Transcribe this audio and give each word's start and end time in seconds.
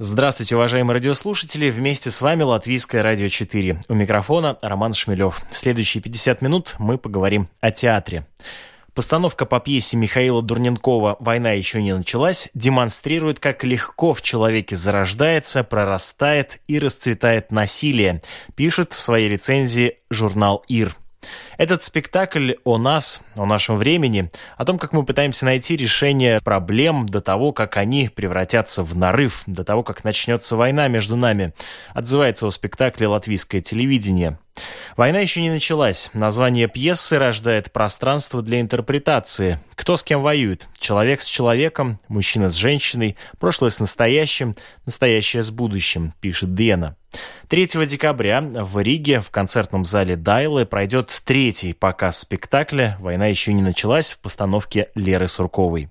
Здравствуйте, 0.00 0.56
уважаемые 0.56 0.94
радиослушатели. 0.94 1.70
Вместе 1.70 2.10
с 2.10 2.20
вами 2.20 2.42
Латвийское 2.42 3.00
радио 3.00 3.28
4. 3.28 3.82
У 3.88 3.94
микрофона 3.94 4.58
Роман 4.60 4.92
Шмелев. 4.92 5.42
Следующие 5.52 6.02
50 6.02 6.42
минут 6.42 6.74
мы 6.80 6.98
поговорим 6.98 7.48
о 7.60 7.70
театре. 7.70 8.26
Постановка 8.92 9.46
по 9.46 9.60
пьесе 9.60 9.96
Михаила 9.96 10.42
Дурненкова 10.42 11.18
«Война 11.20 11.52
еще 11.52 11.80
не 11.80 11.94
началась» 11.94 12.48
демонстрирует, 12.54 13.38
как 13.38 13.62
легко 13.62 14.12
в 14.14 14.22
человеке 14.22 14.74
зарождается, 14.74 15.62
прорастает 15.62 16.58
и 16.66 16.80
расцветает 16.80 17.52
насилие, 17.52 18.20
пишет 18.56 18.94
в 18.94 19.00
своей 19.00 19.28
рецензии 19.28 19.98
журнал 20.10 20.64
«Ир». 20.66 20.96
Этот 21.56 21.82
спектакль 21.82 22.54
о 22.64 22.78
нас, 22.78 23.22
о 23.36 23.46
нашем 23.46 23.76
времени, 23.76 24.30
о 24.56 24.64
том, 24.64 24.78
как 24.78 24.92
мы 24.92 25.04
пытаемся 25.04 25.44
найти 25.44 25.76
решение 25.76 26.40
проблем 26.42 27.08
до 27.08 27.20
того, 27.20 27.52
как 27.52 27.76
они 27.76 28.10
превратятся 28.14 28.82
в 28.82 28.96
нарыв, 28.96 29.42
до 29.46 29.64
того, 29.64 29.82
как 29.82 30.04
начнется 30.04 30.56
война 30.56 30.88
между 30.88 31.16
нами, 31.16 31.52
отзывается 31.92 32.46
о 32.46 32.50
спектакле 32.50 33.06
«Латвийское 33.06 33.60
телевидение». 33.60 34.38
Война 34.96 35.18
еще 35.18 35.42
не 35.42 35.50
началась. 35.50 36.10
Название 36.12 36.68
пьесы 36.68 37.18
рождает 37.18 37.72
пространство 37.72 38.42
для 38.42 38.60
интерпретации. 38.60 39.58
Кто 39.74 39.96
с 39.96 40.04
кем 40.04 40.22
воюет? 40.22 40.68
Человек 40.78 41.20
с 41.20 41.26
человеком, 41.26 41.98
мужчина 42.08 42.48
с 42.48 42.54
женщиной, 42.54 43.16
прошлое 43.40 43.70
с 43.70 43.80
настоящим, 43.80 44.54
настоящее 44.86 45.42
с 45.42 45.50
будущим, 45.50 46.14
пишет 46.20 46.54
Дена. 46.54 46.96
3 47.48 47.66
декабря 47.86 48.40
в 48.40 48.80
Риге 48.80 49.20
в 49.20 49.30
концертном 49.30 49.84
зале 49.84 50.16
Дайлы 50.16 50.64
пройдет 50.66 51.10
третий 51.24 51.72
показ 51.72 52.18
спектакля 52.18 52.96
«Война 53.00 53.26
еще 53.26 53.52
не 53.52 53.62
началась» 53.62 54.12
в 54.12 54.20
постановке 54.20 54.88
Леры 54.94 55.28
Сурковой. 55.28 55.90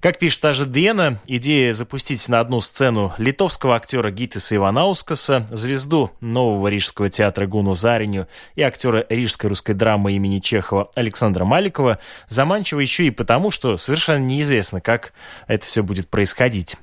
Как 0.00 0.18
пишет 0.18 0.42
та 0.42 0.52
же 0.52 0.64
идея 0.64 1.72
запустить 1.72 2.28
на 2.28 2.38
одну 2.38 2.60
сцену 2.60 3.12
литовского 3.18 3.74
актера 3.74 4.10
Гитиса 4.12 4.54
Иванаускаса, 4.54 5.46
звезду 5.50 6.12
нового 6.20 6.68
рижского 6.68 7.10
театра 7.10 7.46
Гуну 7.46 7.74
Зариню 7.74 8.28
и 8.54 8.62
актера 8.62 9.04
рижской 9.08 9.50
русской 9.50 9.72
драмы 9.72 10.12
имени 10.12 10.38
Чехова 10.38 10.90
Александра 10.94 11.44
Маликова 11.44 11.98
заманчиво 12.28 12.78
еще 12.78 13.06
и 13.06 13.10
потому, 13.10 13.50
что 13.50 13.76
совершенно 13.76 14.24
неизвестно, 14.24 14.80
как 14.80 15.12
это 15.48 15.66
все 15.66 15.82
будет 15.82 16.08
происходить. 16.08 16.76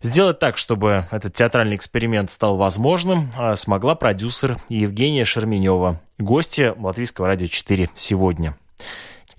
Сделать 0.00 0.38
так, 0.38 0.56
чтобы 0.56 1.06
этот 1.10 1.34
театральный 1.34 1.74
эксперимент 1.74 2.30
стал 2.30 2.56
возможным, 2.56 3.32
а 3.36 3.56
смогла 3.56 3.96
продюсер 3.96 4.56
Евгения 4.68 5.24
Шерменева, 5.24 6.00
гостья 6.18 6.76
Латвийского 6.78 7.26
радио 7.26 7.48
4 7.48 7.90
сегодня. 7.96 8.56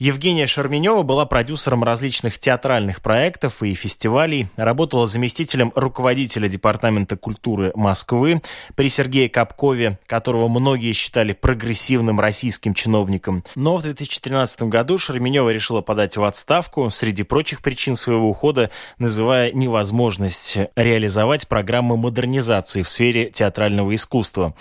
Евгения 0.04 0.48
Шарменева 0.48 1.04
была 1.04 1.26
продюсером 1.26 1.82
различных 1.82 2.38
театральных 2.38 3.02
проектов 3.02 3.64
и 3.64 3.74
фестивалей, 3.74 4.48
работала 4.58 5.06
заместителем 5.06 5.72
руководителя 5.76 6.50
Департамента 6.50 7.16
культуры 7.16 7.72
Москвы 7.74 8.42
при 8.76 8.90
Сергее 8.90 9.30
Капкове, 9.30 10.00
которого 10.06 10.50
многие 10.50 10.92
считали 10.92 11.32
прогрессивным 11.32 12.20
российским 12.20 12.74
чиновником. 12.74 13.46
Но 13.56 13.78
в 13.78 13.84
2013 13.84 14.64
году 14.64 14.98
Шарменева 14.98 15.50
решила 15.52 15.80
подать 15.80 16.18
в 16.18 16.24
отставку, 16.26 16.90
среди 16.90 17.24
прочих 17.24 17.62
причин 17.62 17.96
своего 17.96 18.30
ухода, 18.30 18.72
называя 18.98 19.54
невозможность 19.54 20.58
реализовать 20.76 21.48
программы 21.48 21.96
модернизации 21.96 22.82
в 22.82 22.90
сфере 22.90 23.30
театрального 23.30 23.96
искусства. 23.96 24.54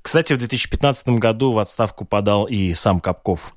Кстати, 0.00 0.32
в 0.32 0.38
2015 0.38 1.08
году 1.18 1.52
в 1.52 1.58
отставку 1.58 2.06
подал 2.06 2.46
и 2.46 2.72
сам 2.72 3.00
Капков. 3.00 3.52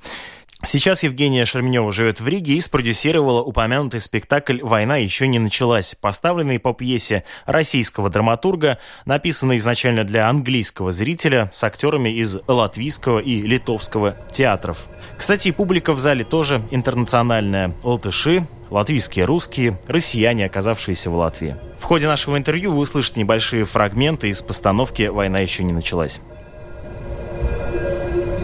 Сейчас 0.64 1.02
Евгения 1.02 1.44
Шерменева 1.44 1.92
живет 1.92 2.22
в 2.22 2.28
Риге 2.28 2.54
и 2.54 2.62
спродюсировала 2.62 3.42
упомянутый 3.42 4.00
спектакль 4.00 4.62
«Война 4.62 4.98
еще 4.98 5.28
не 5.28 5.40
началась», 5.40 5.95
поставленный 6.00 6.59
по 6.59 6.73
пьесе 6.73 7.23
российского 7.45 8.12
драматурга, 8.12 8.78
написанный 9.06 9.58
изначально 9.58 10.04
для 10.04 10.30
английского 10.30 10.92
зрителя 10.92 11.50
с 11.52 11.64
актерами 11.64 12.09
из 12.09 12.38
латвийского 12.48 13.20
и 13.20 13.42
литовского 13.42 14.16
театров. 14.32 14.88
Кстати, 15.17 15.52
публика 15.52 15.94
в 15.94 15.99
зале 15.99 16.23
тоже 16.23 16.61
интернациональная. 16.70 17.73
Латыши, 17.83 18.45
латвийские 18.70 19.26
русские, 19.26 19.80
россияне, 19.88 20.45
оказавшиеся 20.45 21.10
в 21.10 21.16
Латвии. 21.16 21.55
В 21.78 21.83
ходе 21.83 22.08
нашего 22.08 22.38
интервью 22.38 22.72
вы 22.72 22.82
услышите 22.82 23.20
небольшие 23.20 23.66
фрагменты 23.66 24.30
из 24.30 24.43
постановки 24.43 25.04
«Война 25.04 25.39
еще 25.39 25.64
не 25.64 25.73
началась». 25.73 26.22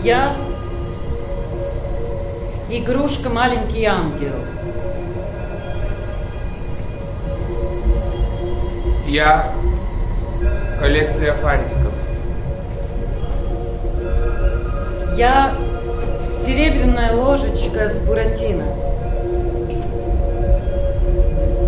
Я 0.03 0.35
Игрушка 2.69 3.29
«Маленький 3.29 3.85
ангел». 3.85 4.33
Я 9.07 9.53
коллекция 10.77 11.33
фантиков. 11.35 11.93
Я 15.15 15.53
серебряная 16.45 17.15
ложечка 17.15 17.87
с 17.87 18.01
буратино. 18.01 18.65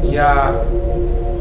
Я 0.04 0.66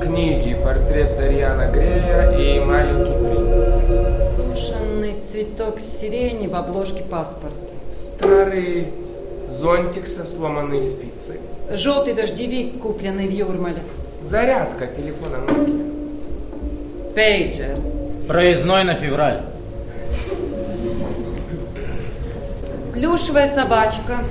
книги 0.01 0.55
«Портрет 0.55 1.19
Дарьяна 1.19 1.69
Грея» 1.73 2.31
и 2.31 2.61
«Маленький 2.61 3.13
принц». 3.13 4.37
Сушеный 4.37 5.21
цветок 5.21 5.81
сирени 5.81 6.47
в 6.47 6.55
обложке 6.55 7.03
паспорта. 7.03 7.57
Старый 7.93 8.87
зонтик 9.51 10.07
со 10.07 10.27
сломанной 10.27 10.83
спицей. 10.83 11.41
Желтый 11.71 12.15
дождевик, 12.15 12.79
купленный 12.81 13.29
в 13.29 13.33
Юрмале. 13.33 13.83
Зарядка 14.23 14.87
телефона 14.87 15.37
Nokia. 15.47 17.13
Пейджер. 17.15 17.77
Проездной 18.27 18.85
на 18.85 18.95
февраль. 18.95 19.43
Плюшевая 22.93 23.49
собачка. 23.49 24.25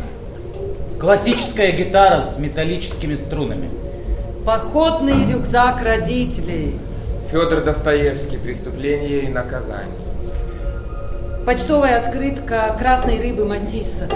Классическая 0.99 1.71
гитара 1.71 2.21
с 2.23 2.37
металлическими 2.37 3.15
струнами. 3.15 3.69
Походный 4.45 5.25
рюкзак 5.25 5.81
родителей. 5.83 6.75
Федор 7.31 7.63
Достоевский. 7.63 8.37
Преступление 8.37 9.21
и 9.21 9.27
наказание. 9.27 9.95
Почтовая 11.45 11.99
открытка 11.99 12.75
красной 12.77 13.21
рыбы 13.21 13.45
Матисса. 13.45 14.09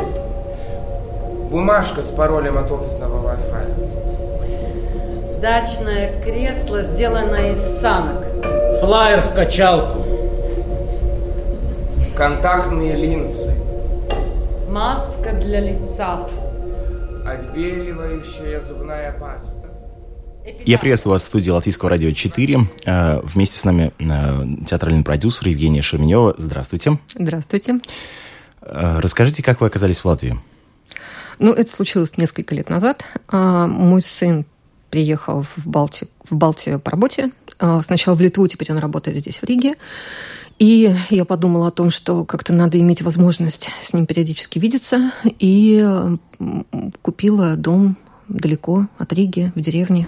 Бумажка 1.51 2.01
с 2.01 2.07
паролем 2.07 2.57
от 2.57 2.71
офисного 2.71 3.27
Wi-Fi. 3.27 5.41
Дачное 5.41 6.23
кресло, 6.23 6.81
сделанное 6.81 7.51
из 7.51 7.59
санок. 7.81 8.25
Флайер 8.79 9.21
в 9.21 9.33
качалку. 9.33 10.01
Контактные 12.15 12.95
линзы. 12.95 13.53
Маска 14.69 15.33
для 15.33 15.59
лица. 15.59 16.25
Отбеливающая 17.27 18.61
зубная 18.61 19.11
паста. 19.19 19.67
Я 20.65 20.79
приветствую 20.79 21.15
вас 21.15 21.25
в 21.25 21.27
студии 21.27 21.49
Латвийского 21.49 21.89
радио 21.89 22.13
4. 22.13 22.59
Э, 22.85 23.19
вместе 23.23 23.57
с 23.57 23.65
нами 23.65 23.91
э, 23.99 24.45
театральный 24.65 25.03
продюсер 25.03 25.49
Евгения 25.49 25.81
Шерменева. 25.81 26.33
Здравствуйте. 26.37 26.97
Здравствуйте. 27.13 27.81
Э, 28.61 28.99
расскажите, 28.99 29.43
как 29.43 29.59
вы 29.59 29.67
оказались 29.67 29.99
в 29.99 30.05
Латвии? 30.05 30.39
Ну, 31.41 31.53
это 31.53 31.71
случилось 31.71 32.17
несколько 32.17 32.53
лет 32.53 32.69
назад. 32.69 33.03
А, 33.27 33.65
мой 33.65 34.03
сын 34.03 34.45
приехал 34.91 35.41
в 35.41 35.65
Балтию, 35.65 36.07
в 36.29 36.35
Балтию 36.35 36.79
по 36.79 36.91
работе. 36.91 37.31
А, 37.57 37.81
сначала 37.81 38.13
в 38.13 38.21
Литву, 38.21 38.47
теперь 38.47 38.71
он 38.71 38.77
работает 38.77 39.17
здесь, 39.17 39.37
в 39.37 39.43
Риге. 39.43 39.73
И 40.59 40.95
я 41.09 41.25
подумала 41.25 41.69
о 41.69 41.71
том, 41.71 41.89
что 41.89 42.25
как-то 42.25 42.53
надо 42.53 42.79
иметь 42.79 43.01
возможность 43.01 43.69
с 43.81 43.91
ним 43.91 44.05
периодически 44.05 44.59
видеться. 44.59 45.13
И 45.39 45.83
купила 47.01 47.55
дом 47.55 47.97
далеко 48.27 48.87
от 48.99 49.11
Риги, 49.11 49.51
в 49.55 49.61
деревне. 49.61 50.07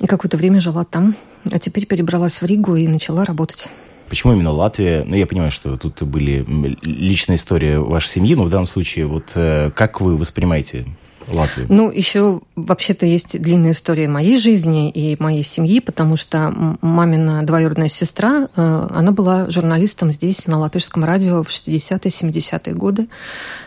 И 0.00 0.06
какое-то 0.06 0.38
время 0.38 0.60
жила 0.60 0.86
там. 0.86 1.14
А 1.52 1.58
теперь 1.58 1.84
перебралась 1.84 2.40
в 2.40 2.46
Ригу 2.46 2.74
и 2.74 2.88
начала 2.88 3.26
работать. 3.26 3.68
Почему 4.08 4.32
именно 4.32 4.52
Латвия? 4.52 5.04
Ну, 5.04 5.16
я 5.16 5.26
понимаю, 5.26 5.50
что 5.50 5.76
тут 5.76 6.02
были 6.02 6.44
личная 6.82 7.36
история 7.36 7.78
вашей 7.78 8.08
семьи, 8.08 8.34
но 8.34 8.44
в 8.44 8.50
данном 8.50 8.66
случае 8.66 9.06
вот 9.06 9.32
э, 9.34 9.70
как 9.74 10.00
вы 10.00 10.16
воспринимаете 10.16 10.86
Латвию? 11.28 11.66
Ну, 11.68 11.90
еще 11.90 12.40
вообще-то 12.54 13.04
есть 13.04 13.40
длинная 13.40 13.72
история 13.72 14.08
моей 14.08 14.38
жизни 14.38 14.90
и 14.90 15.16
моей 15.18 15.42
семьи, 15.42 15.80
потому 15.80 16.16
что 16.16 16.76
мамина 16.80 17.44
двоюродная 17.44 17.88
сестра, 17.88 18.48
э, 18.54 18.88
она 18.90 19.10
была 19.12 19.50
журналистом 19.50 20.12
здесь, 20.12 20.46
на 20.46 20.58
латышском 20.58 21.04
радио 21.04 21.42
в 21.42 21.48
60-е, 21.48 22.10
70-е 22.10 22.74
годы, 22.74 23.08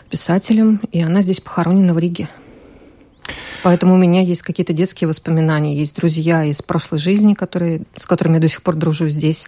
писателем, 0.08 0.80
и 0.90 1.02
она 1.02 1.22
здесь 1.22 1.40
похоронена 1.40 1.92
в 1.92 1.98
Риге. 1.98 2.28
Поэтому 3.62 3.94
у 3.94 3.96
меня 3.96 4.20
есть 4.20 4.42
какие-то 4.42 4.72
детские 4.72 5.08
воспоминания, 5.08 5.74
есть 5.74 5.94
друзья 5.96 6.44
из 6.44 6.62
прошлой 6.62 6.98
жизни, 6.98 7.34
которые, 7.34 7.82
с 7.96 8.06
которыми 8.06 8.34
я 8.34 8.40
до 8.40 8.48
сих 8.48 8.62
пор 8.62 8.76
дружу 8.76 9.08
здесь. 9.08 9.46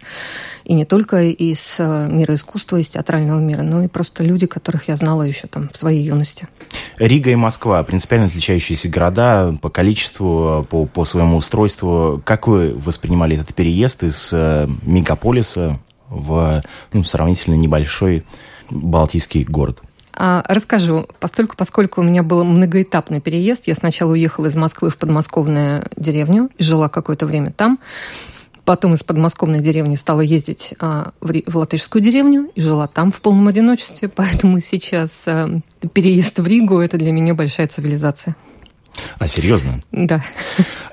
И 0.65 0.73
не 0.73 0.85
только 0.85 1.23
из 1.23 1.75
э, 1.79 2.07
мира 2.09 2.35
искусства, 2.35 2.77
из 2.77 2.89
театрального 2.89 3.39
мира, 3.39 3.61
но 3.63 3.83
и 3.83 3.87
просто 3.87 4.23
люди, 4.23 4.45
которых 4.45 4.87
я 4.87 4.95
знала 4.95 5.23
еще 5.23 5.47
там 5.47 5.69
в 5.69 5.77
своей 5.77 6.03
юности. 6.03 6.47
Рига 6.97 7.31
и 7.31 7.35
Москва 7.35 7.83
принципиально 7.83 8.27
отличающиеся 8.27 8.89
города 8.89 9.57
по 9.61 9.69
количеству, 9.69 10.65
по, 10.69 10.85
по 10.85 11.05
своему 11.05 11.37
устройству. 11.37 12.21
Как 12.23 12.47
вы 12.47 12.73
воспринимали 12.73 13.35
этот 13.37 13.53
переезд 13.53 14.03
из 14.03 14.31
э, 14.31 14.67
мегаполиса 14.83 15.79
в 16.09 16.61
ну, 16.93 17.03
сравнительно 17.03 17.55
небольшой 17.55 18.23
балтийский 18.69 19.43
город? 19.43 19.81
А, 20.15 20.43
расскажу. 20.47 21.07
Постольку, 21.19 21.55
поскольку 21.55 22.01
у 22.01 22.03
меня 22.03 22.23
был 22.23 22.43
многоэтапный 22.43 23.19
переезд, 23.19 23.67
я 23.67 23.75
сначала 23.75 24.11
уехала 24.11 24.47
из 24.47 24.55
Москвы 24.55 24.89
в 24.89 24.97
подмосковную 24.97 25.87
деревню 25.97 26.49
и 26.57 26.63
жила 26.63 26.89
какое-то 26.89 27.25
время 27.25 27.51
там. 27.51 27.79
Потом 28.65 28.93
из 28.93 29.03
подмосковной 29.03 29.59
деревни 29.59 29.95
стала 29.95 30.21
ездить 30.21 30.73
а, 30.79 31.11
в, 31.19 31.57
латышскую 31.57 32.01
деревню 32.01 32.49
и 32.55 32.61
жила 32.61 32.87
там 32.87 33.11
в 33.11 33.19
полном 33.19 33.47
одиночестве. 33.47 34.07
Поэтому 34.15 34.59
сейчас 34.59 35.23
а, 35.27 35.49
переезд 35.93 36.39
в 36.39 36.47
Ригу– 36.47 36.79
это 36.79 36.97
для 36.97 37.11
меня 37.11 37.33
большая 37.33 37.67
цивилизация. 37.67 38.35
А, 39.17 39.27
серьезно? 39.27 39.81
Да. 39.91 40.23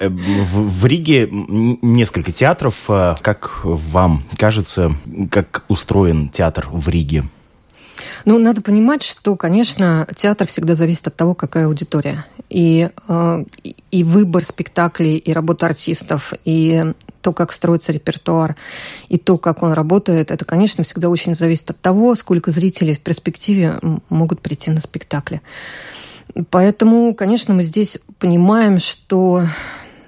Э, 0.01 0.09
в, 0.09 0.81
в 0.81 0.87
Риге 0.87 1.29
несколько 1.31 2.33
театров. 2.33 2.87
Как 2.87 3.61
вам 3.63 4.25
кажется, 4.39 4.93
как 5.31 5.65
устроен 5.69 6.31
театр 6.31 6.67
в 6.73 6.89
Риге? 6.89 7.25
Ну, 8.25 8.39
надо 8.39 8.63
понимать, 8.63 9.03
что, 9.03 9.37
конечно, 9.37 10.07
театр 10.17 10.47
всегда 10.47 10.75
зависит 10.75 11.07
от 11.07 11.17
того, 11.17 11.35
какая 11.35 11.67
аудитория. 11.67 12.25
И, 12.49 12.91
э, 13.09 13.45
и 13.91 14.05
выбор 14.05 14.45
спектаклей, 14.45 15.17
и 15.17 15.33
работа 15.33 15.67
артистов, 15.67 16.33
и 16.45 16.93
то, 17.23 17.33
как 17.33 17.53
строится 17.53 17.93
репертуар, 17.93 18.57
и 19.09 19.19
то, 19.19 19.39
как 19.39 19.63
он 19.63 19.73
работает, 19.73 20.31
это, 20.31 20.45
конечно, 20.45 20.85
всегда 20.85 21.09
очень 21.09 21.35
зависит 21.35 21.71
от 21.71 21.81
того, 21.81 22.15
сколько 22.15 22.51
зрителей 22.51 22.95
в 22.95 23.01
перспективе 23.01 23.79
могут 24.09 24.41
прийти 24.41 24.71
на 24.71 24.81
спектакли. 24.81 25.43
Поэтому, 26.51 27.15
конечно, 27.15 27.55
мы 27.55 27.63
здесь 27.65 27.99
понимаем, 28.19 28.79
что 28.79 29.45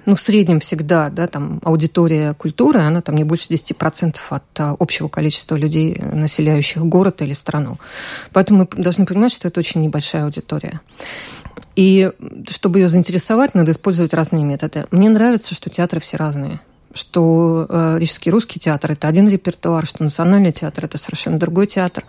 ну, 0.05 0.15
в 0.15 0.19
среднем 0.19 0.59
всегда, 0.59 1.09
да, 1.09 1.27
там 1.27 1.59
аудитория 1.63 2.33
культуры, 2.33 2.79
она 2.79 3.01
там 3.01 3.15
не 3.15 3.23
больше 3.23 3.47
10% 3.49 4.17
от 4.29 4.43
а, 4.59 4.75
общего 4.79 5.07
количества 5.07 5.55
людей, 5.55 5.99
населяющих 6.11 6.83
город 6.83 7.21
или 7.21 7.33
страну. 7.33 7.77
Поэтому 8.31 8.67
мы 8.75 8.83
должны 8.83 9.05
понимать, 9.05 9.31
что 9.31 9.47
это 9.47 9.59
очень 9.59 9.81
небольшая 9.81 10.25
аудитория. 10.25 10.81
И 11.75 12.11
чтобы 12.49 12.79
ее 12.79 12.89
заинтересовать, 12.89 13.55
надо 13.55 13.71
использовать 13.71 14.13
разные 14.13 14.43
методы. 14.43 14.85
Мне 14.91 15.09
нравится, 15.09 15.55
что 15.55 15.69
театры 15.69 15.99
все 15.99 16.17
разные 16.17 16.59
что 16.95 17.65
э, 17.69 17.97
Рижский 17.99 18.31
русский 18.31 18.59
театр– 18.59 18.91
это 18.93 19.07
один 19.07 19.27
репертуар, 19.27 19.85
что 19.85 20.03
Национальный 20.03 20.51
театр– 20.51 20.85
это 20.85 20.99
совершенно 20.99 21.39
другой 21.39 21.65
театр. 21.65 22.05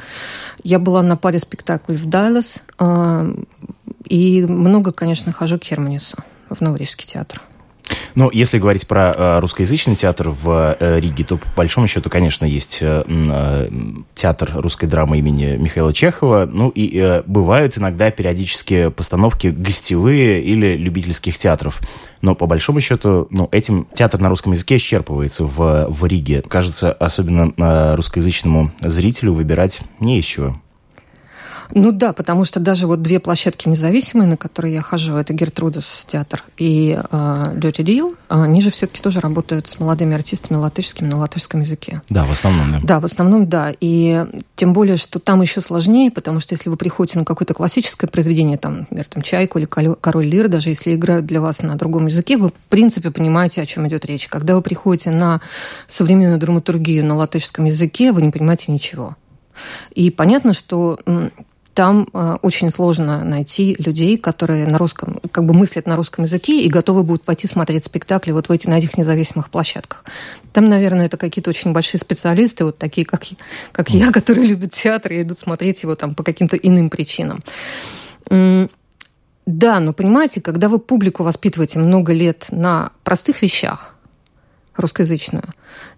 Я 0.63 0.79
была 0.79 1.03
на 1.03 1.17
паре 1.17 1.39
спектаклей 1.39 1.97
в 1.97 2.07
Дайлас, 2.07 2.59
э, 2.79 3.35
и 4.05 4.43
много, 4.45 4.93
конечно, 4.93 5.33
хожу 5.33 5.59
к 5.59 5.65
Херманису 5.65 6.19
в 6.51 6.61
Новорижский 6.61 7.07
театр. 7.07 7.41
Но 8.15 8.31
если 8.33 8.59
говорить 8.59 8.87
про 8.87 9.13
э, 9.13 9.39
русскоязычный 9.41 9.97
театр 9.97 10.31
в 10.31 10.77
э, 10.79 11.01
Риге, 11.01 11.25
то 11.25 11.37
по 11.37 11.49
большому 11.57 11.89
счету, 11.89 12.09
конечно, 12.11 12.45
есть 12.45 12.79
э, 12.81 13.69
театр 14.15 14.51
русской 14.55 14.87
драмы 14.87 15.19
имени 15.19 15.57
Михаила 15.57 15.93
Чехова. 15.93 16.49
Ну 16.51 16.71
и 16.75 17.23
бывают 17.27 17.77
иногда 17.77 18.11
периодически 18.11 18.89
постановки 18.91 19.49
гостевые 19.49 20.43
или 20.43 20.77
любительских 20.77 21.37
театров. 21.39 21.81
Но 22.21 22.35
по 22.35 22.47
большому 22.47 22.81
счету, 22.81 23.27
ну, 23.31 23.49
этим 23.53 23.87
театр 23.95 24.21
на 24.21 24.29
русском 24.29 24.53
языке 24.53 24.77
исчерпывается 24.77 25.45
в, 25.45 25.87
в 25.89 26.07
Риге. 26.07 26.43
Кажется, 26.43 26.93
особенно 26.93 27.97
русскоязычному 27.97 28.71
зрителю 28.81 29.33
выбирать 29.33 29.81
не 30.01 30.21
из 30.21 30.25
чего. 30.25 30.57
Ну 31.75 31.91
да, 31.91 32.13
потому 32.13 32.45
что 32.45 32.61
даже 32.61 32.87
вот 32.87 33.03
две 33.03 33.19
площадки 33.19 33.69
независимые, 33.69 34.29
на 34.29 34.37
которые 34.37 34.75
я 34.75 34.83
хожу, 34.83 35.17
это 35.17 35.33
Гертрудас 35.33 36.07
театр 36.09 36.45
и 36.57 36.97
э, 36.97 37.17
Dirty 37.57 37.85
Deal, 37.85 38.17
они 38.29 38.61
же 38.61 38.71
все-таки 38.71 39.03
тоже 39.03 39.21
работают 39.21 39.69
с 39.69 39.81
молодыми 39.81 40.15
артистами 40.15 40.57
латышскими 40.57 41.09
на 41.09 41.19
латышском 41.19 41.63
языке. 41.63 42.01
Да, 42.09 42.25
в 42.25 42.31
основном, 42.31 42.73
да. 42.73 42.81
Да, 42.83 43.01
в 43.01 43.05
основном, 43.05 43.49
да. 43.49 43.73
И 43.81 44.25
тем 44.55 44.73
более, 44.73 44.97
что 44.97 45.19
там 45.19 45.43
еще 45.43 45.61
сложнее, 45.61 46.13
потому 46.13 46.39
что 46.39 46.55
если 46.55 46.71
вы 46.71 46.77
приходите 46.77 47.19
на 47.19 47.25
какое-то 47.25 47.55
классическое 47.55 48.09
произведение, 48.09 48.57
там, 48.57 48.79
например, 48.79 49.07
там, 49.09 49.23
«Чайку» 49.23 49.59
или 49.59 49.67
«Король 49.67 50.27
Лир», 50.27 50.49
даже 50.49 50.69
если 50.69 50.95
играют 50.95 51.27
для 51.27 51.41
вас 51.41 51.61
на 51.61 51.75
другом 51.75 52.07
языке, 52.07 52.37
вы, 52.37 52.51
в 52.51 52.55
принципе, 52.69 53.11
понимаете, 53.11 53.61
о 53.61 53.67
чем 53.67 53.89
идет 53.89 54.05
речь. 54.07 54.29
Когда 54.29 54.55
вы 54.55 54.63
приходите 54.63 55.11
на 55.11 55.41
современную 55.89 56.39
драматургию 56.39 57.05
на 57.05 57.17
латышском 57.17 57.65
языке, 57.65 58.13
вы 58.13 58.23
не 58.23 58.31
понимаете 58.31 58.71
ничего. 58.71 59.17
И 59.95 60.11
понятно, 60.11 60.53
что 60.53 60.99
там 61.75 62.09
э, 62.13 62.39
очень 62.43 62.71
сложно 62.71 63.25
найти 63.25 63.75
людей, 63.79 64.17
которые 64.17 64.67
на 64.67 64.79
русском, 64.79 65.21
как 65.33 65.45
бы 65.45 65.55
мыслят 65.55 65.87
на 65.87 65.97
русском 65.97 66.25
языке 66.25 66.63
и 66.63 66.69
готовы 66.69 67.03
будут 67.03 67.25
пойти 67.25 67.49
смотреть 67.49 67.85
спектакли 67.85 68.31
вот 68.31 68.49
в 68.49 68.53
эти, 68.53 68.69
на 68.69 68.79
этих 68.79 68.97
независимых 68.97 69.51
площадках. 69.51 70.05
Там, 70.53 70.69
наверное, 70.69 71.07
это 71.07 71.17
какие-то 71.17 71.51
очень 71.51 71.73
большие 71.73 72.01
специалисты, 72.01 72.65
вот 72.65 72.79
такие, 72.79 73.05
как, 73.05 73.25
как 73.73 73.91
я, 73.91 74.13
которые 74.13 74.47
любят 74.47 74.73
театр 74.73 75.13
и 75.13 75.23
идут 75.23 75.41
смотреть 75.41 75.83
его 75.83 75.97
там 75.97 76.15
по 76.15 76.23
каким-то 76.23 76.57
иным 76.57 76.91
причинам. 76.91 77.43
Да, 79.47 79.81
но 79.81 79.93
понимаете, 79.93 80.41
когда 80.41 80.69
вы 80.69 80.79
публику 80.79 81.23
воспитываете 81.23 81.79
много 81.79 82.13
лет 82.13 82.47
на 82.51 82.93
простых 83.03 83.43
вещах, 83.43 83.97
русскоязычную, 84.77 85.45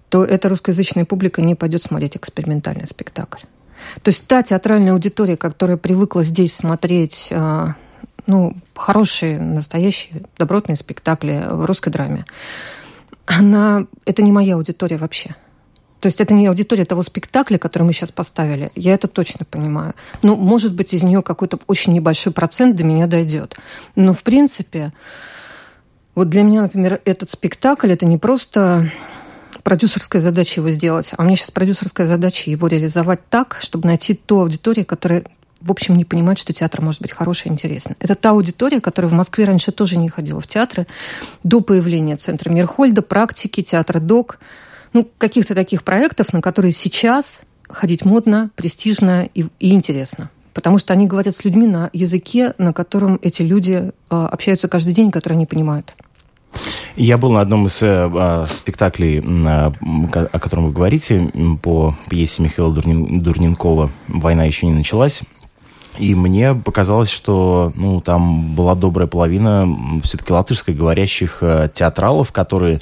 то 0.08 0.24
эта 0.24 0.48
русскоязычная 0.48 1.04
публика 1.04 1.42
не 1.42 1.54
пойдет 1.54 1.82
смотреть 1.82 2.16
экспериментальный 2.16 2.86
спектакль. 2.86 3.44
То 4.02 4.10
есть 4.10 4.26
та 4.26 4.42
театральная 4.42 4.92
аудитория, 4.92 5.36
которая 5.36 5.76
привыкла 5.76 6.24
здесь 6.24 6.54
смотреть 6.54 7.28
а, 7.30 7.74
ну, 8.26 8.54
хорошие, 8.74 9.40
настоящие, 9.40 10.24
добротные 10.38 10.76
спектакли 10.76 11.42
в 11.48 11.64
русской 11.64 11.90
драме, 11.90 12.24
она... 13.26 13.86
это 14.04 14.22
не 14.22 14.32
моя 14.32 14.54
аудитория 14.54 14.98
вообще. 14.98 15.34
То 16.00 16.06
есть 16.06 16.20
это 16.20 16.34
не 16.34 16.46
аудитория 16.46 16.84
того 16.84 17.02
спектакля, 17.02 17.58
который 17.58 17.84
мы 17.84 17.92
сейчас 17.92 18.12
поставили. 18.12 18.70
Я 18.74 18.94
это 18.94 19.08
точно 19.08 19.44
понимаю. 19.44 19.94
Ну, 20.22 20.36
может 20.36 20.74
быть, 20.74 20.92
из 20.92 21.02
нее 21.02 21.22
какой-то 21.22 21.58
очень 21.66 21.94
небольшой 21.94 22.32
процент 22.32 22.76
до 22.76 22.84
меня 22.84 23.06
дойдет. 23.06 23.56
Но, 23.96 24.12
в 24.12 24.22
принципе, 24.22 24.92
вот 26.14 26.28
для 26.28 26.42
меня, 26.42 26.62
например, 26.62 27.00
этот 27.04 27.30
спектакль 27.30 27.92
это 27.92 28.06
не 28.06 28.18
просто 28.18 28.92
продюсерская 29.66 30.22
задача 30.22 30.60
его 30.60 30.70
сделать. 30.70 31.10
А 31.16 31.22
у 31.22 31.24
меня 31.24 31.34
сейчас 31.34 31.50
продюсерская 31.50 32.06
задача 32.06 32.48
его 32.48 32.68
реализовать 32.68 33.28
так, 33.28 33.58
чтобы 33.60 33.88
найти 33.88 34.14
ту 34.14 34.42
аудиторию, 34.42 34.86
которая 34.86 35.24
в 35.60 35.72
общем, 35.72 35.96
не 35.96 36.04
понимает, 36.04 36.38
что 36.38 36.52
театр 36.52 36.82
может 36.82 37.02
быть 37.02 37.10
хороший 37.10 37.48
и 37.48 37.50
интересный. 37.50 37.96
Это 37.98 38.14
та 38.14 38.30
аудитория, 38.30 38.80
которая 38.80 39.10
в 39.10 39.14
Москве 39.14 39.44
раньше 39.44 39.72
тоже 39.72 39.96
не 39.96 40.08
ходила 40.08 40.40
в 40.40 40.46
театры 40.46 40.86
до 41.42 41.62
появления 41.62 42.16
центра 42.16 42.48
Мирхольда, 42.48 43.02
практики, 43.02 43.60
театра 43.60 43.98
ДОК, 43.98 44.38
ну, 44.92 45.08
каких-то 45.18 45.56
таких 45.56 45.82
проектов, 45.82 46.32
на 46.32 46.40
которые 46.40 46.70
сейчас 46.70 47.40
ходить 47.68 48.04
модно, 48.04 48.50
престижно 48.54 49.28
и, 49.34 49.46
и 49.58 49.72
интересно. 49.72 50.30
Потому 50.54 50.78
что 50.78 50.92
они 50.92 51.08
говорят 51.08 51.34
с 51.34 51.44
людьми 51.44 51.66
на 51.66 51.90
языке, 51.92 52.54
на 52.58 52.72
котором 52.72 53.18
эти 53.20 53.42
люди 53.42 53.90
э, 53.90 53.90
общаются 54.10 54.68
каждый 54.68 54.94
день, 54.94 55.10
который 55.10 55.34
они 55.34 55.46
понимают. 55.46 55.92
Я 56.96 57.18
был 57.18 57.32
на 57.32 57.40
одном 57.40 57.66
из 57.66 57.82
э, 57.82 57.86
а, 57.88 58.46
спектаклей, 58.48 59.18
э, 59.18 59.72
о 60.32 60.38
котором 60.38 60.66
вы 60.66 60.72
говорите, 60.72 61.30
по 61.62 61.94
пьесе 62.08 62.42
Михаила 62.42 62.72
Дурнин, 62.72 63.20
Дурненкова 63.20 63.90
«Война 64.08 64.44
еще 64.44 64.66
не 64.66 64.72
началась». 64.72 65.22
И 65.98 66.14
мне 66.14 66.54
показалось, 66.54 67.10
что 67.10 67.72
ну, 67.74 68.00
там 68.00 68.54
была 68.54 68.74
добрая 68.74 69.06
половина 69.06 69.68
все-таки 70.02 70.32
латышскоговорящих 70.32 71.38
э, 71.40 71.70
театралов, 71.72 72.32
которые 72.32 72.80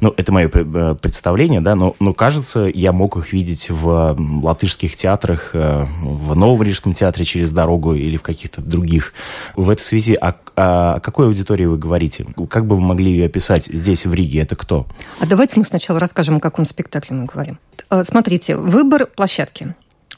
ну, 0.00 0.14
это 0.16 0.32
мое 0.32 0.50
э, 0.52 0.96
представление, 1.00 1.60
да, 1.60 1.74
но, 1.74 1.94
но 2.00 2.12
кажется, 2.12 2.70
я 2.72 2.92
мог 2.92 3.16
их 3.16 3.32
видеть 3.32 3.70
в 3.70 4.16
латышских 4.42 4.96
театрах, 4.96 5.50
э, 5.52 5.86
в 6.02 6.34
Новом 6.34 6.62
Рижском 6.62 6.94
театре 6.94 7.24
через 7.24 7.52
дорогу 7.52 7.94
или 7.94 8.16
в 8.16 8.22
каких-то 8.22 8.62
других. 8.62 9.12
В 9.56 9.68
этой 9.68 9.82
связи 9.82 10.14
о, 10.14 10.34
о 10.56 11.00
какой 11.00 11.26
аудитории 11.26 11.66
вы 11.66 11.76
говорите? 11.76 12.26
Как 12.48 12.66
бы 12.66 12.76
вы 12.76 12.82
могли 12.82 13.10
ее 13.10 13.26
описать 13.26 13.66
здесь, 13.66 14.06
в 14.06 14.14
Риге? 14.14 14.40
Это 14.40 14.56
кто? 14.56 14.86
А 15.20 15.26
давайте 15.26 15.58
мы 15.58 15.64
сначала 15.64 16.00
расскажем, 16.00 16.36
о 16.36 16.40
каком 16.40 16.64
спектакле 16.64 17.16
мы 17.16 17.26
говорим. 17.26 17.58
Э, 17.90 18.02
смотрите, 18.04 18.56
выбор 18.56 19.06
площадки. 19.06 19.74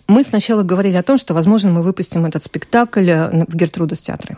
Мы 0.07 0.23
сначала 0.23 0.63
говорили 0.63 0.97
о 0.97 1.03
том, 1.03 1.19
что, 1.19 1.35
возможно, 1.35 1.71
мы 1.71 1.83
выпустим 1.83 2.25
этот 2.25 2.43
спектакль 2.43 3.11
в 3.11 3.57
Гертрудас 3.57 4.01
театре. 4.01 4.37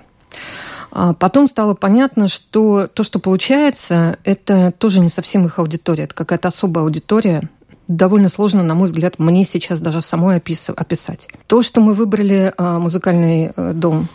А 0.95 1.13
потом 1.13 1.49
стало 1.49 1.75
понятно, 1.75 2.29
что 2.29 2.87
то, 2.87 3.03
что 3.03 3.19
получается, 3.19 4.17
это 4.23 4.73
тоже 4.79 5.01
не 5.01 5.09
совсем 5.09 5.45
их 5.45 5.59
аудитория, 5.59 6.05
это 6.05 6.15
какая-то 6.15 6.49
особая 6.49 6.85
аудитория, 6.85 7.51
довольно 7.89 8.29
сложно, 8.29 8.63
на 8.63 8.75
мой 8.75 8.87
взгляд, 8.87 9.19
мне 9.19 9.45
сейчас 9.45 9.81
даже 9.81 10.01
самой 10.01 10.37
описать. 10.37 11.29
То, 11.49 11.63
что 11.63 11.81
мы 11.81 11.95
выбрали 11.95 12.55
а, 12.57 12.79
музыкальный 12.79 13.53
э, 13.55 13.73
дом 13.75 14.09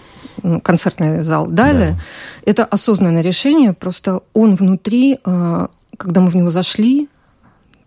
концертный 0.63 1.21
зал 1.21 1.47
Дайля. 1.47 1.91
Да. 1.91 1.99
Это 2.45 2.63
осознанное 2.63 3.21
решение, 3.21 3.73
просто 3.73 4.21
он 4.33 4.55
внутри, 4.55 5.19
э, 5.23 5.67
когда 5.97 6.21
мы 6.21 6.29
в 6.29 6.35
него 6.35 6.49
зашли, 6.49 7.09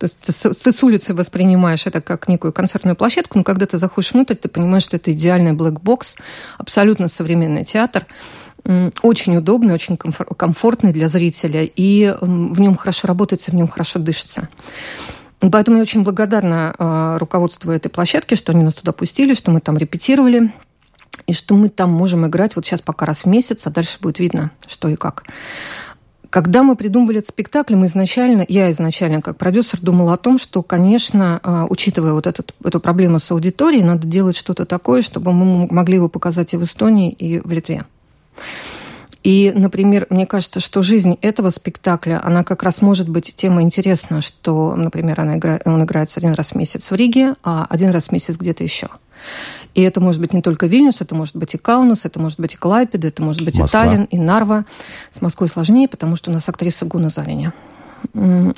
то 0.02 0.06
есть 0.06 0.62
ты 0.64 0.72
с 0.72 0.82
улицы 0.82 1.14
воспринимаешь 1.14 1.86
это 1.86 2.00
как 2.00 2.28
некую 2.28 2.52
концертную 2.52 2.96
площадку, 2.96 3.38
но 3.38 3.44
когда 3.44 3.66
ты 3.66 3.78
заходишь 3.78 4.12
внутрь, 4.12 4.34
ты 4.34 4.48
понимаешь, 4.48 4.82
что 4.82 4.96
это 4.96 5.12
идеальный 5.12 5.52
блэкбокс, 5.52 6.16
абсолютно 6.58 7.06
современный 7.06 7.64
театр, 7.64 8.06
очень 9.02 9.36
удобный, 9.36 9.74
очень 9.74 9.96
комфортный 9.96 10.92
для 10.92 11.08
зрителя, 11.08 11.64
и 11.64 12.14
в 12.20 12.60
нем 12.60 12.76
хорошо 12.76 13.08
работается, 13.08 13.50
в 13.50 13.54
нем 13.54 13.68
хорошо 13.68 13.98
дышится. 13.98 14.48
Поэтому 15.50 15.78
я 15.78 15.82
очень 15.82 16.04
благодарна 16.04 16.74
э, 16.78 17.16
руководству 17.18 17.72
этой 17.72 17.88
площадки, 17.88 18.36
что 18.36 18.52
они 18.52 18.62
нас 18.62 18.74
туда 18.74 18.92
пустили, 18.92 19.34
что 19.34 19.50
мы 19.50 19.60
там 19.60 19.76
репетировали, 19.76 20.52
и 21.26 21.32
что 21.32 21.56
мы 21.56 21.68
там 21.68 21.90
можем 21.90 22.26
играть 22.26 22.54
вот 22.54 22.64
сейчас 22.64 22.80
пока 22.80 23.06
раз 23.06 23.22
в 23.22 23.26
месяц, 23.26 23.62
а 23.64 23.70
дальше 23.70 23.98
будет 24.00 24.20
видно, 24.20 24.52
что 24.68 24.88
и 24.88 24.94
как. 24.94 25.24
Когда 26.30 26.62
мы 26.62 26.76
придумывали 26.76 27.18
этот 27.18 27.30
спектакль, 27.30 27.74
мы 27.74 27.86
изначально, 27.86 28.46
я 28.48 28.70
изначально 28.70 29.20
как 29.20 29.36
продюсер 29.36 29.80
думала 29.80 30.14
о 30.14 30.16
том, 30.16 30.38
что, 30.38 30.62
конечно, 30.62 31.40
э, 31.42 31.66
учитывая 31.68 32.12
вот 32.12 32.26
этот, 32.26 32.54
эту 32.64 32.80
проблему 32.80 33.18
с 33.18 33.30
аудиторией, 33.30 33.82
надо 33.82 34.06
делать 34.06 34.36
что-то 34.36 34.64
такое, 34.64 35.02
чтобы 35.02 35.32
мы 35.32 35.66
могли 35.66 35.96
его 35.96 36.08
показать 36.08 36.54
и 36.54 36.56
в 36.56 36.62
Эстонии, 36.62 37.10
и 37.10 37.40
в 37.40 37.50
Литве. 37.50 37.84
И, 39.22 39.52
например, 39.54 40.06
мне 40.10 40.26
кажется, 40.26 40.58
что 40.58 40.82
жизнь 40.82 41.16
этого 41.22 41.50
спектакля, 41.50 42.20
она 42.24 42.42
как 42.42 42.64
раз 42.64 42.82
может 42.82 43.08
быть 43.08 43.32
тема 43.36 43.62
интересна, 43.62 44.20
что, 44.20 44.74
например, 44.74 45.20
она 45.20 45.36
играет, 45.36 45.62
он 45.64 45.84
играется 45.84 46.18
один 46.18 46.34
раз 46.34 46.50
в 46.50 46.54
месяц 46.56 46.90
в 46.90 46.94
Риге, 46.94 47.34
а 47.44 47.66
один 47.70 47.90
раз 47.90 48.06
в 48.08 48.12
месяц 48.12 48.36
где-то 48.36 48.64
еще. 48.64 48.88
И 49.74 49.82
это 49.82 50.00
может 50.00 50.20
быть 50.20 50.32
не 50.32 50.42
только 50.42 50.66
Вильнюс, 50.66 51.00
это 51.00 51.14
может 51.14 51.36
быть 51.36 51.54
и 51.54 51.58
Каунас, 51.58 52.00
это 52.04 52.18
может 52.18 52.40
быть 52.40 52.54
и 52.54 52.56
Клайпеда, 52.56 53.08
это 53.08 53.22
может 53.22 53.42
быть 53.42 53.56
Москва. 53.58 53.84
и 53.84 53.86
Таллин, 53.86 54.04
и 54.04 54.18
Нарва. 54.18 54.64
С 55.10 55.22
Москвой 55.22 55.48
сложнее, 55.48 55.88
потому 55.88 56.16
что 56.16 56.30
у 56.30 56.34
нас 56.34 56.48
актриса 56.48 56.84
Гуна 56.84 57.08
Залиня. 57.08 57.52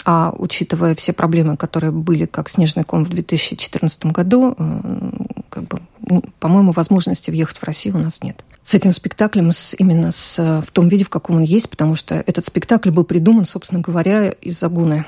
А 0.04 0.34
учитывая 0.36 0.94
все 0.94 1.12
проблемы, 1.12 1.56
которые 1.56 1.90
были, 1.90 2.26
как 2.26 2.48
снежный 2.48 2.84
ком 2.84 3.04
в 3.04 3.08
2014 3.08 4.06
году, 4.06 4.56
как 5.48 5.64
бы, 5.64 5.80
по-моему, 6.40 6.72
возможности 6.72 7.30
въехать 7.30 7.58
в 7.58 7.64
Россию 7.64 7.96
у 7.96 8.00
нас 8.00 8.22
нет 8.22 8.42
с 8.64 8.72
этим 8.72 8.94
спектаклем 8.94 9.52
с, 9.52 9.74
именно 9.78 10.10
с, 10.10 10.38
в 10.38 10.70
том 10.72 10.88
виде, 10.88 11.04
в 11.04 11.10
каком 11.10 11.36
он 11.36 11.42
есть, 11.42 11.68
потому 11.68 11.96
что 11.96 12.14
этот 12.14 12.46
спектакль 12.46 12.90
был 12.90 13.04
придуман, 13.04 13.44
собственно 13.44 13.82
говоря, 13.82 14.30
из-за 14.30 14.70
Гуны. 14.70 15.04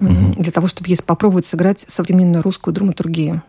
Угу. 0.00 0.34
Для 0.38 0.50
того, 0.50 0.66
чтобы 0.66 0.88
есть 0.88 1.04
попробовать 1.04 1.46
сыграть 1.46 1.84
современную 1.86 2.42
русскую 2.42 2.74
драматургию 2.74 3.42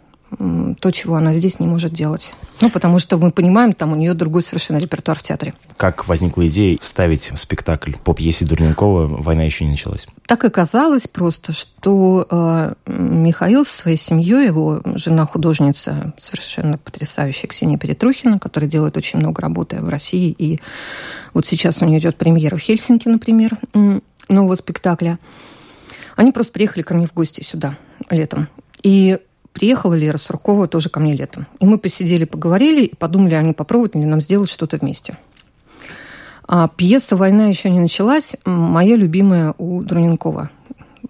то, 0.80 0.92
чего 0.92 1.16
она 1.16 1.34
здесь 1.34 1.60
не 1.60 1.68
может 1.68 1.94
делать. 1.94 2.34
Ну, 2.62 2.70
потому 2.70 3.00
что 3.00 3.18
мы 3.18 3.32
понимаем, 3.32 3.74
там 3.74 3.92
у 3.92 3.96
нее 3.96 4.14
другой 4.14 4.44
совершенно 4.44 4.78
репертуар 4.78 5.18
в 5.18 5.24
театре. 5.24 5.54
Как 5.78 6.08
возникла 6.08 6.48
идея 6.48 6.78
ставить 6.82 7.32
спектакль 7.36 7.94
по 8.04 8.14
пьесе 8.14 8.46
Дурненкова 8.46 9.08
«Война 9.08 9.44
еще 9.44 9.66
не 9.66 9.72
началась»? 9.72 10.08
Так 10.26 10.46
оказалось 10.46 11.08
просто, 11.08 11.54
что 11.54 12.28
э, 12.30 12.74
Михаил 12.86 13.66
со 13.66 13.76
своей 13.76 13.98
семьей, 13.98 14.46
его 14.48 14.82
жена-художница, 14.86 16.14
совершенно 16.18 16.78
потрясающая 16.78 17.50
Ксения 17.50 17.78
Перетрухина, 17.78 18.40
которая 18.40 18.70
делает 18.70 18.96
очень 18.96 19.20
много 19.20 19.42
работы 19.42 19.82
в 19.82 19.90
России, 19.90 20.34
и 20.38 20.60
вот 21.34 21.46
сейчас 21.46 21.82
у 21.82 21.86
нее 21.86 22.00
идет 22.00 22.18
премьера 22.18 22.56
в 22.56 22.60
Хельсинки, 22.60 23.08
например, 23.08 23.58
нового 24.30 24.56
спектакля. 24.56 25.20
Они 26.16 26.32
просто 26.32 26.54
приехали 26.54 26.84
ко 26.84 26.94
мне 26.94 27.08
в 27.08 27.14
гости 27.14 27.44
сюда 27.44 27.78
летом. 28.10 28.48
И 28.84 29.20
приехала 29.54 29.94
Лера 29.94 30.18
Суркова 30.18 30.68
тоже 30.68 30.90
ко 30.90 31.00
мне 31.00 31.16
летом. 31.16 31.48
И 31.60 31.66
мы 31.66 31.78
посидели, 31.78 32.26
поговорили 32.26 32.86
и 32.86 32.96
подумали, 32.96 33.36
а 33.36 33.42
не 33.42 33.54
попробовать 33.54 33.96
ли 33.96 34.06
нам 34.06 34.22
сделать 34.22 34.50
что-то 34.50 34.78
вместе. 34.78 35.18
А 36.48 36.68
пьеса 36.68 37.16
«Война 37.16 37.48
еще 37.48 37.70
не 37.70 37.80
началась» 37.80 38.32
моя 38.46 38.96
любимая 38.96 39.54
у 39.58 39.84
Друненкова. 39.84 40.50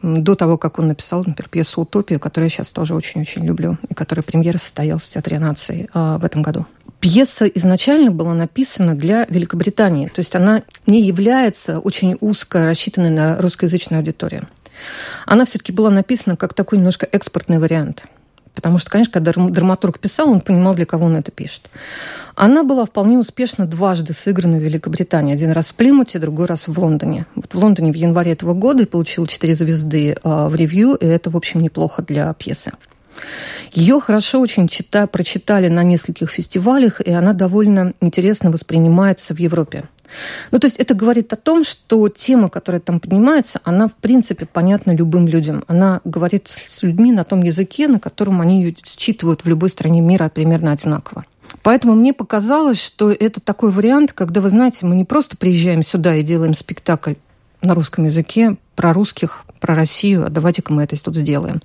До 0.01 0.35
того, 0.35 0.57
как 0.57 0.79
он 0.79 0.87
написал, 0.87 1.23
например, 1.25 1.49
пьесу 1.49 1.81
«Утопию», 1.81 2.19
которую 2.19 2.45
я 2.45 2.49
сейчас 2.49 2.69
тоже 2.69 2.95
очень-очень 2.95 3.43
люблю, 3.45 3.77
и 3.89 3.93
которая 3.93 4.23
премьера 4.23 4.57
состоялась 4.57 5.03
в 5.03 5.09
Театре 5.09 5.39
нации 5.39 5.89
а, 5.93 6.17
в 6.17 6.25
этом 6.25 6.41
году. 6.41 6.65
Пьеса 6.99 7.45
изначально 7.45 8.11
была 8.11 8.33
написана 8.33 8.93
для 8.95 9.25
Великобритании, 9.25 10.07
то 10.07 10.19
есть 10.19 10.35
она 10.35 10.63
не 10.85 11.01
является 11.01 11.79
очень 11.79 12.15
узко 12.19 12.65
рассчитанной 12.65 13.09
на 13.09 13.37
русскоязычную 13.37 13.99
аудиторию. 13.99 14.47
Она 15.25 15.45
все-таки 15.45 15.71
была 15.71 15.89
написана 15.89 16.37
как 16.37 16.53
такой 16.53 16.77
немножко 16.77 17.07
экспортный 17.11 17.59
вариант– 17.59 18.05
Потому 18.53 18.79
что, 18.79 18.89
конечно, 18.89 19.13
когда 19.13 19.31
драматург 19.31 19.99
писал, 19.99 20.29
он 20.29 20.41
понимал, 20.41 20.75
для 20.75 20.85
кого 20.85 21.05
он 21.05 21.15
это 21.15 21.31
пишет. 21.31 21.69
Она 22.35 22.63
была 22.63 22.85
вполне 22.85 23.17
успешно 23.17 23.65
дважды 23.65 24.13
сыграна 24.13 24.57
в 24.57 24.61
Великобритании. 24.61 25.33
Один 25.33 25.51
раз 25.51 25.69
в 25.69 25.75
Плимуте, 25.75 26.19
другой 26.19 26.47
раз 26.47 26.67
в 26.67 26.77
Лондоне. 26.77 27.25
Вот 27.35 27.53
в 27.53 27.57
Лондоне 27.57 27.91
в 27.91 27.95
январе 27.95 28.33
этого 28.33 28.53
года 28.53 28.83
и 28.83 28.85
получила 28.85 29.27
четыре 29.27 29.55
звезды 29.55 30.17
а, 30.23 30.49
в 30.49 30.55
ревью, 30.55 30.95
и 30.95 31.05
это, 31.05 31.29
в 31.29 31.37
общем, 31.37 31.61
неплохо 31.61 32.01
для 32.01 32.33
пьесы. 32.33 32.71
Ее 33.73 33.99
хорошо 34.01 34.39
очень 34.39 34.67
чита, 34.67 35.07
прочитали 35.07 35.67
на 35.67 35.83
нескольких 35.83 36.29
фестивалях, 36.29 37.01
и 37.01 37.11
она 37.11 37.33
довольно 37.33 37.93
интересно 38.01 38.51
воспринимается 38.51 39.33
в 39.33 39.39
Европе. 39.39 39.85
Ну, 40.51 40.59
то 40.59 40.65
есть 40.65 40.77
это 40.77 40.93
говорит 40.93 41.31
о 41.33 41.35
том, 41.35 41.63
что 41.63 42.09
тема, 42.09 42.49
которая 42.49 42.81
там 42.81 42.99
поднимается, 42.99 43.61
она, 43.63 43.87
в 43.87 43.93
принципе, 43.93 44.45
понятна 44.45 44.95
любым 44.95 45.27
людям. 45.27 45.63
Она 45.67 46.01
говорит 46.03 46.47
с 46.47 46.83
людьми 46.83 47.11
на 47.11 47.23
том 47.23 47.43
языке, 47.43 47.87
на 47.87 47.99
котором 47.99 48.41
они 48.41 48.63
ее 48.63 48.75
считывают 48.83 49.43
в 49.43 49.47
любой 49.47 49.69
стране 49.69 50.01
мира 50.01 50.29
примерно 50.33 50.71
одинаково. 50.71 51.25
Поэтому 51.63 51.95
мне 51.95 52.13
показалось, 52.13 52.81
что 52.81 53.11
это 53.11 53.39
такой 53.41 53.71
вариант, 53.71 54.13
когда, 54.13 54.41
вы 54.41 54.49
знаете, 54.49 54.85
мы 54.85 54.95
не 54.95 55.05
просто 55.05 55.37
приезжаем 55.37 55.83
сюда 55.83 56.15
и 56.15 56.23
делаем 56.23 56.53
спектакль 56.53 57.15
на 57.61 57.75
русском 57.75 58.05
языке 58.05 58.57
про 58.75 58.93
русских, 58.93 59.43
про 59.59 59.75
Россию, 59.75 60.25
а 60.25 60.29
давайте-ка 60.29 60.73
мы 60.73 60.83
это 60.83 61.01
тут 61.01 61.15
сделаем. 61.15 61.61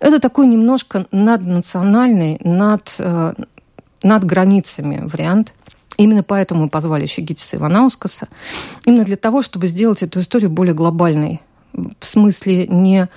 Это 0.00 0.18
такой 0.18 0.46
немножко 0.46 1.06
наднациональный, 1.12 2.40
над, 2.42 2.92
э, 2.98 3.34
над 4.02 4.24
границами 4.24 5.02
вариант– 5.06 5.52
Именно 5.96 6.22
поэтому 6.22 6.64
мы 6.64 6.68
позвали 6.68 7.04
еще 7.04 7.22
Гитиса 7.22 7.56
Иванаускаса. 7.56 8.28
Именно 8.84 9.04
для 9.04 9.16
того, 9.16 9.42
чтобы 9.42 9.66
сделать 9.66 10.02
эту 10.02 10.20
историю 10.20 10.50
более 10.50 10.74
глобальной. 10.74 11.40
В 11.72 12.04
смысле 12.04 12.66
не 12.66 13.08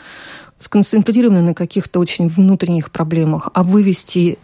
сконцентрированной 0.57 1.41
на 1.41 1.53
каких-то 1.53 2.00
очень 2.00 2.27
внутренних 2.27 2.91
проблемах, 2.91 3.50
а 3.53 3.63
вывести 3.63 4.38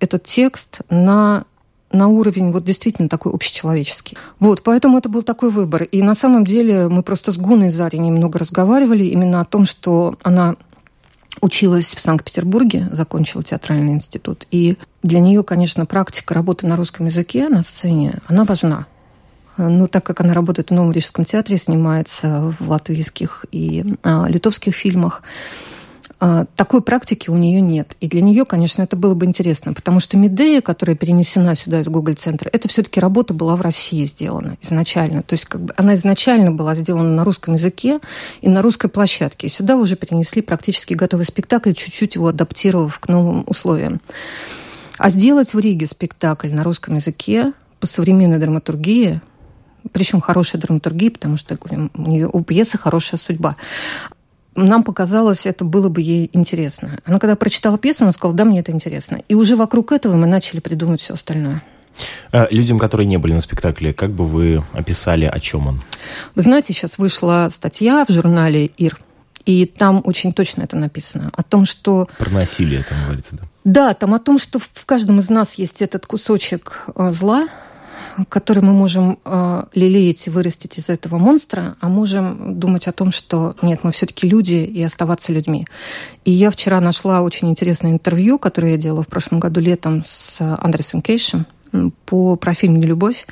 этот 0.00 0.24
текст 0.24 0.80
на 0.88 1.44
на 1.90 2.08
уровень 2.08 2.52
вот 2.52 2.64
действительно 2.64 3.08
такой 3.08 3.32
общечеловеческий. 3.32 4.18
Вот, 4.40 4.62
поэтому 4.62 4.98
это 4.98 5.08
был 5.08 5.22
такой 5.22 5.50
выбор. 5.50 5.84
И 5.84 6.02
на 6.02 6.14
самом 6.14 6.44
деле 6.44 6.88
мы 6.88 7.02
просто 7.02 7.32
с 7.32 7.38
Гуной 7.38 7.70
Зари 7.70 7.98
немного 7.98 8.38
разговаривали 8.38 9.04
именно 9.04 9.40
о 9.40 9.46
том, 9.46 9.64
что 9.64 10.16
она 10.22 10.56
училась 11.40 11.94
в 11.94 12.00
Санкт-Петербурге, 12.00 12.88
закончила 12.92 13.42
театральный 13.42 13.92
институт. 13.92 14.46
И 14.50 14.76
для 15.02 15.20
нее, 15.20 15.42
конечно, 15.42 15.86
практика 15.86 16.34
работы 16.34 16.66
на 16.66 16.76
русском 16.76 17.06
языке 17.06 17.48
на 17.48 17.62
сцене, 17.62 18.20
она 18.26 18.44
важна. 18.44 18.86
Но 19.56 19.88
так 19.88 20.04
как 20.04 20.20
она 20.20 20.34
работает 20.34 20.70
в 20.70 20.74
Новом 20.74 20.92
Рижском 20.92 21.24
театре, 21.24 21.58
снимается 21.58 22.54
в 22.58 22.70
латвийских 22.70 23.44
и 23.50 23.84
а, 24.04 24.26
литовских 24.28 24.74
фильмах, 24.74 25.22
такой 26.18 26.82
практики 26.82 27.30
у 27.30 27.36
нее 27.36 27.60
нет. 27.60 27.96
И 28.00 28.08
для 28.08 28.20
нее, 28.20 28.44
конечно, 28.44 28.82
это 28.82 28.96
было 28.96 29.14
бы 29.14 29.24
интересно, 29.24 29.72
потому 29.72 30.00
что 30.00 30.16
Медея, 30.16 30.60
которая 30.60 30.96
перенесена 30.96 31.54
сюда 31.54 31.80
из 31.80 31.88
Google-центра, 31.88 32.50
это 32.52 32.68
все-таки 32.68 32.98
работа 32.98 33.34
была 33.34 33.54
в 33.54 33.60
России 33.60 34.04
сделана 34.04 34.56
изначально. 34.60 35.22
То 35.22 35.34
есть 35.34 35.44
как 35.44 35.60
бы 35.60 35.74
она 35.76 35.94
изначально 35.94 36.50
была 36.50 36.74
сделана 36.74 37.14
на 37.14 37.24
русском 37.24 37.54
языке 37.54 38.00
и 38.40 38.48
на 38.48 38.62
русской 38.62 38.88
площадке. 38.88 39.46
И 39.46 39.50
сюда 39.50 39.76
уже 39.76 39.94
перенесли 39.94 40.42
практически 40.42 40.94
готовый 40.94 41.24
спектакль, 41.24 41.72
чуть-чуть 41.72 42.16
его 42.16 42.28
адаптировав 42.28 42.98
к 42.98 43.08
новым 43.08 43.44
условиям. 43.46 44.00
А 44.96 45.10
сделать 45.10 45.54
в 45.54 45.58
Риге 45.60 45.86
спектакль 45.86 46.52
на 46.52 46.64
русском 46.64 46.96
языке 46.96 47.52
по 47.78 47.86
современной 47.86 48.38
драматургии, 48.38 49.20
причем 49.92 50.20
хорошая 50.20 50.60
драматургия, 50.60 51.12
потому 51.12 51.36
что 51.36 51.56
у 51.62 52.10
нее 52.10 52.28
у 52.30 52.42
пьесы 52.42 52.76
хорошая 52.76 53.20
судьба 53.20 53.54
нам 54.64 54.82
показалось, 54.82 55.46
это 55.46 55.64
было 55.64 55.88
бы 55.88 56.00
ей 56.00 56.30
интересно. 56.32 56.98
Она 57.04 57.18
когда 57.18 57.36
прочитала 57.36 57.78
пьесу, 57.78 58.02
она 58.02 58.12
сказала, 58.12 58.36
да, 58.36 58.44
мне 58.44 58.60
это 58.60 58.72
интересно. 58.72 59.20
И 59.28 59.34
уже 59.34 59.56
вокруг 59.56 59.92
этого 59.92 60.16
мы 60.16 60.26
начали 60.26 60.60
придумывать 60.60 61.00
все 61.00 61.14
остальное. 61.14 61.62
А, 62.32 62.46
людям, 62.50 62.78
которые 62.78 63.06
не 63.06 63.16
были 63.16 63.32
на 63.32 63.40
спектакле, 63.40 63.92
как 63.92 64.10
бы 64.12 64.24
вы 64.24 64.62
описали, 64.72 65.24
о 65.24 65.38
чем 65.38 65.66
он? 65.66 65.82
Вы 66.34 66.42
знаете, 66.42 66.72
сейчас 66.72 66.98
вышла 66.98 67.48
статья 67.52 68.04
в 68.06 68.12
журнале 68.12 68.66
«Ир», 68.66 68.98
и 69.44 69.64
там 69.64 70.02
очень 70.04 70.34
точно 70.34 70.62
это 70.64 70.76
написано. 70.76 71.30
О 71.34 71.42
том, 71.42 71.64
что... 71.64 72.08
Про 72.18 72.30
насилие 72.30 72.84
там 72.86 72.98
говорится, 73.04 73.36
да? 73.36 73.42
Да, 73.64 73.94
там 73.94 74.12
о 74.12 74.18
том, 74.18 74.38
что 74.38 74.58
в 74.58 74.84
каждом 74.84 75.20
из 75.20 75.30
нас 75.30 75.54
есть 75.54 75.80
этот 75.80 76.06
кусочек 76.06 76.84
э, 76.94 77.12
зла, 77.12 77.48
который 78.28 78.62
мы 78.62 78.72
можем 78.72 79.18
э, 79.24 79.64
лелеять 79.74 80.26
и 80.26 80.30
вырастить 80.30 80.78
из 80.78 80.88
этого 80.88 81.18
монстра, 81.18 81.76
а 81.80 81.88
можем 81.88 82.58
думать 82.58 82.86
о 82.86 82.92
том, 82.92 83.12
что 83.12 83.54
нет, 83.62 83.80
мы 83.82 83.92
все-таки 83.92 84.28
люди 84.28 84.54
и 84.54 84.82
оставаться 84.82 85.32
людьми. 85.32 85.66
И 86.24 86.30
я 86.30 86.50
вчера 86.50 86.80
нашла 86.80 87.22
очень 87.22 87.48
интересное 87.48 87.92
интервью, 87.92 88.38
которое 88.38 88.72
я 88.72 88.78
делала 88.78 89.02
в 89.02 89.08
прошлом 89.08 89.40
году 89.40 89.60
летом 89.60 90.04
с 90.06 90.38
Андресом 90.40 91.00
Кейшем, 91.00 91.46
по, 92.06 92.36
про 92.36 92.54
фильм 92.54 92.76
«Нелюбовь». 92.76 93.26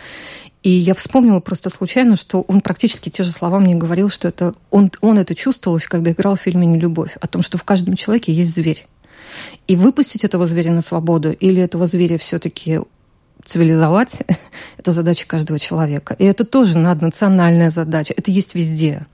И 0.62 0.70
я 0.70 0.94
вспомнила 0.94 1.38
просто 1.38 1.70
случайно, 1.70 2.16
что 2.16 2.40
он 2.40 2.60
практически 2.60 3.08
те 3.08 3.22
же 3.22 3.30
слова 3.30 3.60
мне 3.60 3.76
говорил, 3.76 4.08
что 4.10 4.26
это 4.26 4.52
он, 4.70 4.90
он 5.00 5.18
это 5.18 5.34
чувствовал, 5.34 5.78
когда 5.86 6.10
играл 6.10 6.36
в 6.36 6.40
фильме 6.40 6.66
«Нелюбовь», 6.66 7.16
о 7.20 7.26
том, 7.28 7.42
что 7.42 7.56
в 7.56 7.64
каждом 7.64 7.94
человеке 7.94 8.32
есть 8.32 8.54
зверь. 8.54 8.86
И 9.68 9.76
выпустить 9.76 10.24
этого 10.24 10.46
зверя 10.46 10.72
на 10.72 10.82
свободу 10.82 11.30
или 11.30 11.60
этого 11.60 11.86
зверя 11.86 12.18
все-таки 12.18 12.80
цивилизовать– 13.46 14.16
это 14.76 14.92
задача 14.92 15.26
каждого 15.26 15.58
человека. 15.58 16.14
И 16.18 16.24
это 16.24 16.44
тоже 16.44 16.78
наднациональная 16.78 17.70
задача. 17.70 18.14
Это 18.16 18.30
есть 18.30 18.54
везде. 18.54 19.06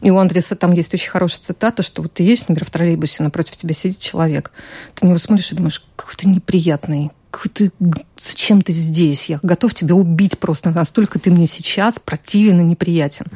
И 0.00 0.10
у 0.10 0.18
Андреса 0.18 0.54
там 0.54 0.72
есть 0.72 0.92
очень 0.92 1.08
хорошая 1.08 1.40
цитата, 1.40 1.82
что 1.82 2.02
вот 2.02 2.12
ты 2.12 2.24
едешь, 2.24 2.46
например, 2.48 2.66
в 2.66 2.70
троллейбусе, 2.70 3.22
напротив 3.22 3.56
тебя 3.56 3.74
сидит 3.74 4.00
человек. 4.00 4.50
Ты 4.94 5.06
на 5.06 5.10
него 5.10 5.18
смотришь 5.18 5.52
и 5.52 5.56
думаешь, 5.56 5.82
какой 5.96 6.16
ты 6.16 6.28
неприятный, 6.28 7.10
какой 7.30 7.50
ты, 7.50 7.72
зачем 8.18 8.60
ты 8.60 8.72
здесь? 8.72 9.26
Я 9.26 9.40
готов 9.42 9.74
тебя 9.74 9.94
убить 9.94 10.38
просто. 10.38 10.70
Настолько 10.70 11.18
ты 11.18 11.30
мне 11.30 11.46
сейчас 11.46 11.98
противен 11.98 12.60
и 12.60 12.64
неприятен. 12.64 13.26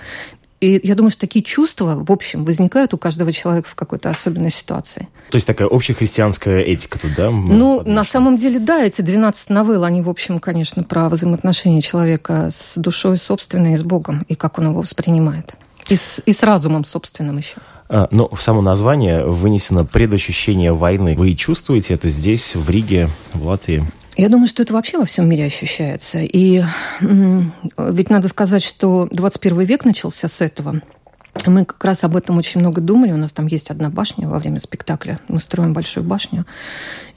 И 0.60 0.80
я 0.82 0.94
думаю, 0.94 1.10
что 1.10 1.20
такие 1.20 1.44
чувства, 1.44 1.94
в 1.94 2.10
общем, 2.10 2.44
возникают 2.44 2.92
у 2.92 2.98
каждого 2.98 3.32
человека 3.32 3.68
в 3.68 3.74
какой-то 3.74 4.10
особенной 4.10 4.50
ситуации. 4.50 5.08
То 5.30 5.36
есть 5.36 5.46
такая 5.46 5.68
общехристианская 5.68 6.60
этика 6.62 6.98
тут, 6.98 7.14
да? 7.16 7.30
Ну, 7.30 7.82
на 7.84 8.04
самом 8.04 8.38
деле, 8.38 8.58
да, 8.58 8.84
эти 8.84 9.02
12 9.02 9.50
новелл, 9.50 9.84
они, 9.84 10.02
в 10.02 10.08
общем, 10.08 10.40
конечно, 10.40 10.82
про 10.82 11.08
взаимоотношения 11.08 11.80
человека 11.80 12.50
с 12.52 12.76
душой 12.76 13.18
собственной 13.18 13.74
и 13.74 13.76
с 13.76 13.84
Богом, 13.84 14.24
и 14.28 14.34
как 14.34 14.58
он 14.58 14.70
его 14.70 14.80
воспринимает. 14.80 15.54
И 15.88 15.96
с, 15.96 16.20
и 16.26 16.32
с 16.32 16.42
разумом 16.42 16.84
собственным 16.84 17.38
еще. 17.38 17.56
А, 17.88 18.08
но 18.10 18.28
в 18.28 18.42
само 18.42 18.60
название 18.60 19.24
вынесено 19.24 19.84
предощущение 19.84 20.72
войны. 20.72 21.14
Вы 21.16 21.34
чувствуете 21.34 21.94
это 21.94 22.08
здесь, 22.08 22.54
в 22.54 22.68
Риге, 22.68 23.08
в 23.32 23.46
Латвии? 23.46 23.84
Я 24.18 24.28
думаю, 24.28 24.48
что 24.48 24.64
это 24.64 24.74
вообще 24.74 24.98
во 24.98 25.04
всем 25.04 25.28
мире 25.28 25.44
ощущается. 25.44 26.18
И 26.18 26.64
ведь 27.00 28.10
надо 28.10 28.26
сказать, 28.26 28.64
что 28.64 29.08
21 29.12 29.60
век 29.60 29.84
начался 29.84 30.28
с 30.28 30.40
этого. 30.40 30.82
Мы 31.46 31.64
как 31.64 31.84
раз 31.84 32.02
об 32.02 32.16
этом 32.16 32.36
очень 32.36 32.58
много 32.58 32.80
думали. 32.80 33.12
У 33.12 33.16
нас 33.16 33.30
там 33.30 33.46
есть 33.46 33.70
одна 33.70 33.90
башня 33.90 34.28
во 34.28 34.40
время 34.40 34.60
спектакля. 34.60 35.20
Мы 35.28 35.38
строим 35.38 35.72
большую 35.72 36.02
башню. 36.02 36.46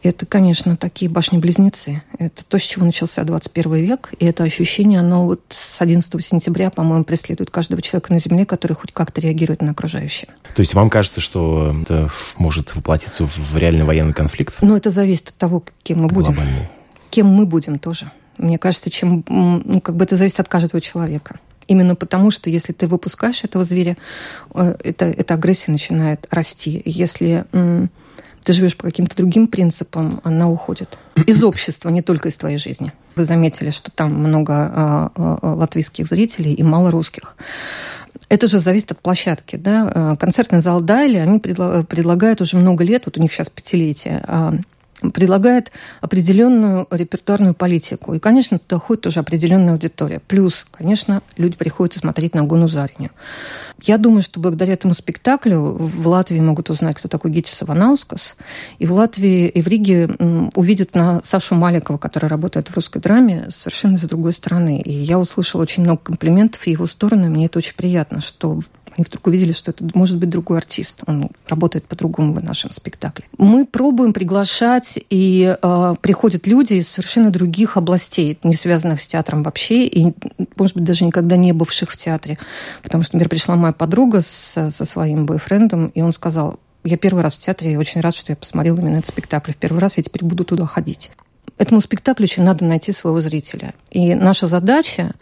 Это, 0.04 0.28
конечно, 0.28 0.78
такие 0.78 1.10
башни-близнецы. 1.10 2.04
Это 2.20 2.46
то, 2.46 2.60
с 2.60 2.62
чего 2.62 2.86
начался 2.86 3.24
21 3.24 3.74
век. 3.78 4.14
И 4.20 4.26
это 4.28 4.44
ощущение, 4.44 5.00
оно 5.00 5.26
вот 5.26 5.42
с 5.50 5.82
11 5.82 6.24
сентября, 6.24 6.70
по-моему, 6.70 7.04
преследует 7.04 7.50
каждого 7.50 7.82
человека 7.82 8.14
на 8.14 8.20
Земле, 8.20 8.46
который 8.46 8.74
хоть 8.74 8.92
как-то 8.94 9.22
реагирует 9.22 9.64
на 9.64 9.72
окружающее. 9.72 10.30
То 10.54 10.60
есть 10.60 10.76
вам 10.76 10.92
кажется, 10.92 11.20
что 11.20 11.76
это 11.82 12.12
может 12.38 12.76
воплотиться 12.76 13.26
в 13.26 13.58
реальный 13.58 13.86
военный 13.86 14.14
конфликт? 14.14 14.58
Ну, 14.62 14.76
это 14.76 14.92
зависит 14.92 15.30
от 15.30 15.36
того, 15.38 15.64
кем 15.82 16.04
мы 16.04 16.08
будем. 16.08 16.36
Глобальный. 16.36 16.70
Кем 17.12 17.28
мы 17.28 17.46
будем 17.46 17.78
тоже. 17.78 18.12
Мне 18.38 18.58
кажется, 18.58 18.90
чем, 18.90 19.24
ну, 19.28 19.82
как 19.82 19.96
бы 19.96 20.06
это 20.06 20.16
зависит 20.16 20.40
от 20.40 20.48
каждого 20.48 20.82
человека. 20.82 21.36
Именно 21.68 21.96
потому, 21.96 22.32
что 22.32 22.50
если 22.50 22.74
ты 22.74 22.88
выпускаешь 22.88 23.44
этого 23.44 23.66
зверя, 23.66 23.98
э, 24.56 24.76
это, 24.84 25.06
эта 25.06 25.36
агрессия 25.36 25.72
начинает 25.72 26.26
расти. 26.32 26.82
Если 26.86 27.46
ты 28.44 28.54
живешь 28.54 28.76
по 28.76 28.84
каким-то 28.84 29.16
другим 29.16 29.48
принципам, 29.48 30.20
она 30.24 30.50
уходит 30.50 30.98
из 31.28 31.44
общества, 31.44 31.90
не 31.90 32.02
только 32.02 32.30
из 32.30 32.36
твоей 32.36 32.58
жизни. 32.58 32.92
Вы 33.16 33.26
заметили, 33.26 33.70
что 33.70 33.92
там 33.92 34.14
много 34.14 34.54
а, 34.54 35.12
а, 35.16 35.40
а, 35.42 35.54
латвийских 35.54 36.08
зрителей 36.08 36.54
и 36.54 36.64
мало 36.64 36.92
русских. 36.92 37.36
Это 38.30 38.48
же 38.48 38.60
зависит 38.60 38.92
от 38.92 39.02
площадки. 39.02 39.58
Да? 39.58 40.16
Концертный 40.20 40.62
зал 40.62 40.82
Дайли, 40.82 41.18
они 41.18 41.40
предлагают 41.40 42.42
уже 42.42 42.58
много 42.58 42.84
лет, 42.84 43.04
вот 43.06 43.18
у 43.18 43.22
них 43.22 43.34
сейчас 43.34 43.50
пятилетие, 43.50 44.24
предлагает 45.14 45.72
определенную 46.00 46.88
репертуарную 46.92 47.54
политику. 47.54 48.14
И, 48.14 48.20
конечно, 48.20 48.60
туда 48.60 48.80
ходит 48.80 49.02
тоже 49.04 49.20
определенная 49.20 49.74
аудитория. 49.74 50.20
Плюс, 50.20 50.66
конечно, 50.72 51.22
люди 51.38 51.58
приходят 51.58 51.96
смотреть 51.96 52.36
на 52.36 52.44
Гуну 52.44 52.68
Зариню. 52.68 53.10
Я 53.82 53.98
думаю, 53.98 54.22
что 54.22 54.40
благодаря 54.40 54.74
этому 54.74 54.94
спектаклю 54.94 55.60
в 55.60 56.08
Латвии 56.08 56.40
могут 56.40 56.70
узнать, 56.70 56.98
кто 56.98 57.08
такой 57.08 57.32
Гитис 57.32 57.62
Аванаускас. 57.64 58.36
И 58.78 58.86
в 58.86 58.94
Латвии, 58.94 59.48
и 59.48 59.62
в 59.62 59.68
Риге 59.68 60.08
увидят 60.56 60.94
на 60.94 61.22
Сашу 61.24 61.56
Маликова, 61.56 61.98
который 61.98 62.28
работает 62.28 62.70
в 62.70 62.76
русской 62.76 63.02
драме, 63.02 63.48
совершенно 63.50 63.98
с 63.98 64.02
другой 64.02 64.34
стороны. 64.34 64.82
И 64.82 64.92
я 64.92 65.18
услышала 65.18 65.64
очень 65.64 65.84
много 65.84 66.02
комплиментов 66.04 66.62
в 66.62 66.68
его 66.68 66.86
сторону, 66.86 67.26
и 67.26 67.30
мне 67.30 67.48
это 67.48 67.58
очень 67.58 67.76
приятно, 67.76 68.22
что 68.22 68.62
они 68.96 69.06
вдруг 69.08 69.28
увидели, 69.28 69.52
что 69.52 69.72
это 69.72 69.88
может 69.94 70.18
быть 70.18 70.30
другой 70.30 70.58
артист. 70.58 71.04
Он 71.08 71.30
работает 71.48 71.86
по-другому 71.86 72.34
в 72.34 72.44
нашем 72.44 72.72
спектакле. 72.72 73.26
Мы 73.38 73.66
пробуем 73.66 74.14
приглашать, 74.14 75.00
и 75.10 75.56
э, 75.62 75.96
приходят 76.02 76.48
люди 76.48 76.76
из 76.76 76.90
совершенно 76.90 77.32
других 77.32 77.78
областей, 77.78 78.38
не 78.44 78.54
связанных 78.54 79.02
с 79.02 79.08
театром 79.08 79.44
вообще, 79.44 79.86
и, 79.86 80.14
может 80.58 80.76
быть, 80.76 80.84
даже 80.84 81.06
никогда 81.06 81.38
не 81.38 81.54
бывших 81.54 81.92
в 81.92 81.98
театре. 81.98 82.38
Потому 82.84 83.04
что, 83.04 83.16
например, 83.16 83.30
пришла 83.30 83.56
моя 83.56 83.74
подруга 83.74 84.22
с, 84.22 84.72
со 84.72 84.86
своим 84.86 85.26
бойфрендом, 85.26 85.88
и 85.88 86.02
он 86.02 86.12
сказал, 86.12 86.60
я 86.84 86.98
первый 86.98 87.24
раз 87.24 87.36
в 87.36 87.40
театре, 87.40 87.74
и 87.74 87.78
очень 87.78 88.02
рад, 88.02 88.16
что 88.16 88.32
я 88.32 88.36
посмотрел 88.36 88.78
именно 88.78 88.98
этот 88.98 89.08
спектакль. 89.08 89.52
В 89.54 89.58
первый 89.58 89.80
раз 89.80 89.98
я 89.98 90.04
теперь 90.04 90.24
буду 90.24 90.44
туда 90.44 90.66
ходить. 90.66 91.12
Этому 91.58 91.80
спектаклю 91.82 92.24
очень 92.24 92.44
надо 92.44 92.66
найти 92.66 92.92
своего 92.92 93.22
зрителя. 93.22 93.74
И 93.92 94.16
наша 94.16 94.48
задача 94.48 95.14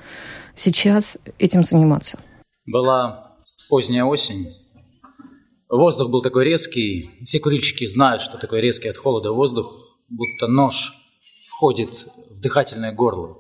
сейчас 0.56 1.18
этим 1.38 1.66
заниматься. 1.66 2.20
Была 2.66 3.29
поздняя 3.68 4.06
осень. 4.06 4.54
Воздух 5.68 6.10
был 6.10 6.22
такой 6.22 6.46
резкий. 6.46 7.12
Все 7.26 7.40
курильщики 7.40 7.86
знают, 7.86 8.22
что 8.22 8.38
такое 8.38 8.62
резкий 8.62 8.88
от 8.88 8.98
холода 8.98 9.32
воздух, 9.32 9.98
будто 10.10 10.48
нож 10.48 10.94
входит 11.48 12.08
в 12.30 12.40
дыхательное 12.40 12.92
горло. 12.92 13.38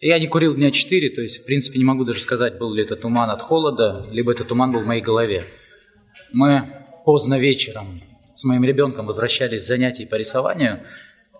Я 0.00 0.18
не 0.18 0.26
курил 0.26 0.54
дня 0.54 0.70
четыре, 0.70 1.08
то 1.08 1.22
есть, 1.22 1.42
в 1.42 1.46
принципе, 1.46 1.78
не 1.78 1.84
могу 1.84 2.04
даже 2.04 2.20
сказать, 2.20 2.58
был 2.58 2.74
ли 2.74 2.82
это 2.82 2.96
туман 2.96 3.30
от 3.30 3.40
холода, 3.40 4.06
либо 4.10 4.32
это 4.32 4.44
туман 4.44 4.72
был 4.72 4.80
в 4.80 4.86
моей 4.86 5.00
голове. 5.00 5.46
Мы 6.32 6.84
поздно 7.06 7.38
вечером 7.38 8.02
с 8.34 8.44
моим 8.44 8.64
ребенком 8.64 9.06
возвращались 9.06 9.64
с 9.64 9.68
занятий 9.68 10.04
по 10.04 10.16
рисованию. 10.16 10.80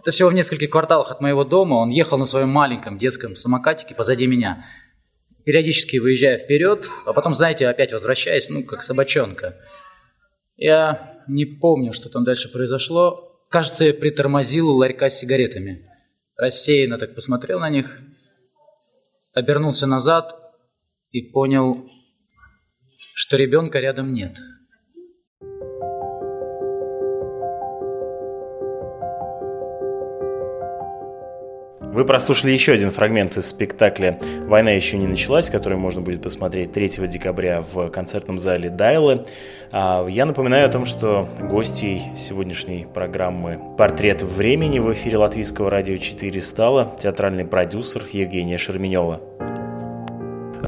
Это 0.01 0.11
всего 0.11 0.31
в 0.31 0.35
нескольких 0.35 0.71
кварталах 0.71 1.11
от 1.11 1.21
моего 1.21 1.45
дома. 1.45 1.75
Он 1.75 1.91
ехал 1.91 2.17
на 2.17 2.25
своем 2.25 2.49
маленьком 2.49 2.97
детском 2.97 3.37
самокатике 3.37 3.95
позади 3.95 4.27
меня 4.27 4.65
периодически 5.47 5.99
выезжая 5.99 6.39
вперед, 6.39 6.89
а 7.07 7.13
потом, 7.13 7.33
знаете, 7.33 7.69
опять 7.69 7.93
возвращаясь, 7.93 8.51
ну, 8.51 8.65
как 8.65 8.83
собачонка. 8.83 9.57
Я 10.57 11.23
не 11.29 11.45
помню, 11.45 11.93
что 11.93 12.09
там 12.09 12.25
дальше 12.25 12.51
произошло. 12.53 13.47
Кажется, 13.49 13.85
я 13.85 13.95
притормозил 13.95 14.69
у 14.69 14.75
ларька 14.75 15.09
с 15.09 15.19
сигаретами. 15.19 15.89
Рассеянно 16.37 16.99
так 16.99 17.15
посмотрел 17.15 17.61
на 17.61 17.71
них, 17.71 18.01
обернулся 19.35 19.87
назад 19.87 20.37
и 21.13 21.23
понял, 21.23 21.89
что 23.15 23.37
ребенка 23.37 23.79
рядом 23.79 24.13
нет. 24.13 24.37
Вы 31.97 32.05
прослушали 32.05 32.53
еще 32.53 32.73
один 32.73 32.91
фрагмент 32.91 33.39
из 33.39 33.47
спектакля 33.47 34.21
«Война 34.49 34.71
еще 34.71 34.99
не 34.99 35.07
началась», 35.07 35.49
который 35.49 35.79
можно 35.79 36.03
будет 36.03 36.21
посмотреть 36.21 36.75
3 36.75 37.09
декабря 37.09 37.63
в 37.63 37.89
концертном 37.89 38.39
зале 38.39 38.69
Дайлы. 38.69 39.25
А, 39.73 40.07
я 40.07 40.27
напоминаю 40.27 40.69
о 40.69 40.69
том, 40.69 40.85
что 40.85 41.27
гостьей 41.41 42.03
сегодняшней 42.15 42.87
программы 42.93 43.59
«Портрет 43.79 44.23
времени» 44.23 44.79
в 44.79 44.93
эфире 44.93 45.17
Латвийского 45.17 45.71
радио 45.71 45.97
4 45.97 46.39
стала 46.43 46.95
театральный 46.99 47.47
продюсер 47.47 48.03
Евгения 48.13 48.59
Шерменева. 48.59 49.23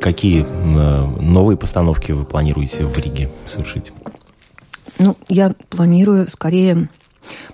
Какие 0.00 0.46
новые 1.20 1.58
постановки 1.58 2.10
вы 2.10 2.24
планируете 2.24 2.86
в 2.86 2.96
Риге 2.98 3.28
совершить? 3.44 3.92
Ну, 4.98 5.14
я 5.28 5.52
планирую 5.68 6.26
скорее 6.30 6.88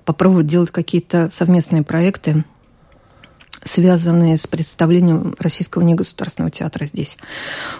попробовать 0.04 0.46
делать 0.46 0.70
какие-то 0.70 1.28
совместные 1.28 1.82
проекты 1.82 2.44
связанные 3.64 4.36
с 4.36 4.46
представлением 4.46 5.34
Российского 5.38 5.82
негосударственного 5.82 6.50
театра 6.50 6.86
здесь. 6.86 7.16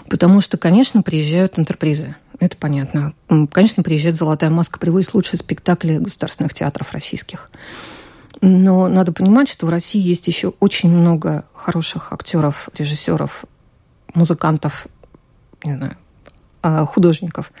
Потому 0.09 0.41
что, 0.41 0.57
конечно, 0.57 1.01
приезжают 1.01 1.57
интерпризы. 1.57 2.15
Это 2.39 2.57
понятно. 2.57 3.13
Конечно, 3.51 3.83
приезжает 3.83 4.15
«Золотая 4.15 4.49
маска», 4.49 4.79
привозит 4.79 5.13
лучшие 5.13 5.39
спектакли 5.39 5.97
государственных 5.97 6.53
театров 6.53 6.91
российских. 6.91 7.49
Но 8.41 8.87
надо 8.87 9.13
понимать, 9.13 9.49
что 9.49 9.65
в 9.65 9.69
России 9.69 10.01
есть 10.01 10.27
еще 10.27 10.53
очень 10.59 10.89
много 10.89 11.45
хороших 11.53 12.11
актеров, 12.11 12.69
режиссеров, 12.77 13.45
музыкантов, 14.13 14.87
не 15.63 15.77
знаю, 15.77 15.97
а, 16.61 16.85
художников, 16.85 17.51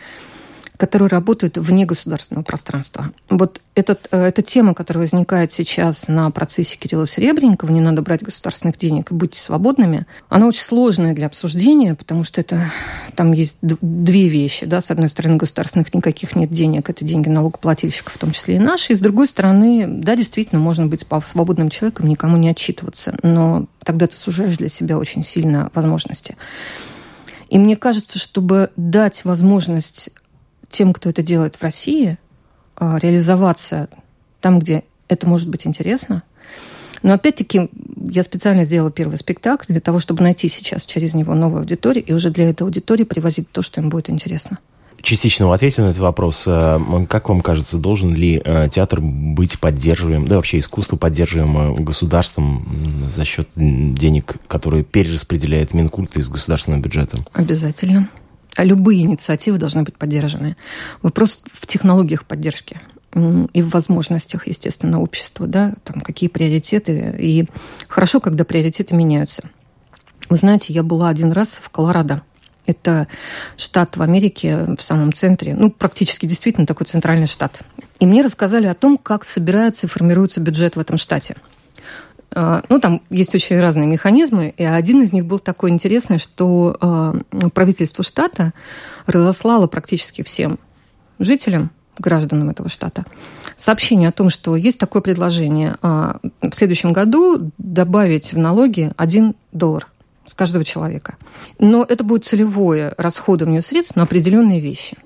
которые 0.77 1.09
работают 1.09 1.57
вне 1.57 1.85
государственного 1.85 2.43
пространства. 2.43 3.11
Вот 3.29 3.61
этот, 3.75 4.07
э, 4.11 4.25
эта 4.25 4.41
тема, 4.41 4.73
которая 4.73 5.03
возникает 5.03 5.51
сейчас 5.51 6.07
на 6.07 6.29
процессе 6.31 6.77
Кирилла 6.77 7.07
Серебренникова 7.07 7.71
«Не 7.71 7.81
надо 7.81 8.01
брать 8.01 8.23
государственных 8.23 8.77
денег 8.77 9.11
и 9.11 9.13
будьте 9.13 9.39
свободными», 9.39 10.05
она 10.29 10.47
очень 10.47 10.63
сложная 10.63 11.13
для 11.13 11.27
обсуждения, 11.27 11.95
потому 11.95 12.23
что 12.23 12.41
это, 12.41 12.71
там 13.15 13.31
есть 13.31 13.57
две 13.61 14.29
вещи. 14.29 14.65
Да? 14.65 14.81
С 14.81 14.91
одной 14.91 15.09
стороны, 15.09 15.37
государственных 15.37 15.93
никаких 15.93 16.35
нет 16.35 16.51
денег, 16.51 16.89
это 16.89 17.05
деньги 17.05 17.29
налогоплательщиков, 17.29 18.13
в 18.13 18.17
том 18.17 18.31
числе 18.31 18.55
и 18.55 18.59
наши. 18.59 18.93
И 18.93 18.95
с 18.95 18.99
другой 18.99 19.27
стороны, 19.27 19.85
да, 19.87 20.15
действительно, 20.15 20.61
можно 20.61 20.87
быть 20.87 21.05
свободным 21.25 21.69
человеком, 21.69 22.07
никому 22.07 22.37
не 22.37 22.49
отчитываться, 22.49 23.17
но 23.23 23.67
тогда 23.83 24.07
ты 24.07 24.15
сужаешь 24.15 24.57
для 24.57 24.69
себя 24.69 24.97
очень 24.97 25.23
сильно 25.23 25.71
возможности. 25.73 26.35
И 27.49 27.57
мне 27.57 27.75
кажется, 27.75 28.19
чтобы 28.19 28.71
дать 28.75 29.23
возможность 29.23 30.09
тем, 30.69 30.93
кто 30.93 31.09
это 31.09 31.21
делает 31.21 31.55
в 31.55 31.61
России, 31.61 32.17
а, 32.75 32.97
реализоваться 32.97 33.89
там, 34.41 34.59
где 34.59 34.83
это 35.07 35.27
может 35.27 35.49
быть 35.49 35.65
интересно. 35.65 36.23
Но 37.03 37.13
опять-таки 37.13 37.69
я 38.09 38.23
специально 38.23 38.63
сделала 38.63 38.91
первый 38.91 39.17
спектакль 39.17 39.65
для 39.71 39.81
того, 39.81 39.99
чтобы 39.99 40.23
найти 40.23 40.49
сейчас 40.49 40.85
через 40.85 41.13
него 41.13 41.35
новую 41.35 41.61
аудиторию 41.61 42.03
и 42.03 42.13
уже 42.13 42.31
для 42.31 42.49
этой 42.49 42.63
аудитории 42.63 43.03
привозить 43.03 43.49
то, 43.51 43.61
что 43.61 43.81
им 43.81 43.89
будет 43.89 44.09
интересно 44.09 44.59
частично 45.05 45.47
вы 45.47 45.55
ответили 45.55 45.83
на 45.83 45.89
этот 45.89 46.01
вопрос. 46.01 46.43
Э, 46.47 46.79
как 47.07 47.29
вам 47.29 47.41
кажется, 47.41 47.77
должен 47.77 48.13
ли 48.13 48.41
э, 48.43 48.67
театр 48.69 48.99
быть 49.01 49.59
поддерживаем, 49.59 50.27
да 50.27 50.35
вообще 50.35 50.57
искусство 50.57 50.97
поддерживаем 50.97 51.75
государством 51.75 53.07
за 53.09 53.23
счет 53.23 53.47
денег, 53.55 54.35
которые 54.47 54.83
перераспределяет 54.83 55.73
Минкульт 55.73 56.17
из 56.17 56.27
государственного 56.27 56.81
бюджета? 56.81 57.23
Обязательно. 57.33 58.09
А 58.55 58.63
любые 58.63 59.01
инициативы 59.01 59.57
должны 59.57 59.83
быть 59.83 59.97
поддержаны. 59.97 60.55
Вопрос 61.01 61.41
в 61.53 61.67
технологиях 61.67 62.25
поддержки 62.25 62.79
и 63.53 63.61
в 63.61 63.69
возможностях, 63.69 64.47
естественно, 64.47 65.01
общества, 65.01 65.47
да, 65.47 65.73
там 65.83 66.01
какие 66.01 66.29
приоритеты. 66.29 67.15
И 67.17 67.47
хорошо, 67.87 68.19
когда 68.19 68.43
приоритеты 68.43 68.93
меняются. 68.93 69.49
Вы 70.29 70.37
знаете, 70.37 70.73
я 70.73 70.83
была 70.83 71.09
один 71.09 71.31
раз 71.31 71.49
в 71.49 71.69
Колорадо 71.69 72.23
это 72.65 73.07
штат 73.57 73.97
в 73.97 74.01
Америке, 74.01 74.75
в 74.77 74.81
самом 74.81 75.13
центре, 75.13 75.55
ну, 75.55 75.69
практически 75.69 76.25
действительно 76.25 76.65
такой 76.67 76.85
центральный 76.87 77.27
штат. 77.27 77.61
И 77.99 78.05
мне 78.05 78.21
рассказали 78.21 78.67
о 78.67 78.73
том, 78.73 78.97
как 78.97 79.23
собирается 79.23 79.87
и 79.87 79.89
формируется 79.89 80.39
бюджет 80.39 80.75
в 80.75 80.79
этом 80.79 80.97
штате. 80.97 81.35
А, 82.35 82.63
ну, 82.67 82.79
там 82.79 83.01
есть 83.09 83.33
очень 83.33 83.59
разные 83.59 83.87
механизмы, 83.87 84.53
и 84.55 84.63
один 84.63 85.01
из 85.01 85.13
них 85.13 85.25
был 85.25 85.39
такой 85.39 85.69
интересный, 85.69 86.19
что 86.19 86.77
а, 86.81 87.15
правительство 87.53 88.03
штата 88.03 88.51
разослало 89.07 89.67
практически 89.67 90.21
всем 90.21 90.59
жителям, 91.17 91.71
гражданам 91.97 92.49
этого 92.49 92.67
штата, 92.67 93.05
сообщение 93.55 94.09
о 94.09 94.11
том, 94.11 94.29
что 94.29 94.57
есть 94.57 94.77
такое 94.77 95.01
предложение 95.01 95.77
а, 95.81 96.17
в 96.41 96.53
следующем 96.53 96.91
году 96.91 97.51
добавить 97.57 98.33
в 98.33 98.37
налоги 98.37 98.91
1 98.97 99.33
доллар 99.53 99.87
с 100.25 100.33
каждого 100.33 100.65
человека. 100.65 101.15
Но 101.57 101.85
это 101.87 102.03
будет 102.03 102.25
целевое 102.25 102.93
расходование 102.97 103.61
средств 103.61 103.95
на 103.95 104.03
определенные 104.03 104.59
вещи. 104.59 104.97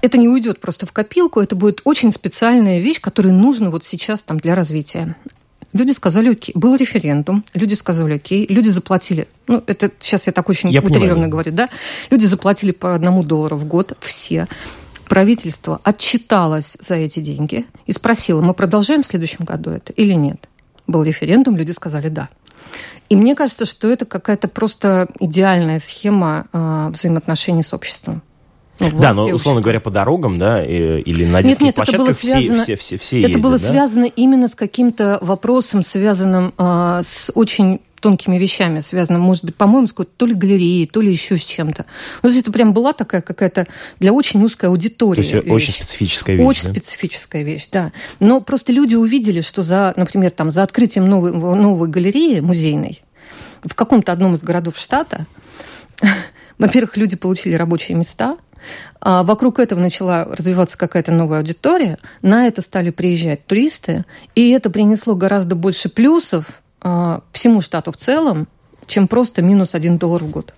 Это 0.00 0.18
не 0.18 0.28
уйдет 0.28 0.60
просто 0.60 0.86
в 0.86 0.92
копилку, 0.92 1.40
это 1.40 1.54
будет 1.54 1.82
очень 1.84 2.12
специальная 2.12 2.80
вещь, 2.80 3.00
которая 3.00 3.32
нужна 3.32 3.70
вот 3.70 3.84
сейчас 3.84 4.22
там 4.22 4.40
для 4.40 4.54
развития. 4.54 5.16
Люди 5.72 5.92
сказали 5.92 6.30
окей. 6.30 6.52
Был 6.54 6.76
референдум, 6.76 7.44
люди 7.54 7.74
сказали 7.74 8.14
окей, 8.14 8.46
люди 8.48 8.68
заплатили. 8.68 9.26
Ну, 9.46 9.62
это 9.66 9.90
сейчас 10.00 10.26
я 10.26 10.32
так 10.32 10.48
очень 10.48 10.70
я 10.70 10.80
утрированно 10.80 11.06
понимаю. 11.12 11.30
говорю, 11.30 11.52
да? 11.52 11.68
Люди 12.10 12.26
заплатили 12.26 12.72
по 12.72 12.94
одному 12.94 13.22
доллару 13.22 13.56
в 13.56 13.64
год, 13.64 13.96
все. 14.00 14.48
Правительство 15.08 15.80
отчиталось 15.82 16.76
за 16.80 16.96
эти 16.96 17.20
деньги 17.20 17.66
и 17.86 17.92
спросило, 17.92 18.40
мы 18.40 18.54
продолжаем 18.54 19.02
в 19.02 19.06
следующем 19.06 19.44
году 19.44 19.70
это 19.70 19.92
или 19.92 20.12
нет. 20.12 20.48
Был 20.86 21.02
референдум, 21.02 21.56
люди 21.56 21.72
сказали 21.72 22.08
да. 22.08 22.28
И 23.08 23.16
мне 23.16 23.34
кажется, 23.34 23.66
что 23.66 23.90
это 23.90 24.06
какая-то 24.06 24.48
просто 24.48 25.08
идеальная 25.20 25.80
схема 25.80 26.46
э, 26.52 26.90
взаимоотношений 26.92 27.62
с 27.62 27.74
обществом. 27.74 28.22
Ну, 28.80 28.90
да, 28.98 29.12
но, 29.12 29.24
условно 29.28 29.60
говоря, 29.60 29.80
по 29.80 29.90
дорогам, 29.90 30.38
да, 30.38 30.64
или 30.64 31.24
на 31.24 31.42
детских 31.42 31.60
нет, 31.60 31.60
нет, 31.60 31.74
площадках 31.76 31.94
это 31.94 32.04
было 32.04 32.12
связано, 32.12 32.62
все, 32.62 32.76
все, 32.76 32.96
все, 32.96 32.98
все 32.98 33.20
Это 33.20 33.28
ездят, 33.28 33.42
было 33.42 33.58
да? 33.58 33.66
связано 33.66 34.04
именно 34.04 34.48
с 34.48 34.54
каким-то 34.54 35.18
вопросом, 35.20 35.82
связанным 35.82 36.54
э, 36.58 37.00
с 37.04 37.30
очень 37.34 37.80
тонкими 38.02 38.36
вещами 38.36 38.80
связано, 38.80 39.18
может 39.18 39.44
быть, 39.44 39.54
по-моему, 39.54 39.86
с 39.86 39.90
какой-то 39.92 40.10
то 40.16 40.26
ли 40.26 40.34
галереей, 40.34 40.86
то 40.86 41.00
ли 41.00 41.12
еще 41.12 41.38
с 41.38 41.44
чем-то. 41.44 41.86
Ну, 42.22 42.28
то 42.28 42.34
есть 42.34 42.40
это 42.42 42.52
прям 42.52 42.74
была 42.74 42.92
такая 42.92 43.22
какая-то 43.22 43.68
для 44.00 44.12
очень 44.12 44.42
узкой 44.42 44.66
аудитории. 44.66 45.22
То 45.22 45.36
есть 45.36 45.46
вещь. 45.46 45.52
очень 45.52 45.72
специфическая 45.72 46.36
вещь. 46.36 46.46
Очень 46.46 46.64
да? 46.64 46.70
специфическая 46.72 47.42
вещь, 47.44 47.68
да. 47.70 47.92
Но 48.18 48.40
просто 48.40 48.72
люди 48.72 48.96
увидели, 48.96 49.40
что 49.40 49.62
за, 49.62 49.94
например, 49.96 50.32
там, 50.32 50.50
за 50.50 50.64
открытием 50.64 51.08
новой, 51.08 51.32
новой 51.32 51.88
галереи 51.88 52.40
музейной 52.40 53.02
в 53.62 53.74
каком-то 53.74 54.12
одном 54.12 54.34
из 54.34 54.42
городов 54.42 54.76
штата, 54.76 55.26
во-первых, 56.58 56.96
люди 56.96 57.16
получили 57.16 57.54
рабочие 57.54 57.96
места, 57.96 58.36
а 59.00 59.22
вокруг 59.22 59.58
этого 59.58 59.80
начала 59.80 60.24
развиваться 60.24 60.78
какая-то 60.78 61.12
новая 61.12 61.38
аудитория, 61.38 61.98
на 62.22 62.46
это 62.46 62.62
стали 62.62 62.90
приезжать 62.90 63.46
туристы, 63.46 64.04
и 64.34 64.50
это 64.50 64.70
принесло 64.70 65.14
гораздо 65.14 65.54
больше 65.54 65.88
плюсов, 65.88 66.46
а, 66.80 67.22
всему 67.32 67.60
штату 67.60 67.92
в 67.92 67.96
целом, 67.96 68.48
чем 68.86 69.08
просто 69.08 69.42
минус 69.42 69.74
один 69.74 69.98
доллар 69.98 70.22
в 70.24 70.30
год. 70.30 70.54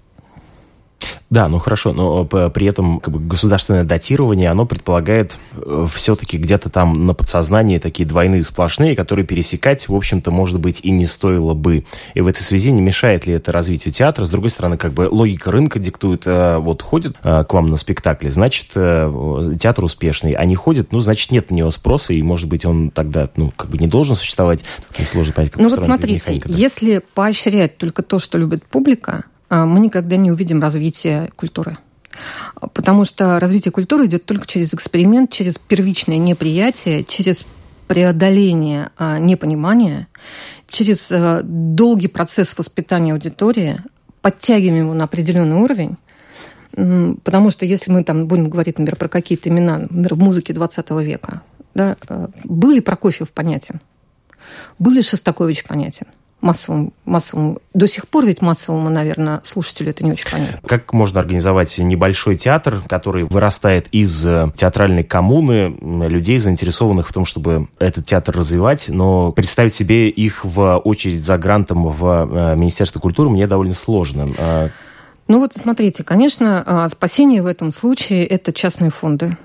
Да, 1.31 1.49
ну 1.49 1.59
хорошо, 1.59 1.93
но 1.93 2.25
при 2.25 2.67
этом 2.67 3.01
как 3.01 3.13
бы, 3.13 3.21
государственное 3.21 3.85
датирование, 3.85 4.51
оно 4.51 4.67
предполагает 4.67 5.37
э, 5.53 5.87
все-таки 5.93 6.39
где-то 6.39 6.71
там 6.71 7.07
на 7.07 7.15
подсознании 7.15 7.79
такие 7.79 8.07
двойные 8.07 8.43
сплошные, 8.43 8.97
которые 8.97 9.27
пересекать, 9.27 9.89
в 9.89 9.95
общем-то, 9.95 10.31
может 10.31 10.61
быть, 10.61 10.81
и 10.83 10.91
не 10.91 11.07
стоило 11.07 11.55
бы. 11.55 11.85
И 12.15 12.21
в 12.21 12.29
этой 12.29 12.43
связи 12.43 12.71
не 12.71 12.81
мешает 12.81 13.27
ли 13.27 13.35
это 13.35 13.53
развитию 13.53 13.93
театра? 13.93 14.25
С 14.25 14.31
другой 14.31 14.51
стороны, 14.51 14.77
как 14.77 14.93
бы 14.93 15.09
логика 15.11 15.51
рынка 15.51 15.79
диктует, 15.79 16.23
э, 16.27 16.59
вот 16.59 16.83
ходит 16.83 17.17
э, 17.23 17.45
к 17.45 17.53
вам 17.53 17.67
на 17.67 17.77
спектакли, 17.77 18.29
значит, 18.29 18.69
театр 18.71 19.85
успешный, 19.85 20.33
а 20.33 20.45
не 20.45 20.55
ходит, 20.55 20.93
ну, 20.93 21.01
значит, 21.01 21.31
нет 21.31 21.51
на 21.51 21.55
него 21.55 21.71
спроса, 21.71 22.13
и, 22.13 22.23
может 22.23 22.49
быть, 22.49 22.65
он 22.65 22.91
тогда, 22.91 23.29
ну, 23.37 23.53
как 23.57 23.71
бы 23.71 23.79
не 23.79 23.87
должен 23.87 24.17
существовать. 24.17 24.65
Не 24.99 25.05
сложно 25.05 25.33
понять, 25.33 25.51
как 25.51 25.61
Ну 25.61 25.69
вот 25.69 25.83
смотрите, 25.83 26.43
если 26.47 27.03
поощрять 27.15 27.77
только 27.77 28.03
то, 28.03 28.19
что 28.19 28.39
любит 28.39 28.65
публика, 28.65 29.25
мы 29.55 29.81
никогда 29.81 30.17
не 30.17 30.31
увидим 30.31 30.61
развития 30.61 31.31
культуры. 31.37 31.79
Потому 32.73 33.05
что 33.05 33.41
развитие 33.41 33.73
культуры 33.73 34.07
идет 34.07 34.25
только 34.25 34.47
через 34.47 34.73
эксперимент, 34.73 35.31
через 35.31 35.59
первичное 35.59 36.19
неприятие, 36.19 37.05
через 37.05 37.45
преодоление 37.89 38.91
а, 38.97 39.19
непонимания, 39.19 40.09
через 40.69 41.11
а, 41.11 41.43
долгий 41.43 42.09
процесс 42.09 42.57
воспитания 42.57 43.13
аудитории, 43.13 43.79
подтягиваем 44.23 44.85
его 44.85 44.95
на 44.95 45.05
определенный 45.05 45.57
уровень. 45.57 45.97
Потому 47.23 47.51
что 47.51 47.67
если 47.67 47.93
мы 47.93 48.03
там 48.03 48.27
будем 48.27 48.49
говорить, 48.49 48.79
например, 48.79 48.97
про 48.97 49.09
какие-то 49.09 49.49
имена, 49.49 49.79
например, 49.79 50.15
в 50.15 50.19
музыке 50.19 50.53
20 50.53 50.91
века, 51.03 51.43
да, 51.75 51.97
был 52.43 52.71
ли 52.71 52.81
Прокофьев 52.81 53.31
понятен? 53.31 53.81
Был 54.79 54.93
ли 54.93 55.03
Шостакович 55.03 55.65
понятен? 55.65 56.07
Массовым, 56.45 56.93
массовым. 57.07 57.59
До 57.73 57.89
сих 57.89 58.07
пор 58.07 58.27
ведь 58.27 58.43
массовому, 58.43 58.91
наверное, 58.91 59.41
слушателю 59.45 59.91
это 59.91 60.05
не 60.05 60.13
очень 60.13 60.31
понятно. 60.31 60.69
Как 60.69 60.93
можно 60.93 61.21
организовать 61.21 61.79
небольшой 61.79 62.37
театр, 62.37 62.83
который 62.87 63.25
вырастает 63.25 63.89
из 63.93 64.25
э, 64.27 64.53
театральной 64.55 65.05
коммуны, 65.05 65.75
людей, 66.07 66.39
заинтересованных 66.39 67.09
в 67.09 67.13
том, 67.13 67.25
чтобы 67.25 67.69
этот 67.79 68.05
театр 68.05 68.37
развивать, 68.37 68.89
но 68.89 69.33
представить 69.33 69.75
себе 69.75 70.11
их 70.11 70.45
в 70.45 70.77
очередь 70.79 71.25
за 71.25 71.39
грантом 71.39 71.89
в 71.89 72.05
э, 72.05 72.57
Министерство 72.57 73.01
культуры 73.01 73.31
мне 73.31 73.47
довольно 73.47 73.75
сложно. 73.75 74.29
А 74.39 74.69
ну 75.27 75.39
вот 75.39 75.55
смотрите, 75.55 76.05
конечно, 76.05 76.63
а, 76.67 76.89
спасение 76.91 77.43
в 77.43 77.47
этом 77.47 77.73
случае– 77.73 78.27
это 78.27 78.53
частные 78.53 78.91
фонды 78.91 79.39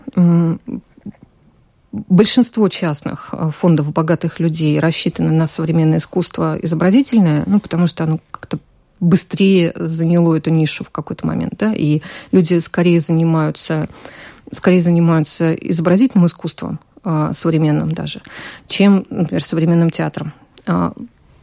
большинство 1.91 2.69
частных 2.69 3.29
э, 3.31 3.49
фондов 3.51 3.91
богатых 3.93 4.39
людей 4.39 4.79
рассчитаны 4.79 5.31
на 5.31 5.47
современное 5.47 5.99
искусство 5.99 6.57
изобразительное, 6.61 7.43
ну, 7.45 7.59
потому 7.59 7.87
что 7.87 8.03
оно 8.03 8.19
как-то 8.31 8.59
быстрее 8.99 9.71
заняло 9.75 10.35
эту 10.35 10.49
нишу 10.49 10.83
в 10.83 10.89
какой-то 10.89 11.25
момент, 11.25 11.53
да, 11.57 11.73
и 11.73 12.01
люди 12.31 12.59
скорее 12.59 12.99
занимаются, 12.99 13.87
скорее 14.51 14.81
занимаются 14.81 15.53
изобразительным 15.53 16.27
искусством, 16.27 16.79
э, 17.03 17.31
современным 17.35 17.91
даже, 17.91 18.21
чем, 18.67 19.05
например, 19.09 19.43
современным 19.43 19.89
театром. 19.89 20.33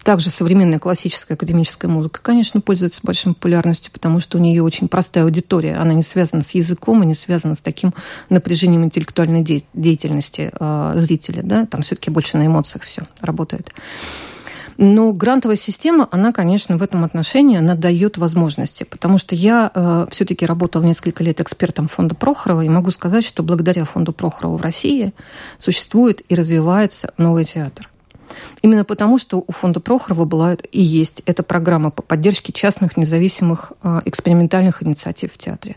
Также 0.06 0.30
современная 0.30 0.78
классическая 0.78 1.34
академическая 1.34 1.90
музыка, 1.90 2.20
конечно, 2.22 2.60
пользуется 2.60 3.00
большой 3.02 3.34
популярностью, 3.34 3.90
потому 3.90 4.20
что 4.20 4.38
у 4.38 4.40
нее 4.40 4.62
очень 4.62 4.86
простая 4.86 5.24
аудитория. 5.24 5.74
Она 5.78 5.94
не 5.94 6.04
связана 6.04 6.44
с 6.44 6.52
языком 6.52 7.02
и 7.02 7.06
не 7.06 7.16
связана 7.16 7.56
с 7.56 7.58
таким 7.58 7.92
напряжением 8.28 8.84
интеллектуальной 8.84 9.42
деятельности 9.74 10.52
э, 10.52 10.92
зрителя. 10.94 11.42
Да? 11.42 11.66
Там 11.66 11.82
все-таки 11.82 12.12
больше 12.12 12.36
на 12.36 12.46
эмоциях 12.46 12.84
все 12.84 13.08
работает. 13.20 13.72
Но 14.76 15.12
грантовая 15.12 15.56
система, 15.56 16.06
она, 16.12 16.32
конечно, 16.32 16.76
в 16.76 16.84
этом 16.84 17.02
отношении, 17.02 17.58
она 17.58 17.74
дает 17.74 18.16
возможности. 18.16 18.84
Потому 18.84 19.18
что 19.18 19.34
я 19.34 19.72
э, 19.74 20.06
все-таки 20.12 20.46
работала 20.46 20.84
несколько 20.84 21.24
лет 21.24 21.40
экспертом 21.40 21.88
фонда 21.88 22.14
Прохорова, 22.14 22.60
и 22.60 22.68
могу 22.68 22.92
сказать, 22.92 23.24
что 23.24 23.42
благодаря 23.42 23.84
фонду 23.84 24.12
Прохорова 24.12 24.56
в 24.56 24.62
России 24.62 25.12
существует 25.58 26.22
и 26.28 26.36
развивается 26.36 27.12
новый 27.18 27.44
театр. 27.44 27.90
Именно 28.62 28.84
потому, 28.84 29.18
что 29.18 29.42
у 29.46 29.52
фонда 29.52 29.80
Прохорова 29.80 30.24
была 30.24 30.54
и 30.54 30.80
есть 30.80 31.22
эта 31.26 31.42
программа 31.42 31.90
по 31.90 32.02
поддержке 32.02 32.52
частных 32.52 32.96
независимых 32.96 33.72
э, 33.82 34.00
экспериментальных 34.04 34.82
инициатив 34.82 35.32
в 35.32 35.38
театре. 35.38 35.76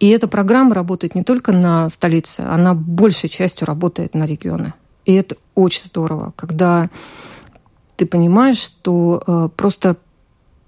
И 0.00 0.08
эта 0.08 0.28
программа 0.28 0.74
работает 0.74 1.14
не 1.14 1.22
только 1.22 1.52
на 1.52 1.88
столице, 1.90 2.40
она 2.40 2.74
большей 2.74 3.28
частью 3.28 3.66
работает 3.66 4.14
на 4.14 4.24
регионы. 4.26 4.74
И 5.04 5.12
это 5.14 5.36
очень 5.54 5.84
здорово, 5.84 6.32
когда 6.36 6.88
ты 7.96 8.06
понимаешь, 8.06 8.58
что 8.58 9.22
э, 9.26 9.48
просто 9.54 9.96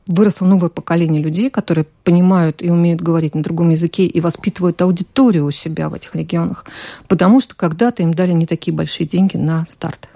выросло 0.06 0.46
новое 0.46 0.68
поколение 0.68 1.20
людей, 1.20 1.50
которые 1.50 1.86
понимают 2.04 2.62
и 2.62 2.70
умеют 2.70 3.00
говорить 3.00 3.34
на 3.34 3.42
другом 3.42 3.70
языке 3.70 4.06
и 4.06 4.20
воспитывают 4.20 4.80
аудиторию 4.80 5.46
у 5.46 5.50
себя 5.50 5.88
в 5.88 5.94
этих 5.94 6.14
регионах, 6.14 6.64
потому 7.08 7.40
что 7.40 7.56
когда-то 7.56 8.02
им 8.02 8.14
дали 8.14 8.32
не 8.32 8.46
такие 8.46 8.74
большие 8.74 9.06
деньги 9.06 9.36
на 9.36 9.66
старт. 9.68 10.08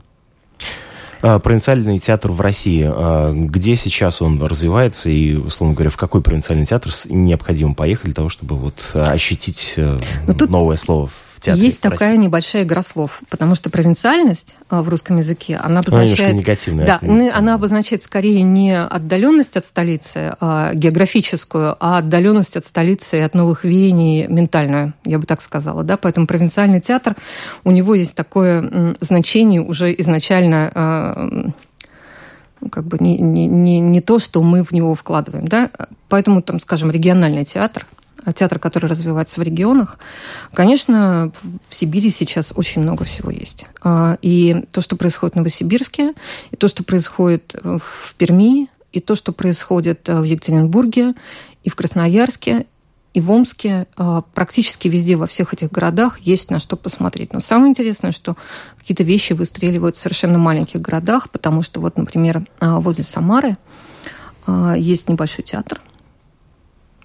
А, 1.22 1.38
провинциальный 1.38 1.98
театр 1.98 2.30
в 2.30 2.40
России, 2.40 2.84
а, 2.86 3.32
где 3.32 3.76
сейчас 3.76 4.22
он 4.22 4.42
развивается 4.42 5.10
и, 5.10 5.34
условно 5.34 5.74
говоря, 5.74 5.90
в 5.90 5.96
какой 5.96 6.22
провинциальный 6.22 6.66
театр 6.66 6.92
необходимо 7.08 7.74
поехать 7.74 8.06
для 8.06 8.14
того, 8.14 8.28
чтобы 8.28 8.56
вот 8.56 8.90
ощутить 8.94 9.74
э, 9.76 9.98
ну, 10.26 10.34
новое 10.48 10.76
слово 10.76 11.10
театре. 11.40 11.64
Есть 11.64 11.80
такая 11.80 12.16
небольшая 12.16 12.64
игра 12.64 12.82
слов, 12.82 13.22
потому 13.30 13.54
что 13.54 13.70
провинциальность 13.70 14.54
а, 14.68 14.82
в 14.82 14.88
русском 14.88 15.16
языке, 15.16 15.56
она 15.56 15.80
обозначает... 15.80 16.34
негативная. 16.34 16.86
Да, 16.86 16.98
она 17.36 17.54
обозначает 17.54 18.02
скорее 18.02 18.42
не 18.42 18.78
отдаленность 18.78 19.56
от 19.56 19.64
столицы 19.64 20.34
а 20.40 20.72
географическую, 20.74 21.76
а 21.80 21.98
отдаленность 21.98 22.56
от 22.56 22.64
столицы 22.64 23.18
и 23.18 23.20
от 23.20 23.34
новых 23.34 23.64
веяний 23.64 24.26
ментальную, 24.26 24.94
я 25.04 25.18
бы 25.18 25.26
так 25.26 25.42
сказала. 25.42 25.82
Да? 25.82 25.96
Поэтому 25.96 26.26
провинциальный 26.26 26.80
театр, 26.80 27.16
у 27.64 27.70
него 27.70 27.94
есть 27.94 28.14
такое 28.14 28.96
значение 29.00 29.62
уже 29.62 29.94
изначально 29.98 30.70
а, 30.74 31.52
ну, 32.60 32.68
как 32.68 32.84
бы 32.84 32.98
не, 33.00 33.18
не, 33.18 33.46
не, 33.46 33.80
не 33.80 34.00
то, 34.00 34.18
что 34.18 34.42
мы 34.42 34.62
в 34.62 34.72
него 34.72 34.94
вкладываем. 34.94 35.48
Да? 35.48 35.70
Поэтому, 36.08 36.42
там, 36.42 36.60
скажем, 36.60 36.90
региональный 36.90 37.44
театр– 37.44 37.86
театр, 38.34 38.58
который 38.58 38.86
развивается 38.86 39.40
в 39.40 39.42
регионах. 39.42 39.98
Конечно, 40.52 41.32
в 41.68 41.74
Сибири 41.74 42.10
сейчас 42.10 42.52
очень 42.54 42.82
много 42.82 43.04
всего 43.04 43.30
есть. 43.30 43.66
А, 43.82 44.18
и 44.22 44.64
то, 44.72 44.80
что 44.80 44.96
происходит 44.96 45.34
в 45.34 45.38
Новосибирске, 45.38 46.14
и 46.50 46.56
то, 46.56 46.68
что 46.68 46.84
происходит 46.84 47.54
в 47.62 48.14
Перми, 48.14 48.68
и 48.92 49.00
то, 49.00 49.14
что 49.14 49.32
происходит 49.32 50.08
в 50.08 50.22
Екатеринбурге, 50.22 51.14
и 51.62 51.70
в 51.70 51.76
Красноярске, 51.76 52.66
и 53.12 53.20
в 53.20 53.30
Омске, 53.30 53.86
а, 53.96 54.22
практически 54.22 54.88
везде, 54.88 55.16
во 55.16 55.26
всех 55.26 55.52
этих 55.52 55.70
городах 55.70 56.20
есть 56.20 56.50
на 56.50 56.60
что 56.60 56.76
посмотреть. 56.76 57.32
Но 57.32 57.40
самое 57.40 57.70
интересное, 57.70 58.12
что 58.12 58.36
какие-то 58.78 59.02
вещи 59.02 59.32
выстреливают 59.32 59.96
в 59.96 60.00
совершенно 60.00 60.38
маленьких 60.38 60.80
городах, 60.80 61.30
потому 61.30 61.62
что 61.62 61.80
вот, 61.80 61.96
например, 61.96 62.44
а, 62.60 62.80
возле 62.80 63.04
Самары 63.04 63.56
есть 64.76 65.08
небольшой 65.08 65.44
театр, 65.44 65.80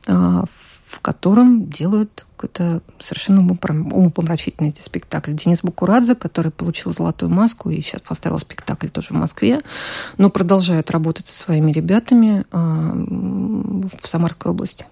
в 0.08 0.65
котором 1.02 1.68
делают 1.68 2.26
какой-то 2.36 2.82
совершенно 3.00 3.42
умопомрачительный 3.42 4.70
эти 4.70 4.82
спектакли. 4.82 5.34
Денис 5.34 5.62
Букурадзе, 5.62 6.16
который 6.16 6.52
получил 6.52 6.94
«Золотую 6.94 7.32
маску» 7.32 7.70
и 7.70 7.82
сейчас 7.82 8.02
поставил 8.02 8.40
спектакль 8.40 8.88
тоже 8.88 9.10
в 9.10 9.18
Москве, 9.18 9.62
но 10.18 10.30
продолжает 10.30 10.92
работать 10.92 11.28
со 11.28 11.44
своими 11.44 11.72
ребятами 11.72 12.46
а, 12.52 12.92
в 12.94 14.08
Самарской 14.08 14.52
области. 14.52 14.86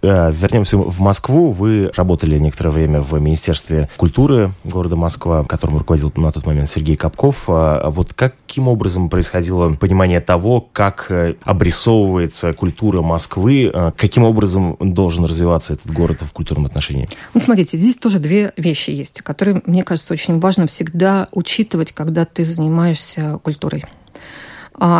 Э, 0.00 0.30
вернемся 0.32 0.76
в 0.76 1.00
Москву. 1.00 1.50
Вы 1.50 1.90
работали 1.96 2.38
некоторое 2.38 2.70
время 2.70 3.00
в 3.00 3.18
Министерстве 3.20 3.88
культуры 3.96 4.52
города 4.64 4.96
Москва, 4.96 5.42
которым 5.44 5.78
руководил 5.78 6.12
на 6.16 6.30
тот 6.30 6.46
момент 6.46 6.70
Сергей 6.70 6.96
Капков. 6.96 7.44
А, 7.48 7.80
а 7.80 7.90
вот 7.90 8.14
каким 8.14 8.68
образом 8.68 9.08
происходило 9.10 9.72
понимание 9.74 10.20
того, 10.20 10.60
как 10.72 11.06
э, 11.10 11.34
обрисовывается 11.42 12.52
культура 12.52 13.02
Москвы, 13.02 13.70
а, 13.72 13.90
каким 13.90 14.24
образом 14.24 14.76
должен 14.80 15.24
развиваться 15.24 15.74
этот 15.74 15.92
город 15.92 16.18
в 16.22 16.32
культурном 16.32 16.66
отношении? 16.66 17.08
Ну, 17.34 17.40
смотрите, 17.40 17.76
здесь 17.76 17.96
тоже 17.96 18.20
две 18.20 18.52
вещи 18.56 18.90
есть, 18.90 19.22
которые, 19.22 19.62
мне 19.66 19.82
кажется, 19.82 20.12
очень 20.12 20.38
важно 20.38 20.68
всегда 20.68 21.28
учитывать, 21.32 21.92
когда 21.92 22.24
ты 22.24 22.44
занимаешься 22.44 23.40
культурой. 23.42 23.84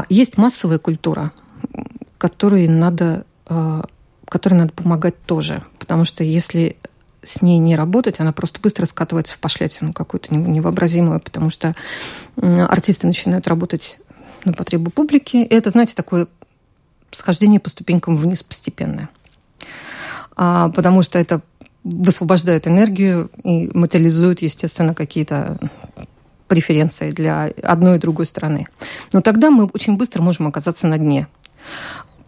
Есть 0.09 0.39
массовая 0.39 0.79
культура, 0.79 1.31
которой 2.19 2.67
надо 2.67 3.25
которой 4.29 4.55
надо 4.55 4.73
помогать 4.73 5.21
тоже. 5.23 5.63
Потому 5.79 6.05
что 6.05 6.25
если 6.25 6.77
с 7.23 7.43
ней 7.43 7.59
не 7.59 7.77
работать, 7.77 8.21
она 8.21 8.33
просто 8.33 8.61
быстро 8.61 8.87
скатывается 8.87 9.35
в 9.35 9.39
пошлятину 9.39 9.93
какую-то 9.93 10.35
невообразимую, 10.35 11.21
потому 11.21 11.51
что 11.51 11.75
артисты 12.37 13.07
начинают 13.07 13.49
работать 13.49 13.99
на 14.45 14.53
потребу 14.53 14.91
публики. 14.91 15.39
И 15.39 15.55
это, 15.55 15.71
знаете, 15.71 15.95
такое 15.95 16.29
схождение 17.11 17.61
по 17.61 17.71
ступенькам 17.71 18.17
вниз 18.17 18.43
постепенное. 18.43 19.09
А, 20.37 20.69
потому 20.69 21.03
что 21.03 21.19
это 21.19 21.43
высвобождает 21.85 22.69
энергию 22.69 23.31
и 23.43 23.69
материализует, 23.75 24.43
естественно, 24.43 24.95
какие-то 24.95 25.59
преференции 26.47 27.11
для 27.11 27.53
одной 27.63 27.97
и 27.97 28.01
другой 28.01 28.27
стороны. 28.27 28.67
Но 29.13 29.21
тогда 29.21 29.51
мы 29.51 29.67
очень 29.67 29.97
быстро 29.97 30.23
можем 30.23 30.47
оказаться 30.47 30.87
на 30.87 30.99
дне. 30.99 31.29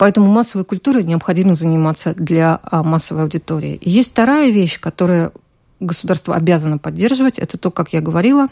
Поэтому 0.00 0.28
массовой 0.30 0.64
культурой 0.64 1.04
необходимо 1.04 1.54
заниматься 1.54 2.14
для 2.14 2.58
а, 2.62 2.82
массовой 2.82 3.24
аудитории. 3.24 3.74
И 3.74 3.90
есть 3.90 4.12
вторая 4.12 4.48
вещь, 4.48 4.80
которую 4.80 5.30
государство 5.78 6.34
обязано 6.34 6.78
поддерживать. 6.78 7.38
Это 7.38 7.58
то, 7.58 7.70
как 7.70 7.92
я 7.92 8.00
говорила, 8.00 8.48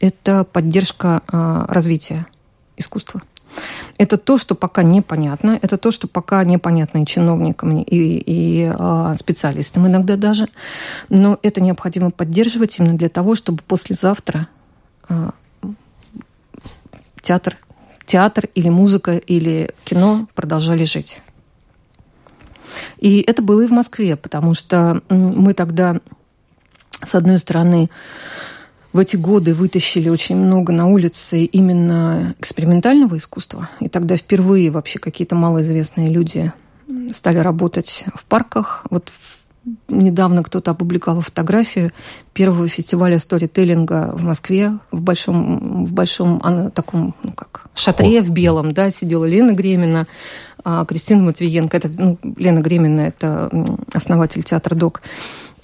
это 0.00 0.44
поддержка 0.44 1.20
а, 1.28 1.66
развития 1.68 2.24
искусства. 2.78 3.20
Это 3.98 4.16
то, 4.16 4.38
что 4.38 4.54
пока 4.54 4.82
непонятно, 4.82 5.58
это 5.60 5.76
то, 5.76 5.90
что 5.90 6.08
пока 6.08 6.42
непонятно 6.42 7.02
и 7.02 7.06
чиновникам, 7.06 7.76
и, 7.82 7.84
и 7.84 8.72
а, 8.78 9.14
специалистам 9.18 9.86
иногда 9.86 10.16
даже. 10.16 10.48
Но 11.10 11.38
это 11.42 11.60
необходимо 11.60 12.10
поддерживать 12.10 12.78
именно 12.78 12.96
для 12.96 13.10
того, 13.10 13.34
чтобы 13.34 13.62
послезавтра 13.62 14.48
театр 17.20 17.58
театр 18.06 18.48
или 18.54 18.68
музыка 18.68 19.16
или 19.16 19.70
кино 19.84 20.28
продолжали 20.34 20.84
жить. 20.84 21.20
И 22.98 23.20
это 23.20 23.42
было 23.42 23.62
и 23.62 23.66
в 23.66 23.72
Москве, 23.72 24.16
потому 24.16 24.54
что 24.54 25.02
мы 25.08 25.54
тогда, 25.54 26.00
с 27.02 27.14
одной 27.14 27.38
стороны, 27.38 27.90
в 28.92 28.98
эти 28.98 29.16
годы 29.16 29.52
вытащили 29.52 30.08
очень 30.08 30.36
много 30.36 30.72
на 30.72 30.86
улице 30.86 31.44
именно 31.44 32.34
экспериментального 32.38 33.18
искусства. 33.18 33.68
И 33.80 33.88
тогда 33.88 34.16
впервые 34.16 34.70
вообще 34.70 34.98
какие-то 34.98 35.34
малоизвестные 35.34 36.08
люди 36.08 36.52
стали 37.10 37.38
работать 37.38 38.04
в 38.14 38.24
парках. 38.24 38.86
Вот 38.90 39.12
недавно 39.88 40.42
кто-то 40.42 40.70
опубликовал 40.70 41.20
фотографию 41.20 41.92
первого 42.32 42.68
фестиваля 42.68 43.18
сторителлинга 43.18 44.12
в 44.14 44.22
Москве 44.22 44.78
в 44.90 45.00
большом, 45.00 45.86
в 45.86 45.92
большом 45.92 46.40
таком, 46.72 47.14
ну 47.22 47.32
как, 47.32 47.66
шатре 47.74 48.22
в 48.22 48.30
белом, 48.30 48.72
да, 48.72 48.90
сидела 48.90 49.24
Лена 49.24 49.52
Гремина, 49.52 50.06
а 50.64 50.84
Кристина 50.84 51.22
Матвиенко. 51.22 51.76
Это, 51.76 51.90
ну, 51.96 52.18
Лена 52.36 52.60
Гремина– 52.60 53.00
это 53.02 53.50
основатель 53.92 54.42
театра 54.42 54.74
«Док». 54.74 55.02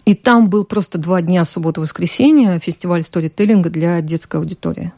И 0.04 0.14
там 0.14 0.48
был 0.48 0.64
просто 0.64 0.98
два 0.98 1.22
дня, 1.22 1.44
суббота-воскресенье, 1.44 2.58
фестиваль 2.58 3.04
сторителлинга 3.04 3.70
для 3.70 4.00
детской 4.00 4.36
аудитории. 4.36 4.92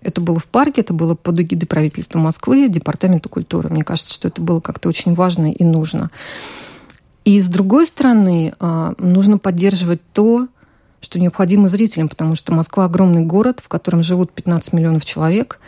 Это 0.00 0.20
было 0.20 0.38
в 0.38 0.46
парке, 0.46 0.80
это 0.80 0.94
было 0.94 1.14
под 1.14 1.40
эгидой 1.40 1.66
правительства 1.66 2.18
Москвы, 2.18 2.68
Департамента 2.68 3.28
культуры. 3.28 3.68
Мне 3.68 3.84
кажется, 3.84 4.14
что 4.14 4.28
это 4.28 4.40
было 4.40 4.60
как-то 4.60 4.88
очень 4.88 5.14
важно 5.14 5.52
и 5.52 5.64
нужно. 5.64 6.10
И 7.26 7.40
с 7.40 7.48
другой 7.48 7.88
стороны, 7.88 8.54
а, 8.60 8.94
нужно 8.98 9.38
поддерживать 9.38 10.00
то, 10.12 10.46
что 11.00 11.18
необходимо 11.18 11.68
зрителям, 11.68 12.08
потому 12.08 12.36
что 12.36 12.54
Москва 12.54 12.84
огромный 12.84 13.22
город, 13.22 13.58
в 13.60 13.66
котором 13.66 14.04
живут 14.04 14.30
15 14.30 14.72
миллионов 14.72 15.04
человек, 15.04 15.58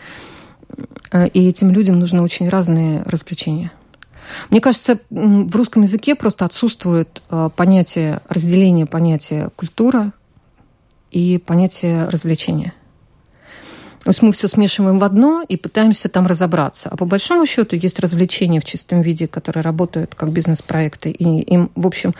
а, 1.10 1.24
и 1.24 1.48
этим 1.48 1.72
людям 1.72 1.98
нужны 1.98 2.22
очень 2.22 2.48
разные 2.48 3.02
развлечения. 3.02 3.72
Мне 4.50 4.60
кажется, 4.60 5.00
в 5.10 5.56
русском 5.56 5.82
языке 5.82 6.14
просто 6.14 6.44
отсутствует 6.44 7.24
а, 7.28 7.48
понятие 7.48 8.20
разделения 8.28 8.86
понятия 8.86 9.50
культура 9.56 10.12
и 11.10 11.38
понятие 11.38 12.08
развлечения. 12.08 12.72
То 14.04 14.10
есть 14.10 14.22
мы 14.22 14.32
все 14.32 14.48
смешиваем 14.48 14.98
в 14.98 15.04
одно 15.04 15.44
и 15.46 15.56
пытаемся 15.56 16.08
там 16.08 16.26
разобраться. 16.26 16.88
А 16.90 16.96
по 16.96 17.04
большому 17.04 17.46
счету 17.46 17.76
есть 17.76 17.98
развлечения 18.00 18.60
в 18.60 18.64
чистом 18.64 19.02
виде, 19.02 19.26
которые 19.26 19.62
работают 19.62 20.14
как 20.14 20.30
бизнес-проекты. 20.30 21.10
И 21.10 21.40
им, 21.42 21.70
в 21.74 21.86
общем, 21.86 22.14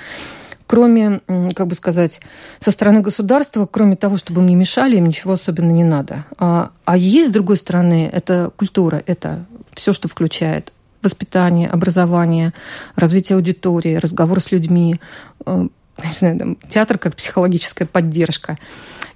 кроме, 0.67 1.21
как 1.55 1.67
бы 1.67 1.75
сказать, 1.75 2.21
со 2.61 2.71
стороны 2.71 3.01
государства, 3.01 3.67
кроме 3.67 3.97
того, 3.97 4.19
чтобы 4.19 4.41
им 4.43 4.47
не 4.47 4.55
мешали, 4.55 4.97
им 4.97 5.07
ничего 5.07 5.33
особенно 5.33 5.71
не 5.71 5.85
надо. 5.85 6.27
А, 6.37 6.71
а 6.85 6.97
есть, 6.97 7.31
с 7.31 7.33
другой 7.33 7.57
стороны, 7.57 8.09
это 8.13 8.53
культура, 8.57 9.03
это 9.07 9.47
все, 9.75 9.93
что 9.93 10.09
включает 10.09 10.73
воспитание, 11.03 11.69
образование, 11.69 12.53
развитие 12.97 13.37
аудитории, 13.37 13.95
разговор 13.97 14.41
с 14.41 14.53
людьми, 14.53 15.01
э, 15.47 15.69
не 16.05 16.13
знаю, 16.13 16.39
там, 16.39 16.57
театр 16.69 16.99
как 16.99 17.17
психологическая 17.17 17.87
поддержка. 17.87 18.59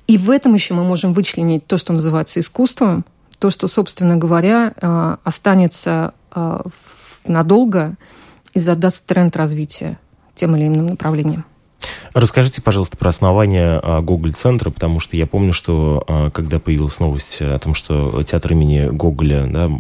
И 0.07 0.19
в 0.19 0.31
этом 0.31 0.55
еще 0.55 0.75
мы 0.75 0.85
можем 0.85 1.13
вычленить 1.13 1.67
то, 1.67 1.77
что 1.77 1.93
называется 1.93 2.41
искусством, 2.41 3.05
то, 3.39 3.51
что, 3.51 3.69
собственно 3.69 4.17
говоря, 4.17 4.73
э, 4.75 5.17
останется 5.25 6.15
э, 6.35 6.61
надолго 7.25 7.95
и 8.55 8.61
задаст 8.61 9.07
тренд 9.07 9.37
развития 9.37 9.99
тем 10.35 10.57
или 10.57 10.67
иным 10.67 10.87
направлением. 10.87 11.45
Расскажите, 12.15 12.61
пожалуйста, 12.61 12.97
про 12.99 13.09
основание 13.09 13.81
а, 13.83 14.03
Гоголь-центра, 14.03 14.71
потому 14.71 15.01
что 15.01 15.17
я 15.17 15.27
помню, 15.27 15.53
что 15.53 16.05
а, 16.07 16.31
когда 16.31 16.59
появилась 16.59 17.01
новость 17.01 17.39
о 17.41 17.59
том, 17.59 17.75
что 17.75 18.23
театр 18.23 18.53
имени 18.53 18.89
Гоголя, 18.89 19.47
да, 19.47 19.71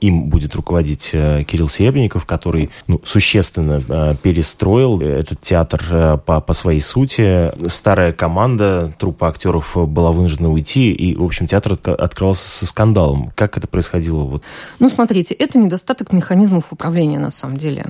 им 0.00 0.24
будет 0.24 0.56
руководить 0.56 1.10
а, 1.12 1.44
Кирилл 1.44 1.68
Серебренников, 1.68 2.26
который 2.26 2.70
ну, 2.88 3.00
существенно 3.04 4.16
перестроил 4.22 5.00
этот 5.00 5.40
театр 5.40 6.20
по, 6.24 6.40
по 6.40 6.52
своей 6.52 6.80
сути. 6.80 7.52
Старая 7.68 8.12
команда, 8.12 8.92
труппа 8.98 9.28
актеров 9.28 9.76
была 9.76 10.10
вынуждена 10.10 10.50
уйти, 10.50 10.92
и, 10.92 11.14
в 11.14 11.22
общем, 11.22 11.46
театр 11.46 11.78
открывался 11.84 12.48
со 12.48 12.66
скандалом. 12.66 13.30
Как 13.36 13.56
это 13.56 13.68
происходило? 13.68 14.24
Вот? 14.24 14.42
Ну, 14.80 14.88
смотрите, 14.88 15.34
это 15.34 15.58
недостаток 15.58 16.12
механизмов 16.12 16.72
управления, 16.72 17.18
на 17.18 17.30
самом 17.30 17.56
деле 17.56 17.86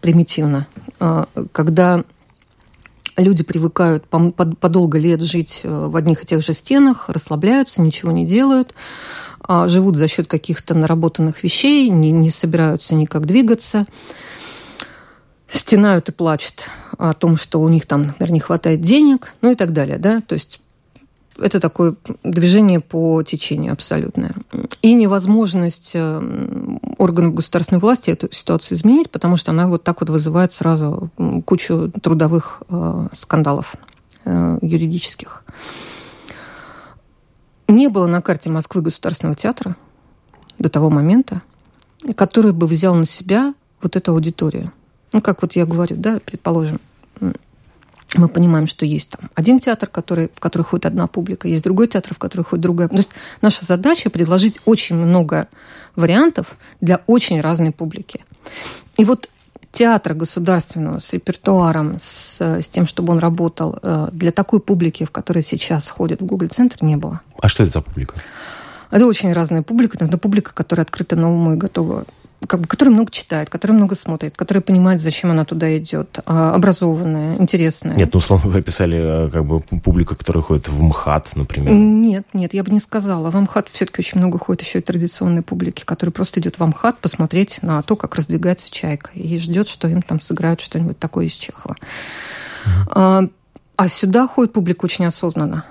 примитивно. 0.00 0.66
Когда 1.52 2.04
люди 3.22 3.42
привыкают 3.42 4.04
по, 4.06 4.30
по, 4.30 4.46
по 4.46 4.68
долго 4.68 4.98
лет 4.98 5.22
жить 5.22 5.60
э, 5.62 5.68
в 5.68 5.96
одних 5.96 6.22
и 6.22 6.26
тех 6.26 6.42
же 6.42 6.52
стенах, 6.52 7.08
расслабляются, 7.08 7.82
ничего 7.82 8.12
не 8.12 8.26
делают, 8.26 8.74
а, 9.40 9.68
живут 9.68 9.96
за 9.96 10.08
счет 10.08 10.26
каких-то 10.26 10.74
наработанных 10.74 11.42
вещей, 11.42 11.88
не, 11.88 12.10
не 12.10 12.30
собираются 12.30 12.94
никак 12.94 13.26
двигаться, 13.26 13.86
стенают 15.48 16.08
и 16.08 16.12
плачут 16.12 16.64
о 16.98 17.12
том, 17.14 17.36
что 17.36 17.60
у 17.60 17.68
них 17.68 17.86
там, 17.86 18.08
например, 18.08 18.32
не 18.32 18.40
хватает 18.40 18.82
денег, 18.82 19.34
ну 19.40 19.50
и 19.50 19.54
так 19.54 19.72
далее. 19.72 19.98
Да? 19.98 20.20
То 20.20 20.34
есть 20.34 20.60
это 21.38 21.60
такое 21.60 21.94
движение 22.24 22.80
по 22.80 23.22
течению 23.22 23.72
абсолютное. 23.72 24.34
И 24.82 24.94
невозможность 24.94 25.92
э, 25.94 26.78
органов 26.98 27.34
государственной 27.34 27.80
власти 27.80 28.10
эту 28.10 28.32
ситуацию 28.32 28.76
изменить, 28.76 29.10
потому 29.10 29.36
что 29.36 29.52
она 29.52 29.68
вот 29.68 29.84
так 29.84 30.00
вот 30.00 30.10
вызывает 30.10 30.52
сразу 30.52 31.10
кучу 31.44 31.90
трудовых 32.02 32.62
э, 32.68 33.08
скандалов 33.12 33.74
э, 34.24 34.58
юридических. 34.62 35.44
Не 37.68 37.88
было 37.88 38.06
на 38.06 38.22
карте 38.22 38.50
Москвы 38.50 38.82
государственного 38.82 39.36
театра 39.36 39.76
до 40.58 40.68
того 40.68 40.90
момента, 40.90 41.42
который 42.16 42.52
бы 42.52 42.66
взял 42.66 42.94
на 42.94 43.06
себя 43.06 43.54
вот 43.82 43.96
эту 43.96 44.12
аудиторию. 44.12 44.72
Ну, 45.12 45.20
как 45.20 45.42
вот 45.42 45.54
я 45.54 45.66
говорю, 45.66 45.96
да, 45.96 46.18
предположим, 46.24 46.80
мы 48.14 48.28
понимаем, 48.28 48.66
что 48.66 48.86
есть 48.86 49.10
там 49.10 49.30
один 49.34 49.60
театр, 49.60 49.88
который, 49.88 50.30
в 50.34 50.40
который 50.40 50.62
ходит 50.62 50.86
одна 50.86 51.06
публика, 51.06 51.46
есть 51.48 51.62
другой 51.62 51.88
театр, 51.88 52.14
в 52.14 52.18
который 52.18 52.42
ходит 52.42 52.62
другая. 52.62 52.88
То 52.88 52.96
есть 52.96 53.10
наша 53.42 53.64
задача 53.64 54.08
предложить 54.08 54.60
очень 54.64 54.96
много 54.96 55.48
вариантов 55.94 56.56
для 56.80 57.02
очень 57.06 57.40
разной 57.40 57.70
публики. 57.70 58.24
И 58.96 59.04
вот 59.04 59.28
театра 59.72 60.14
государственного 60.14 61.00
с 61.00 61.12
репертуаром, 61.12 61.98
с, 62.00 62.40
с 62.40 62.68
тем, 62.68 62.86
чтобы 62.86 63.12
он 63.12 63.18
работал 63.18 63.78
э, 63.82 64.08
для 64.12 64.32
такой 64.32 64.60
публики, 64.60 65.04
в 65.04 65.10
которой 65.10 65.42
сейчас 65.42 65.88
ходит 65.88 66.22
в 66.22 66.24
Google 66.24 66.48
центр 66.48 66.78
не 66.80 66.96
было. 66.96 67.20
А 67.38 67.48
что 67.48 67.62
это 67.64 67.72
за 67.72 67.80
публика? 67.82 68.14
Это 68.90 69.06
очень 69.06 69.32
разная 69.32 69.62
публика. 69.62 70.02
Это 70.02 70.16
публика, 70.16 70.54
которая 70.54 70.84
открыта 70.84 71.14
новому 71.14 71.52
и 71.52 71.56
готова 71.56 72.06
как 72.46 72.60
бы, 72.60 72.66
который 72.66 72.90
много 72.90 73.10
читает, 73.10 73.50
который 73.50 73.72
много 73.72 73.94
смотрит, 73.94 74.36
который 74.36 74.62
понимает, 74.62 75.00
зачем 75.00 75.30
она 75.30 75.44
туда 75.44 75.76
идет, 75.76 76.20
а, 76.24 76.54
образованная, 76.54 77.36
интересная. 77.36 77.96
Нет, 77.96 78.10
ну, 78.12 78.18
условно, 78.18 78.50
вы 78.50 78.60
описали 78.60 79.26
э, 79.26 79.30
как 79.30 79.44
бы 79.44 79.60
публика, 79.60 80.14
которая 80.14 80.42
ходит 80.42 80.68
в 80.68 80.82
МХАТ, 80.82 81.34
например. 81.34 81.74
Нет, 81.74 82.26
нет, 82.32 82.54
я 82.54 82.62
бы 82.62 82.70
не 82.70 82.80
сказала. 82.80 83.30
В 83.30 83.40
МХАТ 83.40 83.68
все-таки 83.72 84.00
очень 84.00 84.18
много 84.18 84.38
ходит 84.38 84.62
еще 84.62 84.78
и 84.78 84.82
традиционной 84.82 85.42
публики, 85.42 85.82
которая 85.84 86.12
просто 86.12 86.38
идет 86.40 86.58
в 86.58 86.64
МХАТ 86.64 86.98
посмотреть 86.98 87.62
на 87.62 87.82
то, 87.82 87.96
как 87.96 88.14
раздвигается 88.14 88.70
чайка, 88.70 89.10
и 89.14 89.38
ждет, 89.38 89.68
что 89.68 89.88
им 89.88 90.02
там 90.02 90.20
сыграют 90.20 90.60
что-нибудь 90.60 90.98
такое 90.98 91.26
из 91.26 91.32
Чехова. 91.32 91.76
А, 92.88 93.24
а 93.76 93.88
сюда 93.88 94.28
ходит 94.28 94.52
публика 94.52 94.84
очень 94.84 95.06
осознанно 95.06 95.64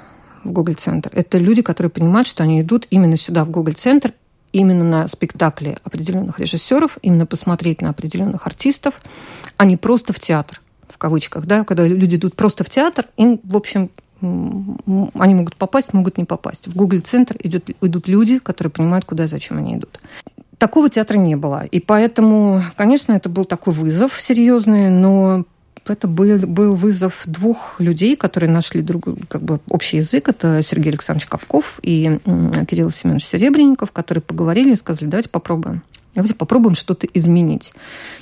в 0.43 0.51
Google 0.51 0.75
центр 0.75 1.11
Это 1.13 1.37
люди, 1.37 1.61
которые 1.61 1.89
понимают, 1.89 2.27
что 2.27 2.43
они 2.43 2.61
идут 2.61 2.87
именно 2.89 3.17
сюда, 3.17 3.43
в 3.45 3.49
Google 3.49 3.73
центр 3.73 4.13
именно 4.51 4.83
на 4.83 5.07
спектакли 5.07 5.77
определенных 5.83 6.39
режиссеров, 6.39 6.97
именно 7.01 7.25
посмотреть 7.25 7.81
на 7.81 7.89
определенных 7.89 8.47
артистов, 8.47 9.01
а 9.57 9.65
не 9.65 9.77
просто 9.77 10.13
в 10.13 10.19
театр, 10.19 10.61
в 10.87 10.97
кавычках. 10.97 11.45
Да? 11.45 11.63
Когда 11.63 11.85
люди 11.87 12.15
идут 12.15 12.35
просто 12.35 12.63
в 12.63 12.69
театр, 12.69 13.05
им, 13.17 13.39
в 13.43 13.55
общем, 13.55 13.89
они 14.21 15.35
могут 15.35 15.55
попасть, 15.57 15.93
могут 15.93 16.17
не 16.17 16.25
попасть. 16.25 16.67
В 16.67 16.75
Google 16.75 17.01
центр 17.01 17.35
идут, 17.39 17.69
идут 17.81 18.07
люди, 18.07 18.39
которые 18.39 18.71
понимают, 18.71 19.05
куда 19.05 19.25
и 19.25 19.27
зачем 19.27 19.57
они 19.57 19.75
идут. 19.75 19.99
Такого 20.57 20.89
театра 20.89 21.17
не 21.17 21.35
было. 21.35 21.65
И 21.65 21.79
поэтому, 21.79 22.63
конечно, 22.75 23.13
это 23.13 23.29
был 23.29 23.45
такой 23.45 23.73
вызов 23.73 24.19
серьезный, 24.19 24.89
но 24.89 25.45
это 25.89 26.07
был, 26.07 26.39
был 26.39 26.75
вызов 26.75 27.23
двух 27.25 27.79
людей, 27.79 28.15
которые 28.15 28.49
нашли 28.49 28.81
друг, 28.81 29.05
как 29.27 29.41
бы 29.41 29.59
общий 29.69 29.97
язык. 29.97 30.29
Это 30.29 30.61
Сергей 30.63 30.89
Александрович 30.89 31.27
Капков 31.27 31.79
и 31.81 32.19
Кирилл 32.69 32.89
Семенович 32.89 33.25
Серебренников, 33.25 33.91
которые 33.91 34.21
поговорили 34.21 34.73
и 34.73 34.75
сказали, 34.75 35.09
давайте 35.09 35.29
попробуем. 35.29 35.81
Давайте 36.15 36.33
попробуем 36.33 36.75
что-то 36.75 37.05
изменить 37.13 37.73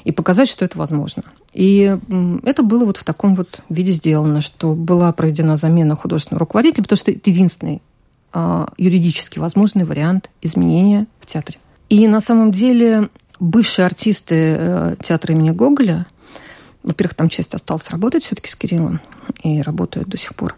и 0.04 0.12
показать, 0.12 0.50
что 0.50 0.66
это 0.66 0.78
возможно. 0.78 1.24
И 1.54 1.98
это 2.44 2.62
было 2.62 2.84
вот 2.84 2.98
в 2.98 3.06
таком 3.06 3.36
вот 3.36 3.62
виде 3.70 3.94
сделано, 3.94 4.42
что 4.42 4.74
была 4.74 5.14
проведена 5.14 5.56
замена 5.56 5.96
художественного 5.96 6.42
руководителя, 6.42 6.84
потому 6.84 6.98
что 6.98 7.12
это 7.12 7.30
единственный 7.30 7.82
а, 8.34 8.74
юридически 8.78 9.40
возможный 9.40 9.86
вариант 9.86 10.30
изменения 10.42 11.08
в 11.22 11.26
театре. 11.26 11.58
И 11.88 12.06
на 12.10 12.20
самом 12.20 12.52
деле 12.52 13.10
бывшие 13.40 13.86
артисты 13.86 14.36
э, 14.58 14.96
театра 15.02 15.34
имени 15.34 15.52
Гоголя 15.52 16.06
во-первых, 16.86 17.16
там 17.16 17.30
часть 17.30 17.54
осталась 17.56 17.90
работать 17.90 18.24
все-таки 18.24 18.50
с 18.50 18.56
Кириллом 18.56 19.02
и 19.44 19.62
работают 19.62 20.08
до 20.08 20.18
сих 20.18 20.36
пор. 20.36 20.56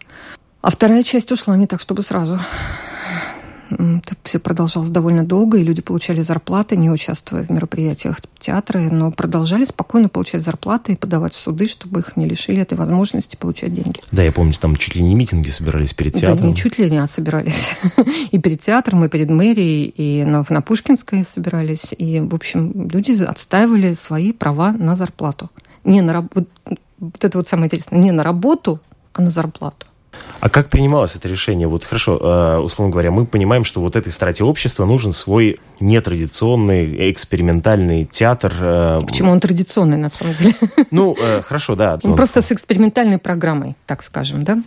А 0.60 0.70
вторая 0.70 1.02
часть 1.02 1.32
ушла 1.32 1.56
не 1.56 1.66
так, 1.66 1.80
чтобы 1.80 2.02
сразу. 2.02 2.38
Это 3.70 4.16
все 4.24 4.38
продолжалось 4.38 4.88
довольно 4.88 5.24
долго, 5.24 5.58
и 5.58 5.62
люди 5.62 5.82
получали 5.82 6.22
зарплаты, 6.22 6.74
не 6.76 6.90
участвуя 6.90 7.42
в 7.42 7.50
мероприятиях 7.50 8.18
театра, 8.38 8.78
но 8.78 9.12
продолжали 9.12 9.66
спокойно 9.66 10.08
получать 10.08 10.42
зарплаты 10.42 10.94
и 10.94 10.96
подавать 10.96 11.34
в 11.34 11.38
суды, 11.38 11.68
чтобы 11.68 12.00
их 12.00 12.16
не 12.16 12.24
лишили 12.24 12.62
этой 12.62 12.78
возможности 12.78 13.36
получать 13.36 13.74
деньги. 13.74 14.00
Да, 14.10 14.22
я 14.22 14.32
помню, 14.32 14.54
там 14.58 14.74
чуть 14.76 14.96
ли 14.96 15.02
не 15.02 15.14
митинги 15.14 15.50
собирались 15.50 15.92
перед 15.92 16.14
театром. 16.14 16.40
Да, 16.40 16.46
не 16.46 16.56
чуть 16.56 16.78
ли 16.78 16.90
не, 16.90 16.96
а 16.96 17.06
собирались. 17.06 17.68
и 18.30 18.38
перед 18.38 18.60
театром, 18.60 19.04
и 19.04 19.08
перед 19.10 19.28
мэрией, 19.28 19.84
и 19.84 20.24
на, 20.24 20.46
на 20.48 20.62
Пушкинской 20.62 21.22
собирались. 21.22 21.94
И, 21.96 22.20
в 22.20 22.34
общем, 22.34 22.88
люди 22.88 23.22
отстаивали 23.22 23.92
свои 23.92 24.32
права 24.32 24.72
на 24.72 24.96
зарплату 24.96 25.50
не 25.88 26.02
на 26.02 26.12
работу, 26.12 26.46
вот, 26.98 27.24
это 27.24 27.38
вот 27.38 27.48
самое 27.48 27.66
интересное, 27.66 27.98
не 27.98 28.12
на 28.12 28.22
работу, 28.22 28.80
а 29.12 29.22
на 29.22 29.30
зарплату. 29.30 29.86
А 30.40 30.48
как 30.48 30.68
принималось 30.68 31.16
это 31.16 31.28
решение? 31.28 31.66
Вот 31.68 31.84
хорошо, 31.84 32.18
э, 32.20 32.58
условно 32.58 32.92
говоря, 32.92 33.10
мы 33.10 33.26
понимаем, 33.26 33.64
что 33.64 33.80
вот 33.80 33.96
этой 33.96 34.12
страте 34.12 34.44
общества 34.44 34.84
нужен 34.84 35.12
свой 35.12 35.60
нетрадиционный, 35.80 37.10
экспериментальный 37.10 38.04
театр. 38.04 38.52
Э, 38.60 39.00
Почему 39.06 39.32
он 39.32 39.40
традиционный, 39.40 39.96
на 39.96 40.08
самом 40.08 40.34
деле? 40.34 40.54
Ну, 40.90 41.16
э, 41.20 41.42
хорошо, 41.42 41.74
да. 41.74 41.98
Он 42.02 42.16
просто 42.16 42.40
с 42.40 42.52
экспериментальной 42.52 43.18
программой, 43.18 43.76
так 43.86 44.02
скажем, 44.02 44.42
да? 44.42 44.58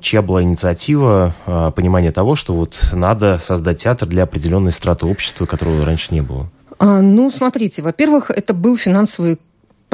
Чья 0.00 0.22
была 0.22 0.42
инициатива, 0.42 1.34
понимание 1.74 2.12
того, 2.12 2.34
что 2.34 2.54
вот 2.54 2.76
надо 2.92 3.38
создать 3.42 3.82
театр 3.82 4.08
для 4.08 4.22
определенной 4.22 4.72
страты 4.72 5.06
общества, 5.06 5.46
которого 5.46 5.84
раньше 5.84 6.14
не 6.14 6.20
было? 6.20 6.48
А, 6.78 7.00
ну, 7.00 7.30
смотрите, 7.30 7.82
во-первых, 7.82 8.30
это 8.30 8.52
был 8.52 8.76
финансовый 8.76 9.38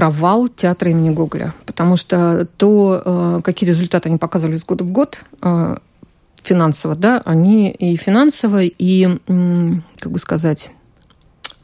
провал 0.03 0.49
театра 0.49 0.91
имени 0.91 1.11
Гоголя, 1.11 1.55
потому 1.65 1.97
что 1.97 2.49
то, 2.57 3.03
э, 3.05 3.41
какие 3.45 3.71
результаты 3.71 4.09
они 4.09 4.19
показывали 4.19 4.57
из 4.57 4.65
года 4.65 4.83
в 4.83 4.91
год, 4.91 5.17
э, 5.43 5.77
финансово, 6.43 6.97
да, 6.97 7.23
они 7.25 7.71
и 7.71 7.95
финансово, 7.95 8.65
и, 8.65 9.19
как 10.01 10.11
бы 10.11 10.19
сказать, 10.19 10.73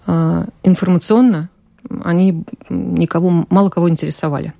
э, 0.06 0.44
информационно 0.62 1.48
они 2.04 2.44
никого, 2.70 3.44
мало 3.50 3.70
кого 3.70 3.90
интересовали. 3.90 4.52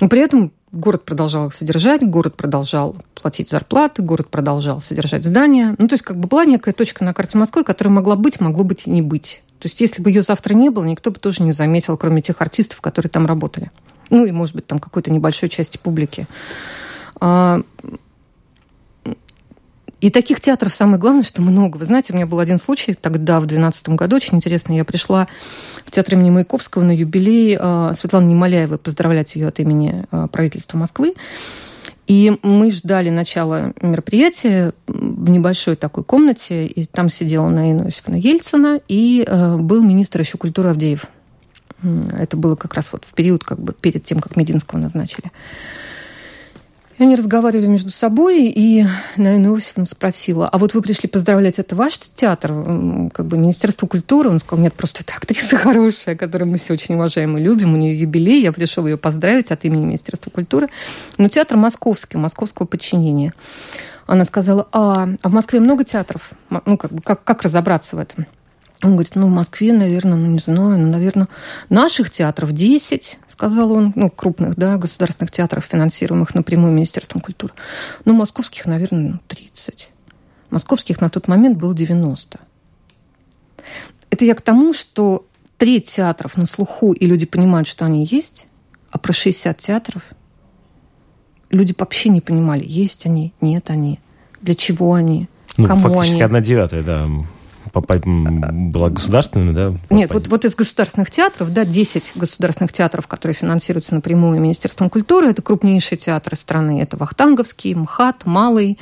Но 0.00 0.08
при 0.08 0.20
этом 0.20 0.52
город 0.74 1.04
продолжал 1.04 1.46
их 1.46 1.54
содержать, 1.54 2.02
город 2.02 2.36
продолжал 2.36 2.96
платить 3.14 3.48
зарплаты, 3.48 4.02
город 4.02 4.28
продолжал 4.28 4.80
содержать 4.80 5.24
здания. 5.24 5.74
Ну, 5.78 5.88
то 5.88 5.94
есть 5.94 6.04
как 6.04 6.18
бы 6.18 6.28
была 6.28 6.44
некая 6.44 6.72
точка 6.72 7.04
на 7.04 7.14
карте 7.14 7.38
Москвы, 7.38 7.64
которая 7.64 7.94
могла 7.94 8.16
быть, 8.16 8.40
могло 8.40 8.64
быть 8.64 8.82
и 8.86 8.90
не 8.90 9.02
быть. 9.02 9.42
То 9.60 9.68
есть 9.68 9.80
если 9.80 10.02
бы 10.02 10.10
ее 10.10 10.22
завтра 10.22 10.52
не 10.52 10.68
было, 10.68 10.84
никто 10.84 11.10
бы 11.10 11.18
тоже 11.18 11.42
не 11.42 11.52
заметил, 11.52 11.96
кроме 11.96 12.20
тех 12.20 12.40
артистов, 12.42 12.80
которые 12.80 13.08
там 13.10 13.26
работали. 13.26 13.70
ну 14.10 14.26
и, 14.26 14.32
может 14.32 14.54
быть, 14.54 14.66
там 14.66 14.78
какой-то 14.78 15.10
небольшой 15.10 15.48
части 15.48 15.78
публики. 15.78 16.26
А, 20.04 20.06
и 20.06 20.10
таких 20.10 20.40
театров 20.40 20.72
самое 20.72 20.98
главное, 20.98 21.24
что 21.24 21.42
много. 21.42 21.76
Вы 21.78 21.84
знаете, 21.84 22.12
у 22.12 22.16
меня 22.16 22.26
был 22.26 22.38
один 22.38 22.58
случай 22.58 22.94
тогда, 22.94 23.38
в 23.40 23.46
2012 23.46 23.88
году, 23.90 24.16
очень 24.16 24.36
интересно. 24.36 24.72
Я 24.74 24.84
пришла 24.84 25.28
в 25.84 25.90
театр 25.90 26.14
имени 26.14 26.30
Маяковского 26.30 26.82
на 26.82 26.94
юбилей 26.94 27.56
э, 27.58 27.94
Светланы 27.98 28.26
Немоляевой, 28.26 28.78
поздравлять 28.78 29.34
ее 29.34 29.48
от 29.48 29.60
имени 29.60 30.06
э, 30.10 30.28
правительства 30.30 30.78
Москвы. 30.78 31.14
И 32.06 32.38
мы 32.42 32.70
ждали 32.70 33.08
начала 33.08 33.72
мероприятия 33.80 34.74
в 34.86 35.30
небольшой 35.30 35.76
такой 35.76 36.04
комнате, 36.04 36.66
и 36.66 36.84
там 36.84 37.08
сидела 37.08 37.48
Наина 37.48 37.84
Иосифовна 37.84 38.16
Ельцина, 38.16 38.80
и 38.88 39.24
э, 39.26 39.56
был 39.56 39.82
министр 39.82 40.20
еще 40.20 40.36
культуры 40.36 40.68
Авдеев. 40.70 41.06
Это 42.16 42.36
было 42.36 42.56
как 42.56 42.74
раз 42.74 42.90
вот 42.92 43.04
в 43.10 43.14
период 43.14 43.44
как 43.44 43.58
бы 43.58 43.72
перед 43.72 44.04
тем, 44.04 44.20
как 44.20 44.36
Мединского 44.36 44.78
назначили. 44.78 45.30
И 46.98 47.02
они 47.02 47.16
разговаривали 47.16 47.66
между 47.66 47.90
собой, 47.90 48.46
и 48.46 48.86
Наина 49.16 49.48
Иосифовна 49.48 49.86
спросила, 49.86 50.48
а 50.48 50.58
вот 50.58 50.74
вы 50.74 50.82
пришли 50.82 51.08
поздравлять, 51.08 51.58
это 51.58 51.74
ваш 51.74 51.98
театр, 52.14 52.50
как 53.12 53.26
бы 53.26 53.36
Министерство 53.36 53.88
культуры? 53.88 54.30
Он 54.30 54.38
сказал, 54.38 54.62
нет, 54.62 54.74
просто 54.74 55.02
это 55.02 55.14
актриса 55.16 55.56
хорошая, 55.58 56.14
которую 56.14 56.50
мы 56.50 56.58
все 56.58 56.74
очень 56.74 56.94
уважаем 56.94 57.36
и 57.36 57.40
любим, 57.40 57.74
у 57.74 57.76
нее 57.76 57.98
юбилей, 57.98 58.42
я 58.42 58.52
пришел 58.52 58.86
ее 58.86 58.96
поздравить 58.96 59.50
от 59.50 59.64
имени 59.64 59.86
Министерства 59.86 60.30
культуры. 60.30 60.68
Но 61.18 61.28
театр 61.28 61.56
московский, 61.56 62.16
московского 62.16 62.66
подчинения. 62.66 63.34
Она 64.06 64.24
сказала, 64.24 64.68
а, 64.70 65.08
а 65.20 65.28
в 65.28 65.32
Москве 65.32 65.58
много 65.58 65.84
театров? 65.84 66.30
Ну, 66.64 66.76
как, 66.76 66.92
бы, 66.92 67.02
как, 67.02 67.24
как 67.24 67.42
разобраться 67.42 67.96
в 67.96 67.98
этом? 67.98 68.26
Он 68.84 68.96
говорит, 68.96 69.14
ну, 69.14 69.28
в 69.28 69.30
Москве, 69.30 69.72
наверное, 69.72 70.18
ну, 70.18 70.26
не 70.26 70.40
знаю, 70.40 70.78
ну, 70.78 70.90
наверное, 70.90 71.28
наших 71.70 72.10
театров 72.10 72.52
10, 72.52 73.18
сказал 73.28 73.72
он, 73.72 73.94
ну, 73.96 74.10
крупных, 74.10 74.56
да, 74.56 74.76
государственных 74.76 75.32
театров, 75.32 75.64
финансируемых 75.64 76.34
напрямую 76.34 76.70
Министерством 76.70 77.22
культуры. 77.22 77.54
Ну, 78.04 78.12
московских, 78.12 78.66
наверное, 78.66 79.20
30. 79.26 79.90
Московских 80.50 81.00
на 81.00 81.08
тот 81.08 81.28
момент 81.28 81.56
было 81.56 81.74
90. 81.74 82.38
Это 84.10 84.24
я 84.26 84.34
к 84.34 84.42
тому, 84.42 84.74
что 84.74 85.24
треть 85.56 85.86
театров 85.86 86.36
на 86.36 86.44
слуху, 86.44 86.92
и 86.92 87.06
люди 87.06 87.24
понимают, 87.24 87.66
что 87.66 87.86
они 87.86 88.04
есть, 88.04 88.46
а 88.90 88.98
про 88.98 89.14
60 89.14 89.58
театров 89.60 90.02
люди 91.48 91.74
вообще 91.78 92.10
не 92.10 92.20
понимали, 92.20 92.64
есть 92.66 93.06
они, 93.06 93.32
нет 93.40 93.70
они, 93.70 93.98
для 94.42 94.54
чего 94.54 94.92
они, 94.92 95.30
ну, 95.56 95.68
кому 95.68 95.80
фактически 95.80 96.16
они. 96.16 96.22
одна 96.22 96.42
девятая, 96.42 96.82
да 96.82 97.08
была 97.72 98.90
государственными, 98.90 99.52
да? 99.52 99.74
Нет, 99.90 100.12
вот, 100.12 100.28
вот 100.28 100.44
из 100.44 100.54
государственных 100.54 101.10
театров, 101.10 101.52
да, 101.52 101.64
10 101.64 102.12
государственных 102.14 102.72
театров, 102.72 103.06
которые 103.06 103.34
финансируются 103.34 103.94
напрямую 103.94 104.40
Министерством 104.40 104.90
культуры, 104.90 105.28
это 105.28 105.42
крупнейшие 105.42 105.98
театры 105.98 106.36
страны. 106.36 106.80
Это 106.82 106.96
Вахтанговский, 106.96 107.74
МХАТ, 107.74 108.26
Малый, 108.26 108.78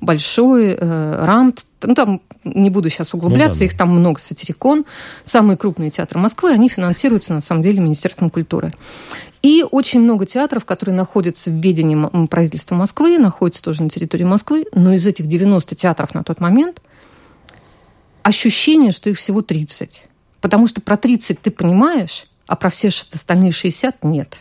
Большой, 0.00 0.76
э, 0.78 1.24
Рамт. 1.24 1.64
Ну, 1.82 1.94
там 1.94 2.20
не 2.44 2.70
буду 2.70 2.90
сейчас 2.90 3.14
углубляться, 3.14 3.58
ну, 3.58 3.58
да, 3.60 3.64
их 3.66 3.76
там 3.76 3.90
много, 3.90 4.20
Сатирикон. 4.20 4.84
Самые 5.24 5.56
крупные 5.56 5.90
театры 5.90 6.18
Москвы, 6.18 6.50
они 6.50 6.68
финансируются, 6.68 7.32
на 7.32 7.40
самом 7.40 7.62
деле, 7.62 7.80
Министерством 7.80 8.30
культуры. 8.30 8.72
И 9.42 9.64
очень 9.70 10.00
много 10.00 10.26
театров, 10.26 10.64
которые 10.64 10.94
находятся 10.94 11.50
в 11.50 11.54
ведении 11.54 12.26
правительства 12.26 12.74
Москвы, 12.74 13.18
находятся 13.18 13.62
тоже 13.62 13.82
на 13.82 13.90
территории 13.90 14.24
Москвы, 14.24 14.66
но 14.72 14.92
из 14.92 15.06
этих 15.06 15.26
90 15.26 15.74
театров 15.74 16.14
на 16.14 16.22
тот 16.22 16.40
момент– 16.40 16.80
ощущение, 18.26 18.90
что 18.90 19.08
их 19.08 19.18
всего 19.18 19.40
30. 19.40 20.02
Потому 20.40 20.66
что 20.66 20.80
про 20.80 20.96
30 20.96 21.40
ты 21.40 21.50
понимаешь, 21.52 22.26
а 22.48 22.56
про 22.56 22.70
все 22.70 22.88
остальные 22.88 23.52
60 23.52 24.02
нет. 24.02 24.36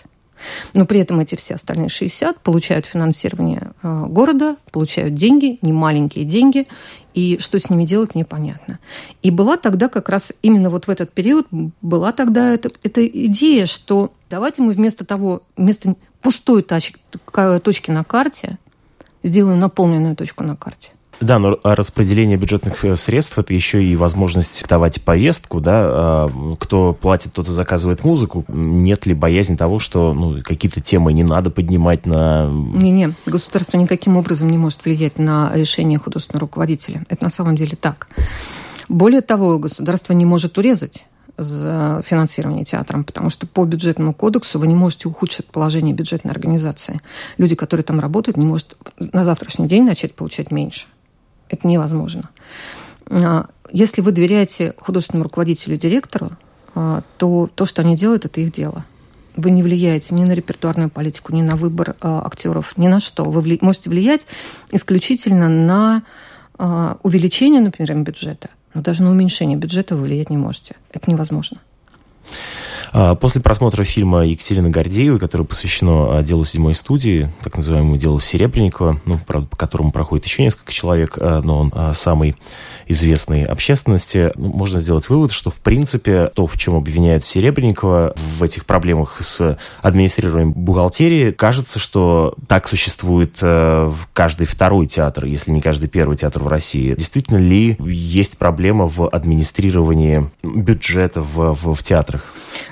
Но 0.74 0.88
при 0.88 1.00
этом 1.00 1.20
эти 1.20 1.36
все 1.36 1.54
остальные 1.54 1.90
60 1.90 2.40
получают 2.40 2.88
финансирование 2.88 3.72
э, 3.84 4.06
города, 4.08 4.58
получают 4.72 5.14
деньги, 5.14 5.60
не 5.62 5.72
маленькие 5.72 6.26
деньги, 6.26 6.68
и 7.14 7.38
что 7.40 7.60
с 7.60 7.70
ними 7.70 7.86
делать, 7.86 8.16
непонятно. 8.16 8.80
И 9.22 9.30
была 9.30 9.56
тогда 9.56 9.88
как 9.88 10.10
раз 10.10 10.34
именно 10.42 10.72
вот 10.72 10.88
в 10.88 10.90
этот 10.90 11.14
период, 11.14 11.48
была 11.82 12.12
тогда 12.12 12.54
эта, 12.54 12.72
эта 12.82 13.06
идея, 13.06 13.68
что 13.68 14.12
давайте 14.32 14.64
мы 14.64 14.74
вместо 14.74 15.06
того, 15.06 15.44
вместо 15.56 15.96
пустой 16.22 16.64
точки, 16.64 16.98
точки 17.64 17.92
на 17.92 18.04
карте, 18.04 18.58
сделаем 19.22 19.60
наполненную 19.60 20.16
точку 20.16 20.44
на 20.44 20.56
карте. 20.56 20.90
Да, 21.22 21.40
но 21.40 21.60
распределение 21.64 22.38
бюджетных 22.38 22.84
э, 22.84 22.98
средств 22.98 23.38
это 23.40 23.54
еще 23.54 23.84
и 23.84 23.96
возможность 23.96 24.66
давать 24.68 25.02
повестку, 25.02 25.62
да, 25.62 25.72
а, 25.76 26.56
кто 26.60 26.94
платит, 26.94 27.34
тот 27.34 27.48
и 27.48 27.52
заказывает 27.52 28.04
музыку. 28.04 28.44
Нет 28.48 29.06
ли 29.06 29.14
боязни 29.14 29.56
того, 29.56 29.80
что 29.80 30.14
ну, 30.14 30.42
какие-то 30.42 30.82
темы 30.82 31.14
не 31.14 31.24
надо 31.24 31.50
поднимать 31.50 32.06
на... 32.06 32.48
Не-не, 32.48 33.14
государство 33.26 33.78
никаким 33.78 34.18
образом 34.18 34.50
не 34.50 34.58
может 34.58 34.84
влиять 34.84 35.18
на 35.18 35.52
решение 35.54 36.00
художественного 36.00 36.42
руководителя. 36.42 37.06
Это 37.10 37.24
на 37.24 37.32
самом 37.32 37.56
деле 37.56 37.78
так. 37.80 38.08
Более 38.90 39.22
того, 39.22 39.58
государство 39.58 40.14
не 40.14 40.26
может 40.26 40.58
урезать 40.58 41.06
за 41.38 42.02
финансирование 42.06 42.66
театром, 42.66 43.04
потому 43.04 43.30
что 43.30 43.48
по 43.48 43.66
бюджетному 43.66 44.14
кодексу 44.14 44.60
вы 44.60 44.68
не 44.68 44.76
можете 44.76 45.08
ухудшить 45.08 45.48
положение 45.48 45.94
бюджетной 45.94 46.32
организации. 46.32 47.02
Люди, 47.38 47.56
которые 47.56 47.84
там 47.84 48.00
работают, 48.00 48.38
не 48.38 48.46
могут 48.46 48.78
на 49.00 49.24
завтрашний 49.24 49.68
день 49.68 49.84
начать 49.84 50.14
получать 50.14 50.52
меньше. 50.52 50.88
Это 51.56 51.68
невозможно. 51.70 52.30
А, 53.10 53.48
если 53.72 54.02
вы 54.02 54.12
доверяете 54.12 54.74
художественному 54.78 55.24
руководителю, 55.24 55.78
директору, 55.78 56.32
а, 56.74 57.02
то 57.18 57.50
то, 57.54 57.66
что 57.66 57.82
они 57.82 57.96
делают, 57.96 58.26
это 58.26 58.42
их 58.42 58.52
дело. 58.52 58.84
Вы 59.38 59.52
не 59.52 59.64
влияете 59.64 60.14
ни 60.16 60.26
на 60.26 60.34
репертуарную 60.34 60.90
политику, 60.90 61.34
ни 61.34 61.42
на 61.42 61.56
выбор 61.56 61.96
а, 62.02 62.26
актеров, 62.26 62.78
ни 62.78 62.90
на 62.90 63.00
что. 63.00 63.24
Вы 63.24 63.58
можете 63.62 63.90
влиять 63.90 64.28
исключительно 64.72 65.50
на 65.50 66.04
увеличение, 67.04 67.60
например, 67.60 67.98
бюджета, 67.98 68.48
но 68.74 68.82
даже 68.82 69.04
на 69.04 69.12
уменьшение 69.12 69.58
бюджета 69.58 69.98
вы 69.98 70.04
влиять 70.04 70.30
не 70.30 70.38
можете. 70.38 70.78
Это 70.90 71.12
невозможно. 71.12 71.58
А, 72.98 73.14
после 73.14 73.42
просмотра 73.42 73.84
фильма 73.84 74.26
Екатерины 74.26 74.70
Гордеевой, 74.70 75.20
которое 75.20 75.44
посвящено 75.44 76.18
а, 76.18 76.24
делу 76.24 76.46
седьмой 76.46 76.74
студии, 76.76 77.30
так 77.44 77.58
называемому 77.58 77.98
делу 77.98 78.22
Серебренникова, 78.22 79.02
ну, 79.04 79.20
правда, 79.28 79.50
по 79.50 79.58
которому 79.58 79.92
проходит 79.92 80.26
еще 80.26 80.44
несколько 80.44 80.72
человек, 80.72 81.18
а, 81.20 81.42
но 81.42 81.60
он 81.60 81.74
самый 81.94 82.38
известный 82.88 83.44
общественности, 83.44 84.32
ну, 84.36 84.48
можно 84.48 84.80
сделать 84.80 85.10
вывод, 85.10 85.34
что, 85.34 85.52
в 85.52 85.60
принципе, 85.60 86.28
то, 86.28 86.48
в 86.48 86.58
чем 86.58 86.76
обвиняют 86.76 87.26
Серебренникова 87.26 88.14
в 88.16 88.42
этих 88.42 88.66
проблемах 88.66 89.18
с 89.20 89.58
администрированием 89.82 90.54
бухгалтерии, 90.54 91.32
кажется, 91.32 91.80
что 91.80 92.36
так 92.48 92.66
существует 92.66 93.42
в 93.42 93.98
каждый 94.14 94.48
второй 94.48 94.86
театр, 94.86 95.26
если 95.26 95.52
не 95.52 95.60
каждый 95.60 95.90
первый 95.90 96.16
театр 96.16 96.44
в 96.44 96.48
России. 96.48 96.96
Действительно 96.96 97.40
ли 97.40 97.76
есть 97.86 98.38
проблема 98.38 98.88
в 98.88 99.10
администрировании 99.10 100.32
бюджета 100.44 101.20
в, 101.20 101.54
в, 101.54 101.76
в 101.76 101.84
театрах? 101.84 102.24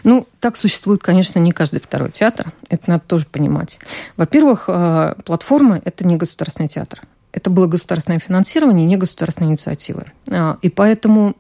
Ну, 0.04 0.28
так 0.40 0.58
существует, 0.58 1.02
конечно, 1.02 1.40
не 1.40 1.52
каждый 1.52 1.80
второй 1.80 2.12
театр. 2.12 2.52
Это 2.70 2.90
надо 2.90 3.04
тоже 3.06 3.26
понимать. 3.26 3.80
Во-первых, 4.18 4.66
э, 4.68 5.16
платформа– 5.26 5.82
это 5.86 6.06
не 6.06 6.16
государственный 6.16 6.70
театр. 6.70 7.02
Это 7.32 7.50
было 7.50 7.68
государственное 7.68 8.20
финансирование, 8.20 8.86
не 8.86 8.98
государственные 8.98 9.52
инициативы. 9.52 10.12
А, 10.30 10.58
и 10.62 10.70
поэтому 10.70 11.36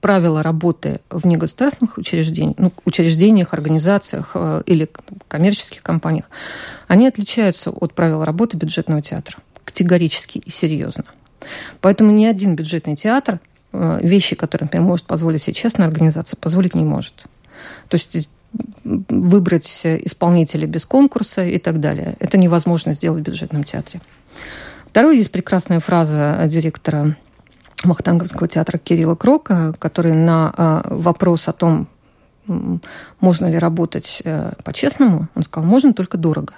правила 0.00 0.42
работы 0.42 1.00
в 1.08 1.26
негосударственных 1.26 1.96
учреждениях, 1.96 2.56
ну, 2.58 2.72
учреждениях, 2.84 3.54
организациях 3.54 4.32
э, 4.34 4.62
или 4.66 4.90
коммерческих 5.28 5.82
компаниях, 5.82 6.26
они 6.88 7.06
отличаются 7.06 7.70
от 7.70 7.94
правил 7.94 8.22
работы 8.22 8.56
бюджетного 8.56 9.00
театра 9.00 9.38
категорически 9.64 10.38
и 10.38 10.50
серьезно. 10.50 11.04
Поэтому 11.80 12.10
ни 12.10 12.26
один 12.26 12.54
бюджетный 12.54 12.96
театр 12.96 13.40
э, 13.72 13.98
вещи, 14.02 14.36
которые, 14.36 14.66
например, 14.66 14.86
может 14.86 15.06
позволить 15.06 15.42
себе 15.42 15.54
частная 15.54 15.86
организация, 15.86 16.36
позволить 16.36 16.74
не 16.74 16.84
может. 16.84 17.24
То 17.88 17.96
есть 17.96 18.28
выбрать 18.84 19.80
исполнителя 19.84 20.66
без 20.66 20.84
конкурса 20.84 21.44
и 21.44 21.58
так 21.58 21.80
далее. 21.80 22.16
Это 22.20 22.38
невозможно 22.38 22.94
сделать 22.94 23.20
в 23.20 23.24
бюджетном 23.24 23.64
театре. 23.64 24.00
Второе, 24.86 25.16
есть 25.16 25.32
прекрасная 25.32 25.80
фраза 25.80 26.44
директора 26.46 27.16
Махтанговского 27.82 28.48
театра 28.48 28.78
Кирилла 28.78 29.16
Крока, 29.16 29.74
который 29.78 30.12
на 30.12 30.54
а, 30.56 30.82
вопрос 30.88 31.48
о 31.48 31.52
том, 31.52 31.88
можно 33.20 33.46
ли 33.46 33.58
работать 33.58 34.20
э, 34.22 34.52
по-честному, 34.62 35.28
он 35.34 35.44
сказал, 35.44 35.68
можно 35.68 35.94
только 35.94 36.18
дорого. 36.18 36.52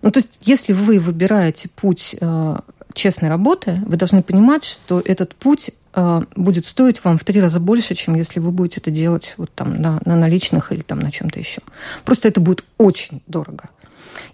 Ну, 0.00 0.10
то 0.10 0.20
есть, 0.20 0.38
если 0.40 0.72
вы 0.72 0.98
выбираете 0.98 1.68
путь 1.68 2.16
э, 2.18 2.56
честной 2.92 3.28
работы, 3.28 3.80
вы 3.86 3.96
должны 3.96 4.22
понимать, 4.22 4.64
что 4.64 5.00
этот 5.04 5.34
путь 5.34 5.70
э, 5.94 6.22
будет 6.36 6.66
стоить 6.66 7.02
вам 7.04 7.18
в 7.18 7.24
три 7.24 7.40
раза 7.40 7.60
больше, 7.60 7.94
чем 7.94 8.14
если 8.14 8.40
вы 8.40 8.50
будете 8.50 8.80
это 8.80 8.90
делать 8.90 9.34
вот 9.36 9.50
там 9.54 9.80
на, 9.80 10.00
на 10.04 10.16
наличных 10.16 10.72
или 10.72 10.80
там 10.80 10.98
на 10.98 11.10
чем-то 11.10 11.38
еще. 11.38 11.60
Просто 12.04 12.28
это 12.28 12.40
будет 12.40 12.64
очень 12.78 13.22
дорого. 13.26 13.70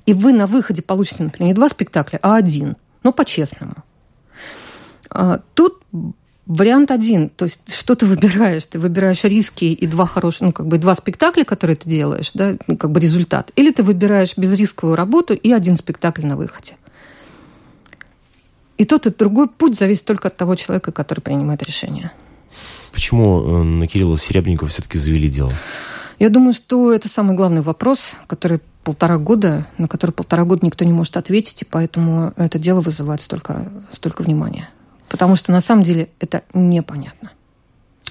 И 0.07 0.15
вы 0.15 0.33
на 0.33 0.47
выходе 0.47 0.83
получите, 0.83 1.25
например, 1.25 1.49
не 1.49 1.55
два 1.55 1.69
спектакля, 1.69 2.19
а 2.23 2.37
один, 2.37 2.77
но 3.03 3.13
по-честному. 3.13 3.75
А, 5.11 5.41
тут 5.55 5.83
Вариант 6.47 6.93
один, 6.93 7.29
то 7.29 7.47
есть 7.47 7.61
что 7.67 7.97
ты 7.97 8.07
выбираешь? 8.07 8.65
Ты 8.67 8.79
выбираешь 8.79 9.25
риски 9.25 9.65
и 9.65 9.87
два 9.89 10.07
хороших, 10.07 10.43
ну, 10.43 10.53
как 10.53 10.69
бы 10.69 10.79
два 10.79 10.95
спектакля, 10.95 11.43
которые 11.43 11.75
ты 11.75 11.91
делаешь, 11.91 12.31
да, 12.35 12.55
ну, 12.69 12.77
как 12.77 12.93
бы 12.93 13.01
результат. 13.01 13.51
Или 13.57 13.73
ты 13.73 13.83
выбираешь 13.83 14.39
безрисковую 14.39 14.95
работу 14.95 15.35
и 15.35 15.51
один 15.51 15.77
спектакль 15.77 16.25
на 16.25 16.37
выходе. 16.37 16.77
И 18.79 18.85
тот, 18.85 19.07
и 19.07 19.11
другой 19.11 19.49
путь 19.49 19.77
зависит 19.77 20.05
только 20.05 20.29
от 20.29 20.37
того 20.37 20.55
человека, 20.55 20.93
который 20.93 21.21
принимает 21.21 21.63
решение. 21.63 22.13
Почему 22.93 23.43
э, 23.43 23.63
на 23.63 23.87
Кирилла 23.87 24.19
Серебренникова 24.19 24.69
все-таки 24.69 24.99
завели 24.99 25.29
дело? 25.29 25.53
Я 26.19 26.31
думаю, 26.31 26.55
что 26.55 26.93
это 26.93 27.09
самый 27.09 27.37
главный 27.37 27.61
вопрос, 27.61 28.13
который 28.27 28.61
полтора 28.85 29.19
года, 29.19 29.67
на 29.79 29.89
который 29.89 30.13
полтора 30.13 30.45
года 30.45 30.65
никто 30.65 30.85
не 30.85 30.93
может 30.93 31.17
ответить, 31.17 31.63
и 31.63 31.65
поэтому 31.65 32.33
это 32.37 32.59
дело 32.59 32.81
вызывает 32.81 33.21
столько, 33.21 33.69
столько 33.93 34.23
внимания. 34.23 34.71
Потому 35.09 35.37
что 35.37 35.53
на 35.53 35.61
самом 35.61 35.83
деле 35.83 36.09
это 36.21 36.43
непонятно. 36.55 37.33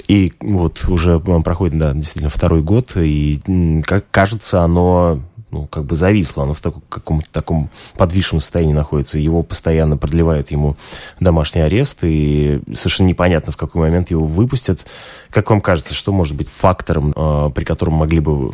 И 0.08 0.34
вот 0.40 0.86
уже 0.88 1.20
проходит, 1.20 1.80
да, 1.80 1.94
действительно 1.94 2.30
второй 2.30 2.62
год, 2.62 2.92
и 2.98 3.82
как 3.86 4.06
кажется, 4.12 4.62
оно 4.62 5.22
ну, 5.56 5.68
как 5.68 5.86
бы 5.86 5.96
зависло, 5.96 6.44
оно 6.44 6.54
в 6.54 6.60
таком, 6.60 6.84
каком-то 6.90 7.30
таком 7.32 7.70
подвисшем 7.96 8.42
состоянии 8.42 8.74
находится. 8.74 9.18
Его 9.18 9.42
постоянно 9.42 9.96
продлевают 9.96 10.52
ему 10.52 10.76
домашний 11.22 11.62
арест, 11.62 12.00
и 12.02 12.60
совершенно 12.74 13.08
непонятно, 13.08 13.54
в 13.54 13.58
какой 13.58 13.84
момент 13.84 14.12
его 14.12 14.26
выпустят. 14.26 14.86
Как 15.30 15.50
вам 15.50 15.62
кажется, 15.62 15.94
что 15.94 16.12
может 16.12 16.36
быть 16.36 16.50
фактором, 16.50 17.14
э, 17.16 17.52
при 17.56 17.64
котором 17.64 17.94
могли 17.94 18.20
бы 18.20 18.52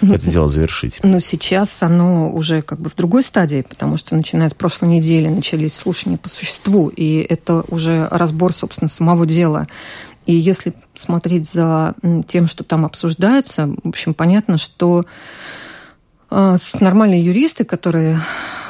ну, 0.00 0.14
это 0.14 0.28
дело 0.28 0.48
завершить? 0.48 0.98
Но 1.04 1.20
сейчас 1.20 1.70
оно 1.82 2.32
уже 2.32 2.62
как 2.62 2.80
бы 2.80 2.90
в 2.90 2.96
другой 2.96 3.22
стадии, 3.22 3.64
потому 3.68 3.96
что 3.96 4.16
начиная 4.16 4.48
с 4.48 4.54
прошлой 4.54 4.88
недели 4.88 5.28
начались 5.28 5.74
слушания 5.74 6.16
по 6.16 6.28
существу, 6.28 6.88
и 6.88 7.18
это 7.20 7.64
уже 7.68 8.08
разбор, 8.10 8.52
собственно, 8.52 8.88
самого 8.88 9.24
дела. 9.24 9.68
И 10.26 10.34
если 10.34 10.72
смотреть 10.96 11.48
за 11.48 11.94
тем, 12.26 12.48
что 12.48 12.64
там 12.64 12.84
обсуждается, 12.84 13.68
в 13.84 13.88
общем, 13.88 14.14
понятно, 14.14 14.58
что 14.58 15.04
а, 15.04 15.04
нормальные 16.80 17.24
юристы, 17.24 17.64
которые 17.64 18.18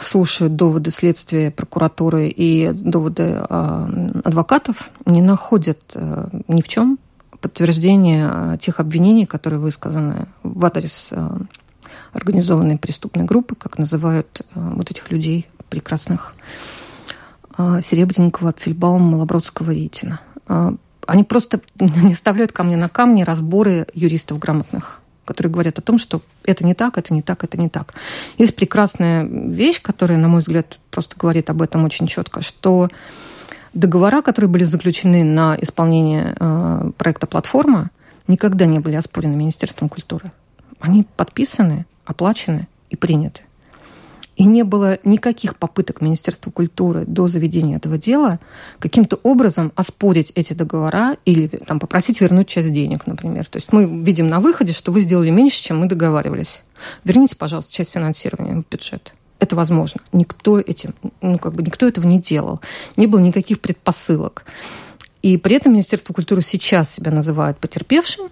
слушают 0.02 0.54
доводы 0.54 0.90
следствия, 0.90 1.50
прокуратуры 1.50 2.28
и 2.28 2.70
доводы 2.72 3.36
а, 3.38 3.88
адвокатов, 4.22 4.90
не 5.06 5.22
находят 5.22 5.80
а, 5.94 6.28
ни 6.46 6.60
в 6.60 6.68
чем 6.68 6.98
подтверждения 7.40 8.58
тех 8.58 8.80
обвинений, 8.80 9.26
которые 9.26 9.60
высказаны 9.60 10.28
в 10.42 10.64
адрес 10.64 11.10
организованной 12.12 12.78
преступной 12.78 13.24
группы, 13.24 13.54
как 13.54 13.76
называют 13.76 14.40
вот 14.54 14.90
этих 14.90 15.10
людей 15.10 15.46
прекрасных 15.68 16.34
Серебренникова, 17.58 18.50
Апфельбаума, 18.50 19.10
Малобродского 19.10 19.72
и 19.72 19.86
Итина. 19.86 20.20
Они 21.06 21.22
просто 21.22 21.60
не 21.78 22.14
оставляют 22.14 22.52
камня 22.52 22.78
на 22.78 22.88
камне 22.88 23.24
разборы 23.24 23.88
юристов 23.92 24.38
грамотных 24.38 25.02
которые 25.24 25.52
говорят 25.52 25.78
о 25.78 25.82
том, 25.82 25.98
что 25.98 26.22
это 26.44 26.64
не 26.64 26.74
так, 26.74 26.98
это 26.98 27.14
не 27.14 27.22
так, 27.22 27.44
это 27.44 27.56
не 27.56 27.68
так. 27.68 27.94
Есть 28.38 28.54
прекрасная 28.56 29.24
вещь, 29.24 29.80
которая, 29.80 30.18
на 30.18 30.28
мой 30.28 30.40
взгляд, 30.40 30.78
просто 30.90 31.16
говорит 31.18 31.50
об 31.50 31.62
этом 31.62 31.84
очень 31.84 32.06
четко, 32.06 32.42
что 32.42 32.88
договора, 33.72 34.22
которые 34.22 34.50
были 34.50 34.64
заключены 34.64 35.24
на 35.24 35.56
исполнение 35.60 36.36
э, 36.38 36.90
проекта 36.96 37.26
«Платформа», 37.26 37.90
никогда 38.26 38.66
не 38.66 38.78
были 38.78 38.96
оспорены 38.96 39.36
Министерством 39.36 39.88
культуры. 39.88 40.32
Они 40.80 41.06
подписаны, 41.16 41.86
оплачены 42.04 42.68
и 42.90 42.96
приняты. 42.96 43.42
И 44.36 44.44
не 44.44 44.64
было 44.64 44.98
никаких 45.04 45.56
попыток 45.56 46.00
Министерства 46.00 46.50
культуры 46.50 47.04
до 47.06 47.28
заведения 47.28 47.76
этого 47.76 47.98
дела 47.98 48.40
каким-то 48.80 49.16
образом 49.22 49.72
оспорить 49.76 50.32
эти 50.34 50.52
договора 50.54 51.16
или 51.24 51.46
там, 51.46 51.78
попросить 51.78 52.20
вернуть 52.20 52.48
часть 52.48 52.72
денег, 52.72 53.06
например. 53.06 53.46
То 53.46 53.58
есть 53.58 53.72
мы 53.72 53.84
видим 53.84 54.28
на 54.28 54.40
выходе, 54.40 54.72
что 54.72 54.90
вы 54.90 55.02
сделали 55.02 55.30
меньше, 55.30 55.62
чем 55.62 55.78
мы 55.78 55.86
договаривались. 55.86 56.62
Верните, 57.04 57.36
пожалуйста, 57.36 57.72
часть 57.72 57.92
финансирования 57.92 58.56
в 58.56 58.70
бюджет. 58.70 59.12
Это 59.38 59.56
возможно. 59.56 60.00
Никто 60.12 60.58
этим, 60.58 60.94
ну, 61.20 61.38
как 61.38 61.54
бы 61.54 61.62
никто 61.62 61.86
этого 61.86 62.06
не 62.06 62.20
делал. 62.20 62.60
Не 62.96 63.06
было 63.06 63.20
никаких 63.20 63.60
предпосылок. 63.60 64.44
И 65.22 65.36
при 65.36 65.56
этом 65.56 65.72
Министерство 65.72 66.12
культуры 66.12 66.42
сейчас 66.42 66.92
себя 66.92 67.10
называет 67.10 67.58
потерпевшим 67.58 68.30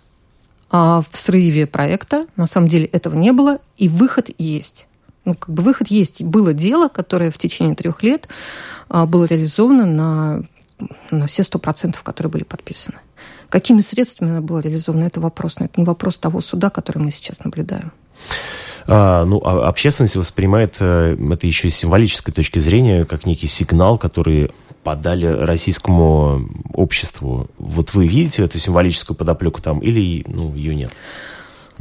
а 0.74 1.02
в 1.02 1.16
срыве 1.16 1.66
проекта. 1.66 2.26
На 2.36 2.46
самом 2.46 2.68
деле 2.68 2.86
этого 2.86 3.14
не 3.14 3.32
было, 3.32 3.58
и 3.76 3.88
выход 3.88 4.30
есть 4.38 4.86
ну, 5.24 5.34
как 5.34 5.50
бы 5.50 5.62
выход 5.62 5.88
есть. 5.88 6.22
Было 6.22 6.52
дело, 6.52 6.88
которое 6.88 7.30
в 7.30 7.38
течение 7.38 7.74
трех 7.74 8.02
лет 8.02 8.28
а, 8.88 9.06
было 9.06 9.24
реализовано 9.24 9.86
на, 9.86 10.42
на 11.10 11.26
все 11.26 11.42
сто 11.42 11.58
процентов, 11.58 12.02
которые 12.02 12.30
были 12.30 12.44
подписаны. 12.44 12.98
Какими 13.48 13.80
средствами 13.80 14.30
оно 14.30 14.40
было 14.40 14.60
реализовано, 14.60 15.04
это 15.04 15.20
вопрос, 15.20 15.58
но 15.58 15.66
это 15.66 15.74
не 15.78 15.84
вопрос 15.84 16.18
того 16.18 16.40
суда, 16.40 16.70
который 16.70 16.98
мы 16.98 17.10
сейчас 17.10 17.44
наблюдаем. 17.44 17.92
А, 18.86 19.24
ну, 19.24 19.40
а 19.44 19.68
общественность 19.68 20.16
воспринимает 20.16 20.76
э, 20.80 21.16
это 21.30 21.46
еще 21.46 21.68
и 21.68 21.70
с 21.70 21.76
символической 21.76 22.32
точки 22.32 22.58
зрения, 22.58 23.04
как 23.04 23.26
некий 23.26 23.46
сигнал, 23.46 23.98
который 23.98 24.50
подали 24.82 25.26
российскому 25.26 26.48
обществу. 26.72 27.48
Вот 27.58 27.94
вы 27.94 28.06
видите 28.06 28.42
эту 28.42 28.58
символическую 28.58 29.16
подоплеку 29.16 29.62
там 29.62 29.78
или 29.78 30.24
ну, 30.26 30.54
ее 30.54 30.74
нет? 30.74 30.92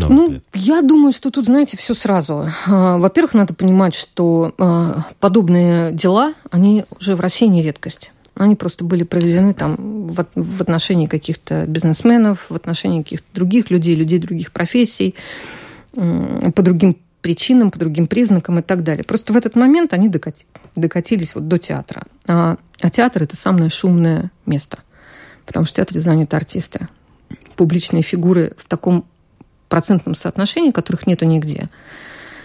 Ну, 0.09 0.41
я 0.53 0.81
думаю, 0.81 1.11
что 1.11 1.31
тут, 1.31 1.45
знаете, 1.45 1.77
все 1.77 1.93
сразу. 1.93 2.49
А, 2.67 2.97
во-первых, 2.97 3.33
надо 3.33 3.53
понимать, 3.53 3.95
что 3.95 4.53
а, 4.57 5.05
подобные 5.19 5.91
дела, 5.91 6.33
они 6.49 6.85
уже 6.99 7.15
в 7.15 7.19
России 7.19 7.47
не 7.47 7.61
редкость. 7.61 8.11
Они 8.35 8.55
просто 8.55 8.83
были 8.83 9.03
проведены 9.03 9.53
там 9.53 10.07
в 10.07 10.61
отношении 10.61 11.05
каких-то 11.05 11.65
бизнесменов, 11.67 12.45
в 12.49 12.55
отношении 12.55 13.03
каких-то 13.03 13.27
других 13.33 13.69
людей, 13.69 13.95
людей 13.95 14.19
других 14.19 14.51
профессий, 14.51 15.15
по 15.93 16.61
другим 16.61 16.97
причинам, 17.21 17.71
по 17.71 17.79
другим 17.79 18.07
признакам 18.07 18.59
и 18.59 18.61
так 18.61 18.83
далее. 18.83 19.03
Просто 19.03 19.33
в 19.33 19.37
этот 19.37 19.55
момент 19.55 19.93
они 19.93 20.09
докати, 20.09 20.45
докатились 20.75 21.35
вот 21.35 21.47
до 21.47 21.57
театра. 21.59 22.03
А, 22.27 22.57
а 22.81 22.89
театр– 22.89 23.23
это 23.23 23.35
самое 23.35 23.69
шумное 23.69 24.31
место, 24.45 24.79
потому 25.45 25.65
что 25.65 25.73
в 25.73 25.77
театре 25.77 26.01
заняты 26.01 26.35
артисты, 26.35 26.87
публичные 27.55 28.01
фигуры 28.01 28.53
в 28.57 28.67
таком 28.67 29.05
процентном 29.71 30.15
соотношении, 30.15 30.71
которых 30.71 31.07
нету 31.07 31.25
нигде. 31.25 31.69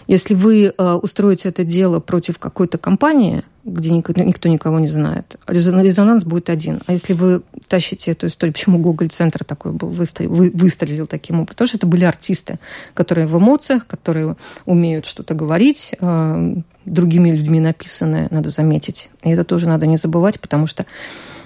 Если 0.06 0.34
вы 0.34 0.66
э, 0.66 0.92
устроите 0.94 1.48
это 1.48 1.64
дело 1.64 1.98
против 1.98 2.38
какой-то 2.38 2.78
компании, 2.78 3.42
где 3.64 3.90
никто, 3.90 4.12
никто 4.12 4.48
никого 4.48 4.78
не 4.78 4.86
знает, 4.86 5.36
резонанс 5.48 6.22
будет 6.22 6.48
один. 6.48 6.78
А 6.86 6.92
если 6.92 7.12
вы 7.12 7.42
тащите 7.66 8.12
эту 8.12 8.28
историю, 8.28 8.52
почему 8.54 8.78
Google 8.78 9.08
центр 9.08 9.42
такой 9.42 9.72
был, 9.72 9.88
выстрелил, 9.88 10.32
вы, 10.32 10.50
выстрелил 10.54 11.06
таким 11.06 11.40
образом? 11.40 11.48
Потому 11.48 11.66
что 11.66 11.76
это 11.78 11.86
были 11.88 12.04
артисты, 12.04 12.60
которые 12.94 13.26
в 13.26 13.36
эмоциях, 13.36 13.84
которые 13.88 14.36
умеют 14.64 15.04
что-то 15.06 15.34
говорить, 15.34 15.92
э, 16.00 16.54
другими 16.84 17.32
людьми 17.32 17.58
написанное, 17.58 18.28
надо 18.30 18.50
заметить. 18.50 19.10
И 19.24 19.30
это 19.30 19.42
тоже 19.42 19.66
надо 19.66 19.86
не 19.86 19.96
забывать, 19.96 20.38
потому 20.38 20.68
что 20.68 20.86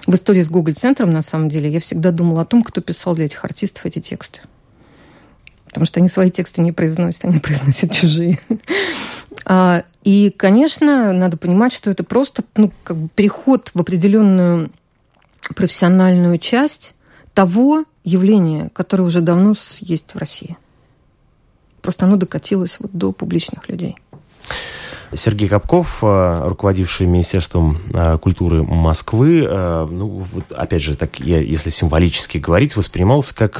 в 0.07 0.15
истории 0.15 0.43
с 0.43 0.51
Google 0.51 0.75
центром 0.75 1.11
на 1.11 1.23
самом 1.23 1.49
деле, 1.49 1.71
я 1.71 1.81
всегда 1.81 2.11
думала 2.11 2.43
о 2.43 2.45
том, 2.45 2.63
кто 2.63 2.83
писал 2.83 3.15
для 3.15 3.25
этих 3.25 3.43
артистов 3.43 3.87
эти 3.87 4.01
тексты 4.01 4.41
потому 5.71 5.87
что 5.87 6.01
они 6.01 6.09
свои 6.09 6.31
тексты 6.31 6.61
не 6.61 6.73
произносят, 6.73 7.25
они 7.25 7.39
произносят 7.41 7.93
чужие. 7.93 8.41
А, 9.47 9.85
и, 10.03 10.31
конечно, 10.31 11.13
надо 11.13 11.37
понимать, 11.37 11.73
что 11.73 11.91
это 11.91 12.05
просто 12.05 12.45
ну, 12.57 12.73
как 12.83 12.97
бы 12.97 13.09
переход 13.09 13.71
в 13.73 13.81
определенную 13.81 14.71
профессиональную 15.55 16.39
часть 16.39 16.95
того 17.35 17.85
явления, 18.05 18.71
которое 18.73 19.05
уже 19.05 19.21
давно 19.21 19.55
есть 19.81 20.13
в 20.13 20.19
России. 20.19 20.57
Просто 21.81 22.07
оно 22.07 22.17
докатилось 22.17 22.77
вот 22.81 22.91
до 22.93 23.13
публичных 23.13 23.69
людей. 23.69 23.97
Сергей 25.13 25.49
Капков, 25.49 25.99
э, 26.03 26.43
руководивший 26.47 27.07
Министерством 27.07 27.79
э, 27.93 28.19
культуры 28.19 28.63
Москвы, 28.63 29.45
э, 29.49 29.89
ну, 29.91 30.07
вот, 30.09 30.53
опять 30.53 30.83
же, 30.83 30.97
так, 30.97 31.19
я, 31.19 31.41
если 31.41 31.71
символически 31.71 32.39
говорить, 32.39 32.77
воспринимался 32.77 33.35
как 33.35 33.59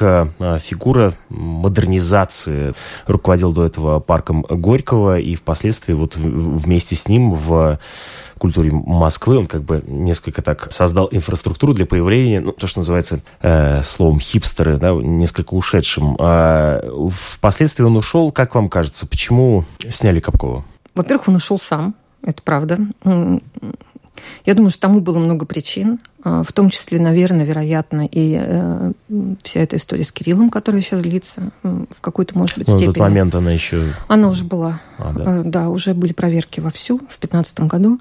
фигура 0.61 1.15
модернизации. 1.29 2.75
Руководил 3.07 3.53
до 3.53 3.65
этого 3.67 4.01
парком 4.01 4.43
Горького 4.43 5.19
и 5.19 5.35
впоследствии 5.35 5.93
вот 5.93 6.17
вместе 6.17 6.95
с 6.95 7.09
ним 7.09 7.35
в 7.35 7.79
культуре 8.39 8.71
Москвы. 8.73 9.39
Он 9.39 9.47
как 9.47 9.63
бы 9.63 9.85
несколько 9.87 10.43
так 10.43 10.73
создал 10.73 11.09
инфраструктуру 11.11 11.75
для 11.75 11.87
появления, 11.87 12.41
ну, 12.41 12.53
то, 12.53 12.67
что 12.67 12.81
называется 12.81 13.21
э, 13.41 13.83
словом 13.85 14.19
хипстеры, 14.19 14.79
да, 14.79 14.91
несколько 14.93 15.55
ушедшим. 15.55 16.17
А 16.19 16.83
впоследствии 17.11 17.85
он 17.85 17.97
ушел. 17.97 18.33
Как 18.33 18.55
вам 18.55 18.69
кажется, 18.69 19.07
почему 19.07 19.65
сняли 19.89 20.21
Капкова? 20.21 20.65
Во-первых, 20.95 21.29
он 21.29 21.37
ушел 21.37 21.59
сам, 21.59 21.95
это 22.23 22.43
правда. 22.43 22.79
Я 24.45 24.55
думаю, 24.55 24.71
что 24.71 24.83
тому 24.83 25.01
было 25.01 25.19
много 25.19 25.47
причин, 25.47 25.99
а, 26.23 26.43
в 26.43 26.53
том 26.53 26.71
числе, 26.71 27.01
наверное, 27.01 27.45
вероятно, 27.45 28.07
и 28.11 28.39
э, 28.39 28.93
вся 29.43 29.61
эта 29.61 29.77
история 29.77 30.05
с 30.05 30.13
Кириллом, 30.13 30.51
которая 30.51 30.83
сейчас 30.83 31.03
длится, 31.03 31.51
в 31.63 32.01
какой-то, 32.01 32.37
может 32.37 32.59
быть, 32.59 32.69
степени. 32.69 32.89
В 32.89 32.95
тот 32.95 32.99
момент 32.99 33.35
она 33.35 33.51
еще... 33.51 33.95
Она 34.09 34.29
уже 34.29 34.45
была. 34.45 34.81
А, 34.99 35.13
да? 35.13 35.39
Э, 35.39 35.43
да, 35.45 35.69
уже 35.69 35.95
были 35.95 36.13
проверки 36.13 36.61
вовсю 36.61 36.99
в 36.99 37.19
2015 37.21 37.61
году. 37.61 38.01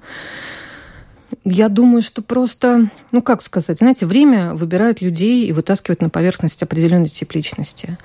Я 1.44 1.68
думаю, 1.68 2.02
что 2.02 2.22
просто, 2.22 2.90
ну 3.12 3.22
как 3.22 3.42
сказать, 3.42 3.78
знаете, 3.78 4.04
время 4.04 4.54
выбирает 4.54 5.00
людей 5.00 5.46
и 5.46 5.52
вытаскивает 5.52 6.02
на 6.02 6.10
поверхность 6.10 6.62
определенный 6.62 7.08
тип 7.08 7.32
личности. 7.32 7.96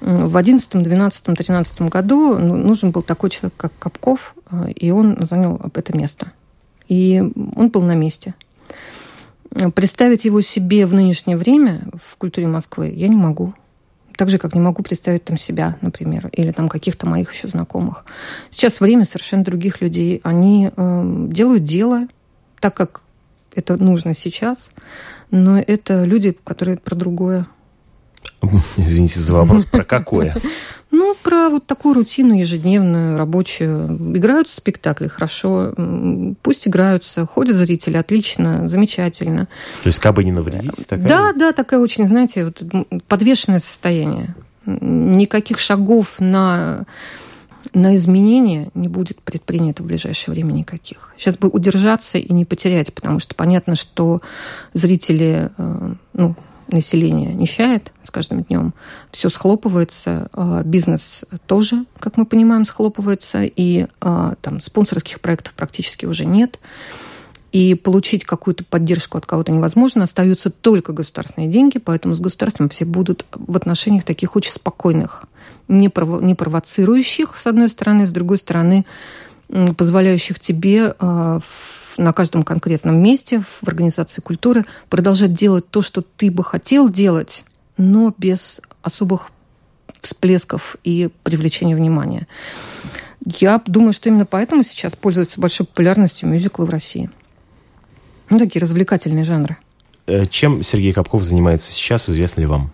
В 0.00 0.36
11, 0.36 0.82
12, 0.82 1.24
13 1.24 1.82
году 1.82 2.38
ну, 2.38 2.56
нужен 2.56 2.90
был 2.90 3.02
такой 3.02 3.30
человек, 3.30 3.54
как 3.56 3.72
Капков, 3.78 4.34
э, 4.50 4.70
и 4.72 4.90
он 4.90 5.26
занял 5.28 5.60
это 5.74 5.96
место. 5.96 6.32
И 6.88 7.22
он 7.54 7.68
был 7.68 7.82
на 7.82 7.94
месте. 7.94 8.34
Представить 9.74 10.24
его 10.24 10.40
себе 10.40 10.86
в 10.86 10.94
нынешнее 10.94 11.36
время 11.36 11.82
в 12.02 12.16
культуре 12.16 12.46
Москвы 12.46 12.92
я 12.94 13.08
не 13.08 13.16
могу. 13.16 13.52
Так 14.16 14.28
же, 14.28 14.38
как 14.38 14.54
не 14.54 14.60
могу 14.60 14.82
представить 14.82 15.24
там 15.24 15.36
себя, 15.36 15.76
например, 15.80 16.28
или 16.32 16.52
там 16.52 16.68
каких-то 16.68 17.08
моих 17.08 17.32
еще 17.32 17.48
знакомых. 17.48 18.04
Сейчас 18.50 18.80
время 18.80 19.04
совершенно 19.04 19.44
других 19.44 19.80
людей. 19.80 20.20
Они 20.24 20.70
э, 20.74 21.26
делают 21.30 21.64
дело 21.64 22.06
так, 22.60 22.74
как 22.74 23.02
это 23.54 23.76
нужно 23.76 24.14
сейчас, 24.14 24.70
но 25.30 25.58
это 25.58 26.04
люди, 26.04 26.36
которые 26.44 26.78
про 26.78 26.94
другое. 26.94 27.46
Извините 28.76 29.20
за 29.20 29.34
вопрос, 29.34 29.64
про 29.64 29.84
какое? 29.84 30.34
Ну, 30.92 31.14
про 31.22 31.48
вот 31.50 31.66
такую 31.66 31.94
рутину 31.94 32.34
ежедневную, 32.34 33.16
рабочую. 33.16 33.86
Играются 34.16 34.56
спектакли 34.56 35.06
хорошо, 35.06 35.72
пусть 36.42 36.66
играются, 36.66 37.24
ходят 37.26 37.56
зрители 37.56 37.96
отлично, 37.96 38.68
замечательно. 38.68 39.46
То 39.84 39.86
есть 39.86 40.00
как 40.00 40.14
бы 40.14 40.24
не 40.24 40.32
навредить? 40.32 40.88
Такая... 40.88 41.08
Да, 41.08 41.32
да, 41.32 41.52
такая 41.52 41.78
очень, 41.78 42.08
знаете, 42.08 42.44
вот 42.46 42.62
подвешенное 43.06 43.60
состояние. 43.60 44.34
Никаких 44.66 45.60
шагов 45.60 46.16
на 46.18 46.86
на 47.72 47.94
изменения 47.94 48.70
не 48.74 48.88
будет 48.88 49.20
предпринято 49.22 49.82
в 49.82 49.86
ближайшее 49.86 50.34
время 50.34 50.52
никаких. 50.52 51.12
Сейчас 51.16 51.36
бы 51.36 51.48
удержаться 51.48 52.18
и 52.18 52.32
не 52.32 52.44
потерять, 52.44 52.92
потому 52.92 53.20
что 53.20 53.34
понятно, 53.34 53.76
что 53.76 54.22
зрители, 54.72 55.50
э, 55.56 55.94
ну, 56.14 56.34
население 56.72 57.34
нищает 57.34 57.92
с 58.02 58.10
каждым 58.10 58.42
днем, 58.42 58.74
все 59.10 59.28
схлопывается, 59.28 60.28
а 60.32 60.62
бизнес 60.62 61.24
тоже, 61.46 61.84
как 61.98 62.16
мы 62.16 62.26
понимаем, 62.26 62.64
схлопывается, 62.64 63.42
и 63.44 63.86
а, 64.00 64.34
там 64.40 64.60
спонсорских 64.60 65.20
проектов 65.20 65.54
практически 65.54 66.06
уже 66.06 66.24
нет. 66.24 66.58
И 67.52 67.74
получить 67.74 68.24
какую-то 68.24 68.64
поддержку 68.64 69.18
от 69.18 69.26
кого-то 69.26 69.50
невозможно. 69.50 70.04
Остаются 70.04 70.50
только 70.50 70.92
государственные 70.92 71.50
деньги, 71.50 71.78
поэтому 71.78 72.14
с 72.14 72.20
государством 72.20 72.68
все 72.68 72.84
будут 72.84 73.26
в 73.32 73.56
отношениях 73.56 74.04
таких 74.04 74.36
очень 74.36 74.52
спокойных, 74.52 75.24
не, 75.66 75.88
прово- 75.88 76.22
не 76.22 76.36
провоцирующих, 76.36 77.36
с 77.36 77.48
одной 77.48 77.68
стороны, 77.68 78.06
с 78.06 78.10
другой 78.10 78.38
стороны, 78.38 78.86
позволяющих 79.76 80.38
тебе 80.38 80.94
а, 81.00 81.40
на 82.00 82.12
каждом 82.12 82.42
конкретном 82.42 83.00
месте 83.00 83.42
в 83.42 83.68
организации 83.68 84.20
культуры 84.20 84.64
продолжать 84.88 85.34
делать 85.34 85.68
то, 85.68 85.82
что 85.82 86.02
ты 86.02 86.30
бы 86.30 86.42
хотел 86.42 86.88
делать, 86.88 87.44
но 87.76 88.14
без 88.16 88.60
особых 88.82 89.30
всплесков 90.00 90.76
и 90.82 91.10
привлечения 91.22 91.76
внимания. 91.76 92.26
Я 93.24 93.62
думаю, 93.66 93.92
что 93.92 94.08
именно 94.08 94.24
поэтому 94.24 94.64
сейчас 94.64 94.96
пользуются 94.96 95.40
большой 95.40 95.66
популярностью 95.66 96.28
мюзиклы 96.28 96.64
в 96.64 96.70
России. 96.70 97.10
Ну, 98.30 98.38
такие 98.38 98.62
развлекательные 98.62 99.24
жанры. 99.24 99.58
Э, 100.06 100.24
чем 100.26 100.62
Сергей 100.62 100.92
Капков 100.92 101.24
занимается 101.24 101.70
сейчас, 101.70 102.08
известно 102.08 102.40
ли 102.40 102.46
вам? 102.46 102.70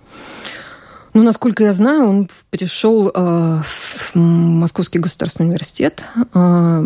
Ну, 1.16 1.22
насколько 1.22 1.64
я 1.64 1.72
знаю, 1.72 2.06
он 2.06 2.28
перешел 2.50 3.08
э, 3.08 3.62
в 3.64 4.14
Московский 4.14 4.98
государственный 4.98 5.46
университет 5.46 6.02
э, 6.14 6.84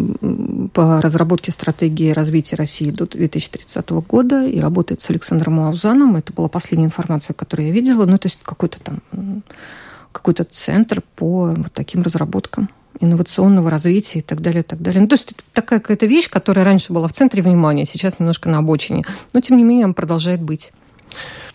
по 0.72 1.00
разработке 1.02 1.50
стратегии 1.50 2.12
развития 2.12 2.54
России 2.54 2.92
до 2.92 3.08
2030 3.08 3.90
года 3.90 4.46
и 4.46 4.60
работает 4.60 5.02
с 5.02 5.10
Александром 5.10 5.54
Маузаном. 5.54 6.14
Это 6.14 6.32
была 6.32 6.46
последняя 6.46 6.84
информация, 6.84 7.34
которую 7.34 7.66
я 7.66 7.74
видела. 7.74 8.06
Ну, 8.06 8.18
то 8.18 8.28
есть 8.28 8.38
какой-то 8.44 8.78
там 8.78 9.42
какой-то 10.12 10.44
центр 10.44 11.02
по 11.16 11.46
вот 11.46 11.72
таким 11.72 12.02
разработкам 12.02 12.70
инновационного 13.00 13.68
развития 13.68 14.20
и 14.20 14.22
так 14.22 14.42
далее, 14.42 14.60
и 14.60 14.64
так 14.64 14.80
далее. 14.80 15.00
Ну, 15.00 15.08
то 15.08 15.14
есть 15.14 15.32
это 15.32 15.42
такая 15.52 15.80
какая-то 15.80 16.06
вещь, 16.06 16.30
которая 16.30 16.64
раньше 16.64 16.92
была 16.92 17.08
в 17.08 17.12
центре 17.12 17.42
внимания, 17.42 17.84
сейчас 17.84 18.20
немножко 18.20 18.48
на 18.48 18.58
обочине. 18.58 19.04
Но, 19.32 19.40
тем 19.40 19.56
не 19.56 19.64
менее, 19.64 19.86
она 19.86 19.94
продолжает 19.94 20.40
быть. 20.40 20.70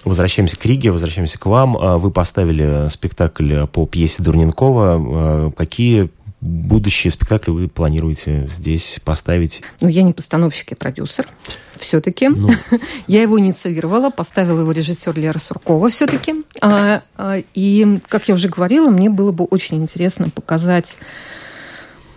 Возвращаемся 0.06 0.58
к 0.58 0.66
Риге, 0.66 0.92
возвращаемся 0.92 1.40
к 1.40 1.46
вам. 1.48 1.76
А, 1.78 1.98
вы 1.98 2.12
поставили 2.12 2.88
спектакль 2.90 3.66
по 3.66 3.86
пьесе 3.88 4.22
Дурненкова. 4.22 4.96
А, 4.98 5.52
какие 5.52 6.10
будущие 6.42 7.10
спектакли 7.10 7.50
вы 7.50 7.68
планируете 7.68 8.48
здесь 8.50 9.00
поставить? 9.04 9.64
Ну, 9.82 9.88
я 9.88 10.04
не 10.04 10.14
постановщик, 10.14 10.72
я 10.72 10.78
продюсер. 10.78 11.28
Все-таки. 11.76 12.30
Ну. 12.30 12.50
я 13.08 13.24
его 13.24 13.40
инициировала, 13.40 14.12
поставила 14.12 14.62
его 14.62 14.72
режиссер 14.72 15.18
Лера 15.18 15.40
Суркова 15.40 15.90
все-таки. 15.90 16.44
А, 16.62 17.02
и, 17.56 18.00
как 18.08 18.28
я 18.28 18.36
уже 18.36 18.48
говорила, 18.48 18.90
мне 18.90 19.10
было 19.10 19.32
бы 19.32 19.46
очень 19.46 19.78
интересно 19.78 20.30
показать 20.30 20.96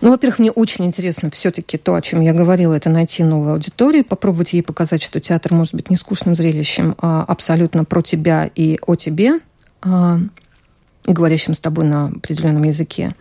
ну, 0.01 0.11
во-первых, 0.11 0.39
мне 0.39 0.51
очень 0.51 0.85
интересно 0.85 1.29
все-таки 1.29 1.77
то, 1.77 1.95
о 1.95 2.01
чем 2.01 2.21
я 2.21 2.33
говорила, 2.33 2.73
это 2.73 2.89
найти 2.89 3.23
новую 3.23 3.53
аудиторию, 3.53 4.05
попробовать 4.05 4.53
ей 4.53 4.63
показать, 4.63 5.03
что 5.03 5.19
театр 5.19 5.53
может 5.53 5.73
быть 5.75 5.89
не 5.89 5.97
скучным 5.97 6.35
зрелищем, 6.35 6.95
а 6.99 7.23
абсолютно 7.23 7.83
про 7.83 8.01
тебя 8.01 8.49
и 8.55 8.79
о 8.85 8.95
тебе, 8.95 9.39
а, 9.81 10.19
говорящим 11.05 11.53
с 11.53 11.59
тобой 11.59 11.85
на 11.85 12.07
определенном 12.07 12.63
языке. 12.63 13.15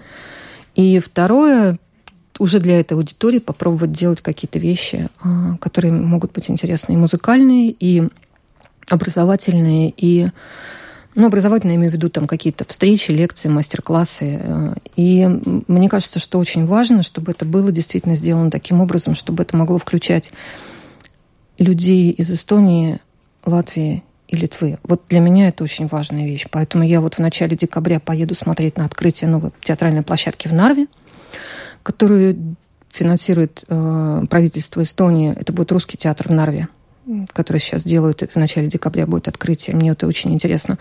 И 0.76 1.00
второе, 1.00 1.78
уже 2.38 2.60
для 2.60 2.78
этой 2.78 2.92
аудитории 2.92 3.40
попробовать 3.40 3.92
делать 3.92 4.20
какие-то 4.20 4.60
вещи, 4.60 5.08
а, 5.20 5.56
которые 5.58 5.92
могут 5.92 6.32
быть 6.32 6.48
интересны 6.48 6.92
и 6.92 6.96
музыкальные, 6.96 7.70
и 7.70 8.08
образовательные, 8.88 9.92
и 9.96 10.28
ну, 11.18 11.26
образовательно 11.26 11.72
я 11.72 11.76
имею 11.76 11.90
в 11.90 11.94
виду 11.94 12.08
там 12.08 12.26
какие-то 12.26 12.64
встречи, 12.64 13.10
лекции, 13.10 13.48
мастер-классы. 13.48 14.40
Э, 14.40 14.74
и 14.96 15.26
мне 15.66 15.88
кажется, 15.88 16.18
что 16.18 16.38
очень 16.38 16.66
важно, 16.66 17.02
чтобы 17.02 17.32
это 17.32 17.44
было 17.44 17.72
действительно 17.72 18.14
сделано 18.14 18.50
таким 18.50 18.80
образом, 18.80 19.14
чтобы 19.14 19.42
это 19.42 19.56
могло 19.56 19.78
включать 19.78 20.30
людей 21.58 22.12
из 22.12 22.30
Эстонии, 22.30 23.00
Латвии 23.44 24.04
и 24.28 24.36
Литвы. 24.36 24.78
Вот 24.84 25.02
для 25.08 25.20
меня 25.20 25.48
это 25.48 25.64
очень 25.64 25.88
важная 25.88 26.24
вещь. 26.24 26.46
Поэтому 26.50 26.84
я 26.84 27.00
вот 27.00 27.14
в 27.14 27.18
начале 27.18 27.56
декабря 27.56 27.98
поеду 27.98 28.34
смотреть 28.34 28.76
на 28.76 28.84
открытие 28.84 29.28
новой 29.28 29.50
театральной 29.62 30.02
площадки 30.02 30.46
в 30.46 30.52
Нарве, 30.52 30.86
которую 31.82 32.56
финансирует 32.90 33.64
э, 33.68 34.22
правительство 34.30 34.82
Эстонии. 34.82 35.34
Это 35.34 35.52
будет 35.52 35.72
русский 35.72 35.96
театр 35.96 36.28
в 36.28 36.32
Нарве 36.32 36.68
который 37.32 37.58
сейчас 37.58 37.84
делают, 37.84 38.22
в 38.22 38.36
начале 38.36 38.68
декабря 38.68 39.06
будет 39.06 39.28
открытие. 39.28 39.76
Мне 39.76 39.90
это 39.90 40.06
очень 40.06 40.32
интересно. 40.32 40.78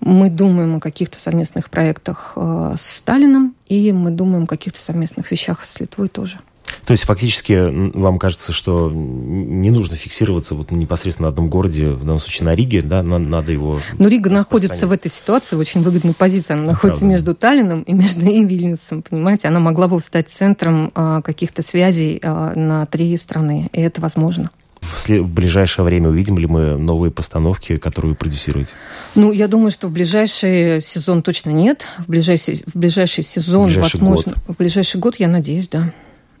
Мы 0.00 0.30
думаем 0.30 0.76
о 0.76 0.80
каких-то 0.80 1.18
совместных 1.18 1.70
проектах 1.70 2.32
э, 2.36 2.76
с 2.78 2.98
Сталином, 2.98 3.54
и 3.66 3.92
мы 3.92 4.10
думаем 4.10 4.44
о 4.44 4.46
каких-то 4.46 4.78
совместных 4.78 5.30
вещах 5.30 5.64
с 5.64 5.80
Литвой 5.80 6.08
тоже. 6.08 6.38
То 6.84 6.92
есть 6.92 7.04
фактически 7.04 7.68
вам 7.96 8.18
кажется, 8.18 8.52
что 8.52 8.90
не 8.90 9.70
нужно 9.70 9.96
фиксироваться 9.96 10.54
вот 10.54 10.70
непосредственно 10.70 11.28
на 11.28 11.32
одном 11.32 11.50
городе, 11.50 11.90
в 11.90 12.00
данном 12.00 12.18
случае 12.18 12.46
на 12.46 12.54
Риге, 12.54 12.82
да, 12.82 13.02
надо 13.02 13.52
его... 13.52 13.80
Но 13.98 14.08
Рига 14.08 14.30
находится 14.30 14.86
в 14.86 14.92
этой 14.92 15.10
ситуации 15.10 15.56
в 15.56 15.58
очень 15.58 15.82
выгодной 15.82 16.14
позиции. 16.14 16.52
Она 16.52 16.62
находится 16.62 17.00
Правда. 17.00 17.14
между 17.14 17.34
Таллином 17.34 17.82
и 17.82 17.92
между 17.92 18.20
и 18.26 18.44
Вильнюсом, 18.44 19.02
понимаете? 19.02 19.48
Она 19.48 19.60
могла 19.60 19.88
бы 19.88 19.98
стать 20.00 20.28
центром 20.28 20.90
а, 20.94 21.22
каких-то 21.22 21.62
связей 21.62 22.20
а, 22.22 22.54
на 22.54 22.86
три 22.86 23.16
страны, 23.16 23.68
и 23.72 23.80
это 23.80 24.00
возможно. 24.00 24.50
В, 24.88 25.28
ближайшее 25.28 25.84
время 25.84 26.08
увидим 26.08 26.38
ли 26.38 26.46
мы 26.46 26.76
новые 26.76 27.10
постановки, 27.10 27.76
которые 27.76 28.10
вы 28.10 28.16
продюсируете? 28.16 28.74
Ну, 29.14 29.32
я 29.32 29.48
думаю, 29.48 29.70
что 29.70 29.88
в 29.88 29.92
ближайший 29.92 30.80
сезон 30.80 31.22
точно 31.22 31.50
нет. 31.50 31.84
В 31.98 32.08
ближайший, 32.08 32.64
в 32.66 32.78
ближайший 32.78 33.24
сезон, 33.24 33.64
в 33.64 33.66
ближайший 33.66 34.00
возможно, 34.00 34.32
год. 34.32 34.56
в 34.56 34.58
ближайший 34.58 35.00
год, 35.00 35.16
я 35.18 35.28
надеюсь, 35.28 35.68
да. 35.68 35.92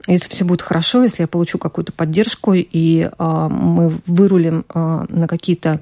Если 0.06 0.30
все 0.30 0.44
будет 0.44 0.62
хорошо, 0.62 1.02
если 1.02 1.22
я 1.22 1.28
получу 1.28 1.58
какую-то 1.58 1.92
поддержку, 1.92 2.54
и 2.54 3.10
а, 3.18 3.48
мы 3.48 4.00
вырулим 4.06 4.64
а, 4.70 5.04
на 5.08 5.28
какие-то 5.28 5.80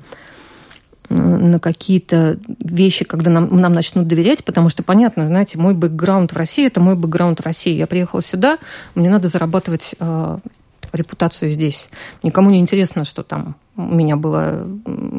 на 1.09 1.61
какие-то 1.61 2.39
вещи, 2.65 3.05
когда 3.05 3.31
нам, 3.31 3.61
нам 3.61 3.73
начнут 3.73 4.09
доверять, 4.09 4.45
потому 4.45 4.69
что, 4.69 4.83
понятно, 4.83 5.29
знаете, 5.29 5.57
мой 5.57 5.73
бэкграунд 5.73 6.33
в 6.33 6.37
России– 6.37 6.67
это 6.67 6.81
мой 6.81 6.97
бэкграунд 6.97 7.39
в 7.39 7.45
России. 7.45 7.75
Я 7.75 7.87
приехала 7.87 8.23
сюда, 8.23 8.59
мне 8.97 9.09
надо 9.09 9.29
зарабатывать 9.29 9.95
а, 10.01 10.41
репутацию 10.97 11.53
здесь. 11.53 11.89
Никому 12.23 12.51
не 12.51 12.59
интересно, 12.59 13.05
что 13.05 13.23
там 13.23 13.57
у 13.77 13.95
меня 13.95 14.17
было, 14.17 14.67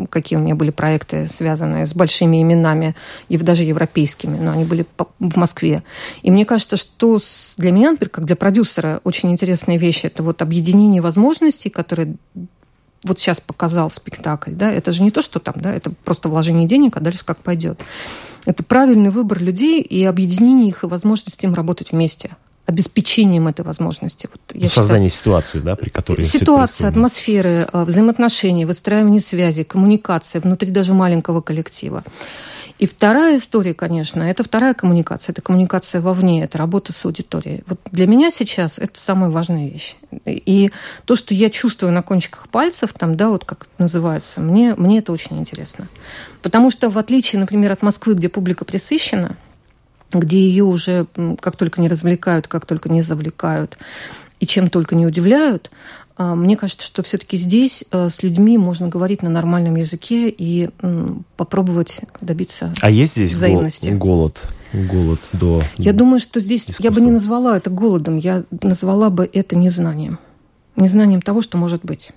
какие 0.10 0.38
у 0.38 0.42
меня 0.42 0.56
были 0.56 0.72
проекты, 0.72 1.28
связанные 1.28 1.86
с 1.86 1.94
большими 1.94 2.42
именами, 2.42 2.96
и 3.30 3.38
даже 3.38 3.64
европейскими, 3.64 4.38
но 4.38 4.52
они 4.52 4.66
были 4.66 4.86
в 5.20 5.38
Москве. 5.38 5.84
И 6.24 6.32
мне 6.32 6.46
кажется, 6.46 6.76
что 6.76 7.20
для 7.58 7.72
меня, 7.72 7.92
например, 7.92 8.10
как 8.10 8.26
для 8.26 8.36
продюсера, 8.36 9.00
очень 9.04 9.32
интересная 9.32 9.78
вещь– 9.78 10.02
это 10.04 10.24
вот 10.24 10.42
объединение 10.42 11.02
возможностей, 11.02 11.70
которые 11.70 12.16
вот 13.04 13.20
сейчас 13.20 13.40
показал 13.40 13.92
спектакль, 13.92 14.54
да, 14.54 14.72
это 14.72 14.92
же 14.92 15.04
не 15.04 15.12
то, 15.12 15.22
что 15.22 15.40
там, 15.40 15.56
да, 15.58 15.74
это 15.74 15.92
просто 16.04 16.30
вложение 16.30 16.68
денег, 16.68 16.98
а 16.98 17.00
дальше 17.00 17.24
как 17.24 17.38
пойдет. 17.38 17.80
Это 18.46 18.64
правильный 18.64 19.12
выбор 19.12 19.42
людей 19.42 19.82
и 19.82 20.04
объединение 20.04 20.70
их 20.70 20.84
и 20.84 20.88
возможность 20.88 21.44
им 21.44 21.54
работать 21.54 21.92
вместе 21.92 22.36
обеспечением 22.68 23.48
этой 23.48 23.66
возможности. 23.66 24.30
Вот 24.32 24.42
я 24.54 24.68
Создание 24.68 25.10
считаю, 25.10 25.22
ситуации, 25.22 25.60
да, 25.60 25.76
при 25.76 25.90
которой 25.90 26.22
Ситуация, 26.24 26.90
атмосферы, 26.90 27.68
э, 27.72 27.84
взаимоотношения, 27.84 28.68
выстраивание 28.68 29.22
связи, 29.22 29.64
коммуникация 29.64 30.42
внутри 30.42 30.70
даже 30.70 30.94
маленького 30.94 31.42
коллектива. 31.42 32.04
И 32.78 32.86
вторая 32.86 33.38
история, 33.38 33.74
конечно, 33.74 34.22
это 34.22 34.44
вторая 34.44 34.74
коммуникация. 34.76 35.34
Это 35.34 35.42
коммуникация 35.42 36.00
вовне, 36.00 36.44
это 36.44 36.60
работа 36.60 36.94
с 36.94 37.06
аудиторией. 37.06 37.64
Вот 37.66 37.80
для 37.92 38.06
меня 38.06 38.30
сейчас 38.30 38.78
это 38.78 39.00
самая 39.00 39.32
важная 39.32 39.68
вещь. 39.68 39.96
И 40.26 40.72
то, 41.06 41.16
что 41.16 41.34
я 41.34 41.50
чувствую 41.50 41.92
на 41.92 42.04
кончиках 42.04 42.50
пальцев, 42.50 42.92
там, 42.94 43.16
да, 43.18 43.30
вот 43.30 43.46
как 43.46 43.64
это 43.64 43.84
называется, 43.84 44.42
мне, 44.42 44.76
мне 44.76 45.00
это 45.00 45.12
очень 45.12 45.40
интересно. 45.40 45.88
Потому 46.44 46.70
что 46.70 46.90
в 46.92 46.98
отличие, 47.00 47.40
например, 47.40 47.72
от 47.72 47.82
Москвы, 47.82 48.14
где 48.14 48.30
публика 48.30 48.64
пресыщена, 48.64 49.38
где 50.12 50.40
ее 50.40 50.64
уже 50.64 51.08
как 51.40 51.56
только 51.56 51.82
не 51.82 51.88
развлекают, 51.88 52.48
как 52.48 52.66
только 52.66 52.90
не 52.90 53.02
завлекают 53.02 53.78
и 54.40 54.46
чем 54.46 54.70
только 54.70 54.96
не 54.96 55.06
удивляют, 55.06 55.72
а, 56.20 56.36
мне 56.36 56.58
кажется, 56.58 56.86
что 56.86 57.04
все-таки 57.04 57.38
здесь 57.38 57.86
э, 57.92 58.10
с 58.10 58.24
людьми 58.24 58.58
можно 58.58 58.88
говорить 58.88 59.22
на 59.22 59.30
нормальном 59.30 59.76
языке 59.76 60.30
и 60.30 60.70
попробовать 61.36 62.02
добиться 62.22 62.74
А 62.82 62.90
есть 62.90 63.14
здесь 63.14 63.34
взаимности. 63.34 63.90
голод? 63.90 64.42
Голод 64.74 65.20
до 65.32 65.62
Я 65.78 65.94
думаю, 65.94 66.20
что 66.20 66.40
здесь 66.40 66.62
искусства. 66.62 66.84
я 66.84 66.92
бы 66.92 67.02
не 67.02 67.12
назвала 67.12 67.56
это 67.56 67.70
голодом, 67.70 68.18
я 68.18 68.44
назвала 68.62 69.10
бы 69.10 69.30
это 69.32 69.56
незнанием. 69.56 70.18
Незнанием 70.76 71.22
того, 71.22 71.42
что 71.42 71.58
может 71.58 71.86
быть. 71.86 72.12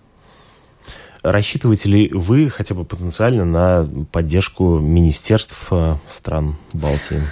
Рассчитываете 1.22 1.88
ли 1.91 2.11
вы 2.12 2.49
хотя 2.49 2.74
бы 2.74 2.84
потенциально 2.84 3.45
на 3.45 4.07
поддержку 4.11 4.78
министерств 4.78 5.68
э, 5.70 5.97
стран 6.09 6.57
Балтии? 6.72 7.22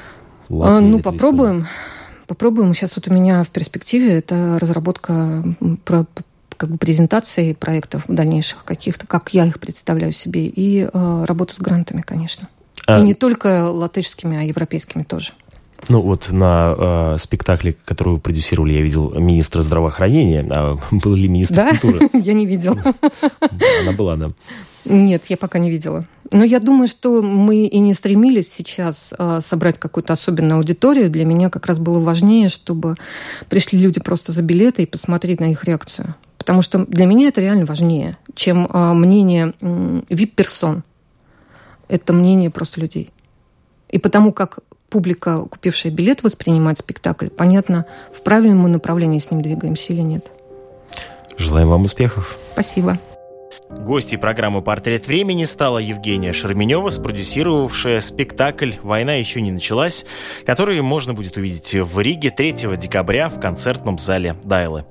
Латвии, 0.49 0.76
а, 0.76 0.80
ну, 0.80 1.01
попробуем. 1.01 1.66
Попробуем. 2.26 2.74
Сейчас 2.74 2.96
вот 2.96 3.09
у 3.09 3.12
меня 3.12 3.42
в 3.42 3.49
перспективе 3.49 4.18
это 4.18 4.59
разработка 4.61 5.42
про 5.84 6.07
как 6.57 6.70
бы 6.70 6.78
презентации 6.78 7.53
проектов 7.53 8.05
дальнейших 8.09 8.64
каких-то, 8.64 9.07
как 9.07 9.32
я 9.32 9.46
их 9.46 9.61
представляю 9.61 10.12
себе, 10.12 10.46
и 10.46 10.88
э, 10.92 11.24
работа 11.24 11.55
с 11.55 11.59
грантами, 11.59 12.03
конечно. 12.03 12.49
А... 12.86 12.99
И 12.99 13.03
не 13.03 13.14
только 13.14 13.70
латышскими, 13.70 14.36
а 14.38 14.42
европейскими 14.42 15.05
тоже. 15.05 15.32
Ну 15.89 16.01
вот 16.01 16.31
на 16.31 16.74
э, 16.76 17.16
спектакле, 17.18 17.76
который 17.85 18.14
вы 18.14 18.20
продюсировали, 18.20 18.74
я 18.74 18.83
видел 18.83 19.11
министра 19.14 19.62
здравоохранения, 19.62 20.47
а 20.51 20.76
был 20.91 21.14
ли 21.14 21.29
министр 21.29 21.55
да? 21.55 21.70
культуры? 21.70 22.11
Я 22.12 22.33
не 22.33 22.47
видела. 22.47 22.76
Она 23.83 23.93
была, 23.93 24.16
да. 24.16 24.33
Нет, 24.85 25.26
я 25.29 25.37
пока 25.37 25.59
не 25.59 25.70
видела. 25.70 26.07
Но 26.31 26.45
я 26.45 26.61
думаю, 26.61 26.89
что 26.89 27.20
мы 27.20 27.66
и 27.66 27.79
не 27.79 27.93
стремились 27.93 28.51
сейчас 28.51 29.12
э, 29.18 29.41
собрать 29.43 29.79
какую-то 29.79 30.14
особенную 30.14 30.59
аудиторию. 30.59 31.11
Для 31.11 31.26
меня 31.26 31.51
как 31.51 31.66
раз 31.66 31.79
было 31.79 32.01
важнее, 32.01 32.49
чтобы 32.49 32.95
пришли 33.51 33.79
люди 33.79 34.01
просто 34.01 34.33
за 34.33 34.41
билеты 34.41 34.85
и 34.85 34.87
посмотреть 34.87 35.41
на 35.41 35.51
их 35.51 35.64
реакцию. 35.64 36.14
Потому 36.39 36.62
что 36.62 36.87
для 36.87 37.05
меня 37.05 37.29
это 37.29 37.41
реально 37.43 37.66
важнее, 37.66 38.16
чем 38.35 38.66
э, 38.66 38.93
мнение 38.95 39.53
э, 39.61 40.01
вип-персон. 40.09 40.85
Это 41.89 42.12
мнение 42.12 42.51
просто 42.51 42.81
людей. 42.81 43.11
И 43.91 43.99
потому 43.99 44.33
как 44.33 44.61
публика, 44.89 45.41
купившая 45.41 45.93
билет, 45.93 46.22
воспринимает 46.22 46.78
спектакль, 46.78 47.28
понятно, 47.28 47.86
в 48.12 48.22
правильном 48.22 48.59
мы 48.61 48.68
направлении 48.68 49.18
с 49.18 49.30
ним 49.30 49.43
двигаемся 49.43 49.93
или 49.93 50.01
нет. 50.01 50.30
Желаем 51.36 51.68
вам 51.68 51.84
успехов. 51.84 52.36
Спасибо. 52.53 52.99
Гостьей 53.70 54.18
программы 54.18 54.62
«Портрет 54.62 55.07
времени» 55.07 55.45
стала 55.45 55.78
Евгения 55.78 56.32
Шерменева, 56.32 56.89
спродюсировавшая 56.89 58.01
спектакль 58.01 58.72
«Война 58.82 59.14
еще 59.14 59.43
не 59.43 59.53
началась», 59.53 60.07
который 60.47 60.80
можно 60.80 61.12
будет 61.12 61.36
увидеть 61.36 61.74
в 61.74 62.01
Риге 62.01 62.30
3 62.30 62.76
декабря 62.76 63.28
в 63.28 63.39
концертном 63.39 63.99
зале 63.99 64.36
Дайлы. 64.43 64.86